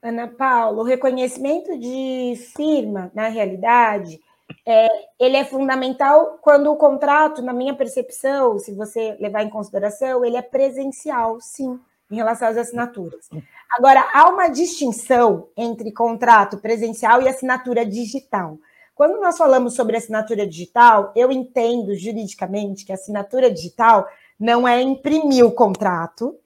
Ana 0.00 0.28
Paula, 0.28 0.80
o 0.80 0.84
reconhecimento 0.84 1.78
de 1.78 2.34
firma, 2.56 3.10
na 3.14 3.28
realidade, 3.28 4.20
é, 4.66 4.88
ele 5.18 5.36
é 5.36 5.44
fundamental 5.44 6.38
quando 6.40 6.70
o 6.70 6.76
contrato, 6.76 7.42
na 7.42 7.52
minha 7.52 7.74
percepção, 7.74 8.58
se 8.58 8.72
você 8.74 9.16
levar 9.20 9.42
em 9.42 9.50
consideração, 9.50 10.24
ele 10.24 10.36
é 10.36 10.42
presencial, 10.42 11.40
sim, 11.40 11.78
em 12.10 12.16
relação 12.16 12.48
às 12.48 12.56
assinaturas. 12.56 13.28
Agora, 13.76 14.04
há 14.12 14.28
uma 14.28 14.48
distinção 14.48 15.48
entre 15.56 15.92
contrato 15.92 16.58
presencial 16.58 17.22
e 17.22 17.28
assinatura 17.28 17.86
digital. 17.86 18.58
Quando 18.94 19.20
nós 19.20 19.38
falamos 19.38 19.74
sobre 19.74 19.96
assinatura 19.96 20.46
digital, 20.46 21.12
eu 21.16 21.32
entendo 21.32 21.94
juridicamente 21.94 22.84
que 22.84 22.92
assinatura 22.92 23.50
digital 23.50 24.06
não 24.38 24.68
é 24.68 24.80
imprimir 24.82 25.46
o 25.46 25.52
contrato, 25.52 26.38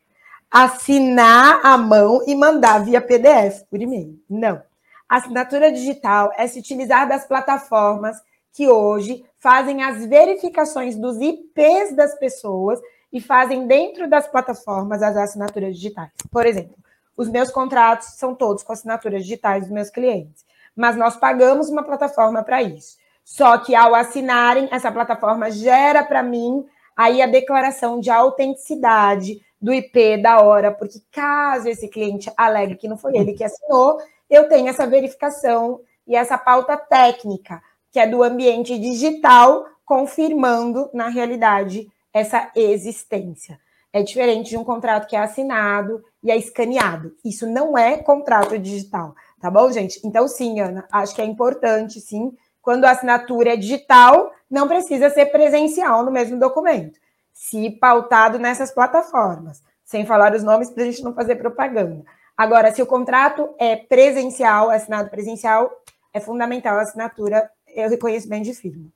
assinar 0.51 1.61
a 1.65 1.77
mão 1.77 2.23
e 2.27 2.35
mandar 2.35 2.85
via 2.85 3.01
PDF 3.01 3.65
por 3.69 3.83
e-mail. 3.83 4.19
Não. 4.31 4.63
Assinatura 5.09 5.73
digital 5.73 6.33
é 6.37 6.47
se 6.47 6.59
utilizar 6.59 7.09
das 7.09 7.27
plataformas 7.27 8.17
que 8.53 8.69
hoje 8.69 9.25
fazem 9.39 9.83
as 9.83 10.07
verificações 10.07 10.97
dos 10.97 11.21
IPs 11.21 11.95
das 11.95 12.19
pessoas 12.19 12.81
e 13.13 13.21
fazem 13.21 13.67
dentro 13.67 14.09
das 14.09 14.27
plataformas 14.27 15.03
as 15.03 15.17
assinaturas 15.17 15.75
digitais. 15.77 16.11
Por 16.31 16.47
exemplo, 16.47 16.77
os 17.17 17.29
meus 17.29 17.51
contratos 17.51 18.09
são 18.17 18.35
todos 18.35 18.63
com 18.63 18.73
assinaturas 18.73 19.23
digitais 19.23 19.65
dos 19.65 19.73
meus 19.73 19.91
clientes, 19.91 20.45
mas 20.77 20.95
nós 20.97 21.17
pagamos 21.17 21.71
uma 21.71 21.83
plataforma 21.83 22.43
para 22.43 22.63
isso. 22.63 22.97
Só 23.25 23.59
que 23.59 23.75
ao 23.75 23.95
assinarem, 23.95 24.69
essa 24.71 24.93
plataforma 24.93 25.51
gera 25.51 26.05
para 26.05 26.23
mim 26.23 26.65
aí 26.97 27.21
a 27.21 27.27
declaração 27.27 27.99
de 27.99 28.11
autenticidade 28.11 29.41
do 29.61 29.73
IP 29.73 30.19
da 30.19 30.41
hora, 30.41 30.71
porque 30.71 31.01
caso 31.11 31.69
esse 31.69 31.89
cliente 31.89 32.31
alegue 32.37 32.77
que 32.77 32.87
não 32.87 32.97
foi 32.97 33.17
ele 33.17 33.33
que 33.33 33.43
assinou, 33.43 33.99
eu 34.29 34.49
tenho 34.49 34.69
essa 34.69 34.87
verificação 34.87 35.81
e 36.07 36.15
essa 36.15 36.39
pauta 36.39 36.77
técnica, 36.77 37.61
que 37.91 37.99
é 37.99 38.07
do 38.07 38.23
ambiente 38.23 38.79
digital, 38.79 39.65
confirmando, 39.85 40.91
na 40.93 41.09
realidade, 41.09 41.89
essa 42.13 42.51
existência. 42.55 43.59
É 43.93 44.03
diferente 44.03 44.51
de 44.51 44.57
um 44.57 44.65
contrato 44.65 45.09
que 45.09 45.17
é 45.17 45.21
assinado 45.21 46.05
e 46.23 46.31
é 46.31 46.37
escaneado. 46.37 47.15
Isso 47.25 47.47
não 47.47 47.77
é 47.79 47.97
contrato 47.97 48.59
digital, 48.59 49.15
tá 49.41 49.51
bom, 49.51 49.71
gente? 49.71 50.01
Então, 50.05 50.27
sim, 50.29 50.61
Ana, 50.61 50.87
acho 50.91 51.15
que 51.15 51.23
é 51.23 51.25
importante, 51.25 52.01
sim, 52.01 52.37
quando 52.61 52.85
a 52.85 52.91
assinatura 52.91 53.55
é 53.55 53.57
digital, 53.57 54.33
não 54.51 54.67
precisa 54.67 55.11
ser 55.11 55.27
presencial 55.27 56.05
no 56.05 56.11
mesmo 56.11 56.39
documento, 56.39 56.99
se 57.33 57.71
pautado 57.71 58.39
nessas 58.39 58.73
plataformas, 58.73 59.63
sem 59.85 60.05
falar 60.05 60.35
os 60.35 60.43
nomes 60.43 60.71
para 60.71 60.83
a 60.83 60.87
gente 60.87 61.03
não 61.03 61.15
fazer 61.15 61.37
propaganda. 61.37 62.05
Agora, 62.37 62.73
se 62.73 62.83
o 62.83 62.87
contrato 62.87 63.55
é 63.59 63.77
presencial, 63.77 64.69
assinado 64.69 65.11
presencial, 65.11 65.71
é 66.13 66.21
fundamental 66.21 66.79
a 66.79 66.83
assinatura 66.83 67.51
e 67.69 67.85
o 67.85 67.89
reconhecimento 67.89 68.45
de 68.45 68.55
firma. 68.55 68.91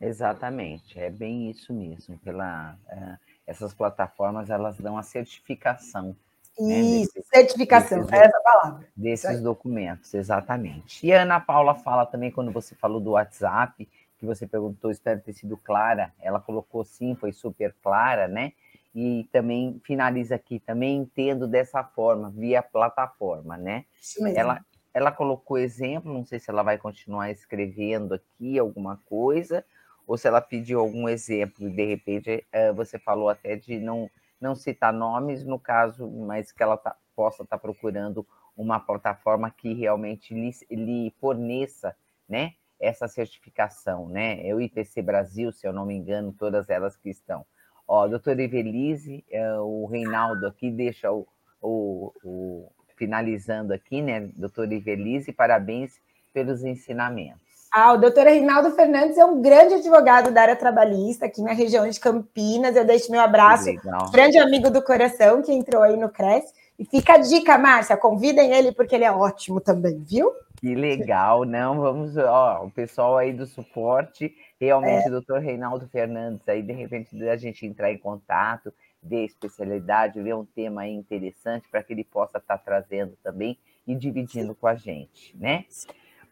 Exatamente, 0.00 0.98
é 0.98 1.10
bem 1.10 1.50
isso 1.50 1.72
mesmo. 1.72 2.18
Pela, 2.18 2.76
uh, 2.92 3.18
essas 3.46 3.72
plataformas 3.72 4.50
elas 4.50 4.76
dão 4.76 4.98
a 4.98 5.02
certificação. 5.02 6.16
Isso, 6.58 7.12
né, 7.16 7.22
certificação, 7.34 7.98
desses, 8.00 8.12
é 8.12 8.24
essa 8.24 8.40
palavra. 8.40 8.88
Desses 8.96 9.40
documentos, 9.42 10.14
exatamente. 10.14 11.06
E 11.06 11.12
a 11.12 11.22
Ana 11.22 11.40
Paula 11.40 11.74
fala 11.74 12.06
também, 12.06 12.30
quando 12.30 12.50
você 12.50 12.74
falou 12.74 13.00
do 13.00 13.10
WhatsApp, 13.12 13.88
que 14.18 14.24
você 14.26 14.46
perguntou, 14.46 14.90
espero 14.90 15.20
ter 15.20 15.34
sido 15.34 15.56
clara, 15.56 16.12
ela 16.20 16.40
colocou 16.40 16.84
sim, 16.84 17.14
foi 17.14 17.32
super 17.32 17.74
clara, 17.82 18.26
né? 18.26 18.52
E 18.94 19.28
também 19.30 19.78
finaliza 19.84 20.34
aqui, 20.34 20.58
também 20.58 20.96
entendo 20.96 21.46
dessa 21.46 21.84
forma, 21.84 22.30
via 22.30 22.62
plataforma, 22.62 23.56
né? 23.58 23.84
Isso 24.00 24.22
mesmo. 24.22 24.38
Ela, 24.38 24.64
ela 24.94 25.12
colocou 25.12 25.58
exemplo, 25.58 26.10
não 26.12 26.24
sei 26.24 26.38
se 26.38 26.50
ela 26.50 26.62
vai 26.62 26.78
continuar 26.78 27.30
escrevendo 27.30 28.14
aqui 28.14 28.58
alguma 28.58 28.96
coisa, 29.04 29.62
ou 30.06 30.16
se 30.16 30.26
ela 30.26 30.40
pediu 30.40 30.80
algum 30.80 31.06
exemplo, 31.08 31.68
de 31.68 31.84
repente 31.84 32.46
eh, 32.50 32.72
você 32.72 32.98
falou 32.98 33.28
até 33.28 33.56
de 33.56 33.78
não, 33.78 34.08
não 34.40 34.54
citar 34.54 34.92
nomes, 34.92 35.44
no 35.44 35.58
caso, 35.58 36.08
mas 36.10 36.52
que 36.52 36.62
ela 36.62 36.76
tá, 36.76 36.96
possa 37.14 37.42
estar 37.42 37.56
tá 37.56 37.60
procurando 37.60 38.26
uma 38.56 38.80
plataforma 38.80 39.50
que 39.50 39.74
realmente 39.74 40.34
lhe, 40.34 40.50
lhe, 40.70 41.14
forneça 41.20 41.94
né, 42.28 42.54
essa 42.80 43.06
certificação, 43.06 44.08
né? 44.08 44.46
É 44.46 44.54
o 44.54 44.60
IPC 44.60 45.02
Brasil, 45.02 45.52
se 45.52 45.66
eu 45.66 45.72
não 45.72 45.86
me 45.86 45.94
engano, 45.94 46.32
todas 46.32 46.68
elas 46.68 46.96
que 46.96 47.10
estão. 47.10 47.44
Ó, 47.86 48.06
doutora 48.08 48.42
Evelise, 48.42 49.24
é, 49.30 49.58
o 49.58 49.86
Reinaldo 49.86 50.46
aqui 50.46 50.70
deixa 50.70 51.12
o, 51.12 51.26
o, 51.60 52.12
o 52.24 52.72
finalizando 52.96 53.72
aqui, 53.72 54.02
né, 54.02 54.20
doutora 54.36 54.74
Evelise, 54.74 55.32
parabéns 55.32 56.00
pelos 56.32 56.64
ensinamentos. 56.64 57.45
Ah, 57.72 57.92
o 57.92 57.98
doutor 57.98 58.24
Reinaldo 58.24 58.70
Fernandes 58.72 59.18
é 59.18 59.24
um 59.24 59.40
grande 59.42 59.74
advogado 59.74 60.30
da 60.30 60.42
área 60.42 60.56
trabalhista 60.56 61.26
aqui 61.26 61.42
na 61.42 61.52
região 61.52 61.88
de 61.88 61.98
Campinas. 62.00 62.76
Eu 62.76 62.84
deixo 62.84 63.10
meu 63.10 63.20
abraço, 63.20 63.66
grande 64.12 64.38
amigo 64.38 64.70
do 64.70 64.82
coração 64.82 65.42
que 65.42 65.52
entrou 65.52 65.82
aí 65.82 65.96
no 65.96 66.08
CRES. 66.08 66.44
E 66.78 66.84
fica 66.84 67.14
a 67.14 67.18
dica, 67.18 67.56
Márcia, 67.56 67.96
convidem 67.96 68.52
ele 68.52 68.70
porque 68.70 68.94
ele 68.94 69.04
é 69.04 69.10
ótimo 69.10 69.60
também, 69.60 69.98
viu? 70.02 70.30
Que 70.56 70.74
legal, 70.74 71.44
não, 71.44 71.80
vamos, 71.80 72.16
ó, 72.16 72.64
o 72.64 72.70
pessoal 72.70 73.16
aí 73.16 73.32
do 73.32 73.46
suporte, 73.46 74.34
realmente, 74.58 75.06
é. 75.06 75.10
doutor 75.10 75.40
Reinaldo 75.40 75.86
Fernandes, 75.88 76.48
aí 76.48 76.62
de 76.62 76.72
repente 76.72 77.28
a 77.28 77.36
gente 77.36 77.66
entrar 77.66 77.92
em 77.92 77.98
contato, 77.98 78.72
ver 79.02 79.24
especialidade, 79.24 80.20
ver 80.20 80.34
um 80.34 80.44
tema 80.44 80.82
aí 80.82 80.92
interessante 80.92 81.68
para 81.70 81.82
que 81.82 81.92
ele 81.92 82.04
possa 82.04 82.38
estar 82.38 82.56
tá 82.56 82.62
trazendo 82.64 83.16
também 83.22 83.58
e 83.86 83.94
dividindo 83.94 84.54
com 84.54 84.66
a 84.66 84.74
gente, 84.74 85.36
né? 85.36 85.64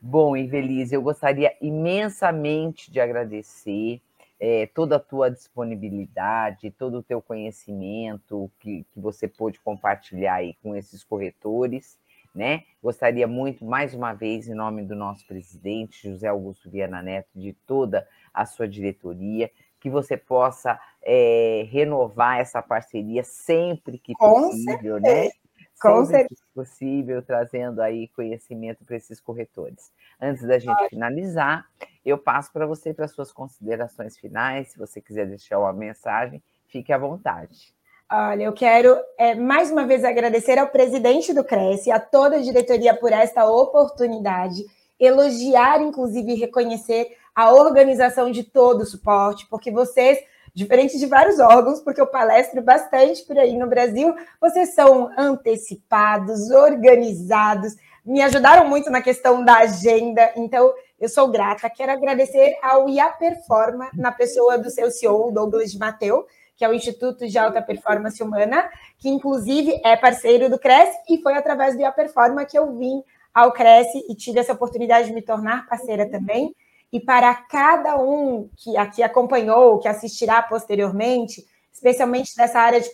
Bom, 0.07 0.37
Invelise, 0.37 0.95
eu 0.95 1.01
gostaria 1.01 1.57
imensamente 1.63 2.93
de 2.93 3.01
agradecer 3.01 4.03
é, 4.39 4.67
toda 4.67 4.97
a 4.97 5.01
tua 5.01 5.31
disponibilidade, 5.31 6.71
todo 6.71 6.99
o 6.99 7.03
teu 7.03 7.23
conhecimento 7.23 8.51
que, 8.61 8.85
que 8.93 9.01
você 9.01 9.27
pôde 9.27 9.59
compartilhar 9.61 10.35
aí 10.35 10.57
com 10.63 10.77
esses 10.77 11.03
corretores, 11.03 11.99
né? 12.35 12.65
Gostaria 12.83 13.27
muito, 13.27 13.65
mais 13.65 13.95
uma 13.95 14.13
vez, 14.13 14.47
em 14.47 14.55
nome 14.55 14.83
do 14.83 14.95
nosso 14.95 15.27
presidente, 15.27 16.07
José 16.07 16.29
Augusto 16.29 16.69
Viana 16.69 17.01
Neto, 17.01 17.31
de 17.35 17.55
toda 17.67 18.07
a 18.35 18.45
sua 18.45 18.69
diretoria, 18.69 19.51
que 19.81 19.89
você 19.89 20.19
possa 20.19 20.79
é, 21.03 21.67
renovar 21.71 22.41
essa 22.41 22.61
parceria 22.61 23.25
sempre 23.25 23.97
que 23.97 24.13
com 24.13 24.51
possível, 24.51 25.01
né? 25.01 25.09
certeza. 25.09 25.35
né? 25.35 25.44
Com 25.81 26.05
certeza. 26.05 26.41
possível, 26.55 27.23
trazendo 27.23 27.83
aí 27.83 28.09
conhecimento 28.09 28.85
para 28.85 28.97
esses 28.97 29.21
corretores. 29.21 29.93
Antes 30.21 30.47
da 30.47 30.59
gente 30.59 30.89
finalizar, 30.89 31.67
eu 32.05 32.17
passo 32.17 32.53
para 32.53 32.67
você 32.67 32.95
para 32.95 33.09
suas 33.09 33.33
considerações 33.33 34.17
finais. 34.17 34.69
Se 34.69 34.79
você 34.79 35.01
quiser 35.01 35.27
deixar 35.27 35.59
uma 35.59 35.73
mensagem, 35.73 36.43
fique 36.67 36.93
à 36.93 36.99
vontade. 36.99 37.75
Olha, 38.11 38.45
eu 38.45 38.53
quero 38.53 38.97
é, 39.19 39.35
mais 39.35 39.71
uma 39.71 39.87
vez 39.87 40.05
agradecer 40.05 40.59
ao 40.59 40.69
presidente 40.69 41.33
do 41.33 41.43
Cresce 41.43 41.89
e 41.89 41.93
a 41.93 41.99
toda 41.99 42.37
a 42.37 42.43
diretoria 42.43 42.95
por 42.95 43.13
esta 43.13 43.45
oportunidade, 43.45 44.63
elogiar, 45.01 45.81
inclusive, 45.81 46.33
e 46.33 46.39
reconhecer 46.39 47.17
a 47.35 47.53
organização 47.53 48.31
de 48.31 48.45
todo 48.45 48.83
o 48.83 48.87
suporte, 48.87 49.47
porque 49.49 49.71
vocês 49.71 50.19
diferente 50.55 50.99
de 50.99 51.07
vários 51.07 51.41
órgãos, 51.41 51.81
porque 51.81 52.01
eu 52.01 52.07
palestro 52.07 52.63
bastante 52.63 53.25
por 53.25 53.37
aí 53.37 53.57
no 53.59 53.67
Brasil, 53.67 54.15
vocês 54.41 54.75
são 54.75 55.11
antecipados, 55.19 56.51
organizados, 56.51 57.75
me 58.05 58.23
ajudaram 58.23 58.69
muito 58.69 58.91
na 58.91 59.03
questão 59.03 59.45
da 59.45 59.59
agenda, 59.59 60.31
então 60.37 60.73
eu 61.01 61.09
sou 61.09 61.29
grata. 61.29 61.69
Quero 61.71 61.91
agradecer 61.91 62.57
ao 62.63 62.89
IA 62.89 63.09
Performa, 63.09 63.91
na 63.95 64.13
pessoa 64.13 64.59
do 64.59 64.71
seu 64.71 64.91
CEO, 64.91 65.33
Douglas 65.33 65.73
de 65.73 65.79
Mateu, 65.79 66.27
que 66.57 66.65
é 66.65 66.69
o 66.69 66.75
Instituto 66.75 67.27
de 67.27 67.37
Alta 67.37 67.61
Performance 67.61 68.23
Humana, 68.23 68.71
que 68.99 69.09
inclusive 69.09 69.81
é 69.83 69.97
parceiro 69.97 70.49
do 70.49 70.59
Cresce, 70.59 70.97
e 71.09 71.21
foi 71.21 71.35
através 71.35 71.75
do 71.75 71.81
IA 71.81 71.91
Performa 71.91 72.45
que 72.45 72.57
eu 72.57 72.77
vim 72.77 73.03
ao 73.33 73.53
Cresce 73.53 74.05
e 74.09 74.15
tive 74.15 74.39
essa 74.39 74.53
oportunidade 74.53 75.09
de 75.09 75.15
me 75.15 75.23
tornar 75.23 75.67
parceira 75.67 76.09
também. 76.09 76.55
E 76.95 77.01
para 77.01 77.35
cada 77.35 78.01
um 78.01 78.49
que 78.57 78.77
aqui 78.77 79.03
acompanhou, 79.03 79.81
que 79.81 79.89
assistirá 79.89 80.41
posteriormente, 80.41 81.45
especialmente 81.73 82.37
dessa 82.37 82.61
área 82.61 82.81
de 82.81 82.89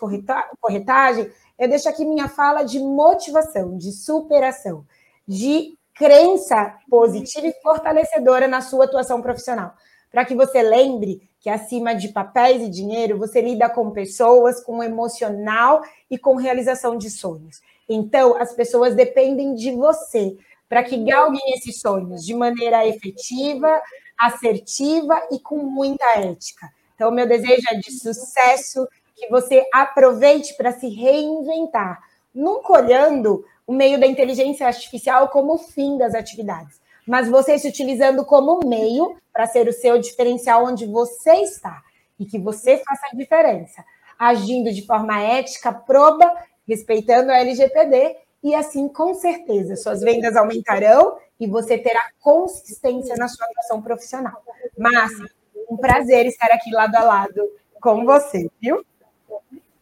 corretagem, 0.59 1.31
eu 1.59 1.69
deixo 1.69 1.87
aqui 1.87 2.07
minha 2.07 2.27
fala 2.27 2.63
de 2.63 2.79
motivação, 2.79 3.77
de 3.77 3.93
superação, 3.93 4.87
de 5.29 5.77
crença 5.95 6.77
positiva 6.89 7.47
e 7.47 7.63
fortalecedora 7.63 8.49
na 8.49 8.63
sua 8.63 8.87
atuação 8.87 9.21
profissional. 9.21 9.75
Para 10.11 10.25
que 10.25 10.35
você 10.35 10.63
lembre 10.63 11.29
que 11.39 11.51
acima 11.51 11.95
de 11.95 12.09
papéis 12.09 12.63
e 12.63 12.71
dinheiro, 12.71 13.19
você 13.19 13.43
lida 13.43 13.69
com 13.69 13.91
pessoas, 13.91 14.65
com 14.65 14.83
emocional 14.83 15.83
e 16.11 16.17
com 16.17 16.37
realização 16.37 16.97
de 16.97 17.11
sonhos. 17.11 17.61
Então, 17.87 18.35
as 18.41 18.55
pessoas 18.55 18.95
dependem 18.95 19.55
de 19.55 19.73
você 19.73 20.39
para 20.71 20.85
que 20.85 20.97
galguem 20.99 21.53
esses 21.53 21.81
sonhos 21.81 22.25
de 22.25 22.33
maneira 22.33 22.87
efetiva, 22.87 23.83
assertiva 24.17 25.21
e 25.33 25.41
com 25.41 25.57
muita 25.57 26.05
ética. 26.21 26.71
Então, 26.95 27.11
meu 27.11 27.27
desejo 27.27 27.67
é 27.73 27.75
de 27.75 27.91
sucesso, 27.91 28.87
que 29.17 29.29
você 29.29 29.67
aproveite 29.75 30.57
para 30.57 30.71
se 30.71 30.89
reinventar, 30.89 32.01
nunca 32.33 32.73
olhando 32.73 33.45
o 33.67 33.73
meio 33.73 33.99
da 33.99 34.07
inteligência 34.07 34.67
artificial 34.67 35.29
como 35.29 35.55
o 35.55 35.59
fim 35.59 35.99
das 35.99 36.15
atividades, 36.15 36.81
mas 37.07 37.29
você 37.29 37.59
se 37.59 37.69
utilizando 37.69 38.25
como 38.25 38.61
meio 38.65 39.17
para 39.33 39.49
ser 39.49 39.67
o 39.67 39.73
seu 39.73 39.99
diferencial 39.99 40.65
onde 40.65 40.87
você 40.87 41.33
está 41.43 41.83
e 42.19 42.25
que 42.25 42.39
você 42.39 42.79
faça 42.79 43.09
a 43.13 43.17
diferença, 43.17 43.85
agindo 44.17 44.73
de 44.73 44.87
forma 44.87 45.21
ética, 45.21 45.73
proba, 45.73 46.33
respeitando 46.67 47.33
a 47.33 47.39
LGPD 47.39 48.17
e 48.43 48.55
assim, 48.55 48.89
com 48.89 49.15
certeza, 49.15 49.77
suas 49.77 50.01
vendas 50.01 50.35
aumentarão 50.35 51.19
e 51.39 51.47
você 51.47 51.77
terá 51.77 52.11
consistência 52.21 53.15
na 53.17 53.29
sua 53.29 53.47
atuação 53.47 53.83
profissional. 53.83 54.43
Márcia, 54.79 55.27
um 55.71 55.77
prazer 55.77 56.27
estar 56.27 56.47
aqui 56.47 56.71
lado 56.73 56.95
a 56.97 57.03
lado 57.03 57.51
com 57.81 58.05
você, 58.05 58.51
viu? 58.61 58.85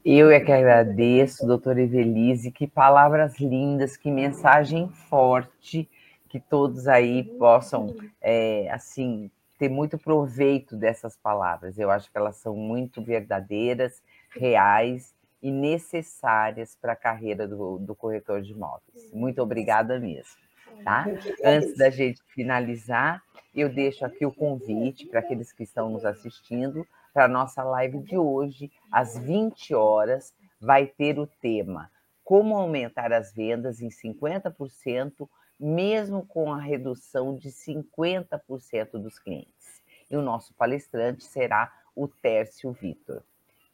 Eu 0.04 0.30
é 0.30 0.40
que 0.40 0.50
agradeço, 0.50 1.46
doutora 1.46 1.82
Evelise, 1.82 2.50
que 2.50 2.66
palavras 2.66 3.38
lindas, 3.38 3.96
que 3.96 4.10
mensagem 4.10 4.88
forte, 5.08 5.88
que 6.28 6.40
todos 6.40 6.88
aí 6.88 7.24
possam, 7.24 7.94
é, 8.20 8.70
assim, 8.70 9.30
ter 9.58 9.68
muito 9.68 9.98
proveito 9.98 10.76
dessas 10.76 11.16
palavras. 11.16 11.78
Eu 11.78 11.90
acho 11.90 12.10
que 12.10 12.16
elas 12.16 12.36
são 12.36 12.56
muito 12.56 13.02
verdadeiras, 13.02 14.00
reais 14.30 15.12
e 15.42 15.50
necessárias 15.50 16.76
para 16.80 16.92
a 16.92 16.96
carreira 16.96 17.46
do, 17.46 17.78
do 17.78 17.94
corretor 17.94 18.42
de 18.42 18.52
imóveis. 18.52 19.12
Muito 19.12 19.40
obrigada 19.40 19.98
mesmo. 19.98 20.36
Tá? 20.84 21.06
Antes 21.44 21.76
da 21.76 21.90
gente 21.90 22.22
finalizar, 22.28 23.22
eu 23.54 23.68
deixo 23.68 24.04
aqui 24.04 24.24
o 24.24 24.32
convite 24.32 25.06
para 25.06 25.20
aqueles 25.20 25.52
que 25.52 25.62
estão 25.62 25.90
nos 25.90 26.04
assistindo 26.04 26.86
para 27.12 27.24
a 27.24 27.28
nossa 27.28 27.64
live 27.64 27.98
de 27.98 28.16
hoje, 28.16 28.70
às 28.92 29.18
20 29.18 29.74
horas, 29.74 30.32
vai 30.60 30.86
ter 30.86 31.18
o 31.18 31.26
tema 31.26 31.90
Como 32.22 32.56
aumentar 32.56 33.12
as 33.12 33.32
vendas 33.32 33.80
em 33.80 33.88
50%, 33.88 35.28
mesmo 35.58 36.24
com 36.26 36.52
a 36.52 36.60
redução 36.60 37.34
de 37.34 37.48
50% 37.48 38.92
dos 38.92 39.18
clientes. 39.18 39.82
E 40.10 40.16
o 40.16 40.22
nosso 40.22 40.54
palestrante 40.54 41.24
será 41.24 41.72
o 41.96 42.06
Tércio 42.06 42.70
Vitor. 42.72 43.22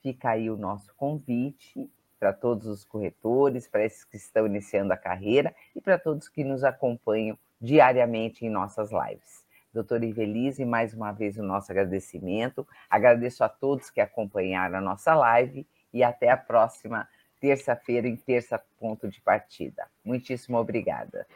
Fica 0.05 0.33
aí 0.33 0.51
o 0.51 0.57
nosso 0.59 0.95
convite 0.97 1.91
para 2.21 2.31
todos 2.31 2.67
os 2.67 2.85
corretores, 2.85 3.67
para 3.67 3.87
esses 3.87 4.05
que 4.05 4.19
estão 4.19 4.45
iniciando 4.45 4.93
a 4.93 4.99
carreira 4.99 5.57
e 5.75 5.81
para 5.81 5.99
todos 5.99 6.29
que 6.29 6.45
nos 6.45 6.63
acompanham 6.63 7.39
diariamente 7.59 8.45
em 8.45 8.51
nossas 8.51 8.91
lives. 8.93 9.43
Doutora 9.73 10.05
Ivelise, 10.05 10.63
mais 10.63 10.93
uma 10.93 11.11
vez 11.11 11.39
o 11.39 11.43
nosso 11.43 11.73
agradecimento. 11.73 12.69
Agradeço 12.91 13.43
a 13.43 13.49
todos 13.49 13.89
que 13.89 13.99
acompanharam 13.99 14.77
a 14.77 14.81
nossa 14.83 15.15
live 15.15 15.67
e 15.91 16.05
até 16.05 16.29
a 16.29 16.37
próxima 16.37 17.09
terça-feira 17.41 18.07
em 18.07 18.15
Terça 18.15 18.63
Ponto 18.79 19.09
de 19.09 19.23
Partida. 19.23 19.89
Muitíssimo 20.05 20.59
obrigada. 20.59 21.27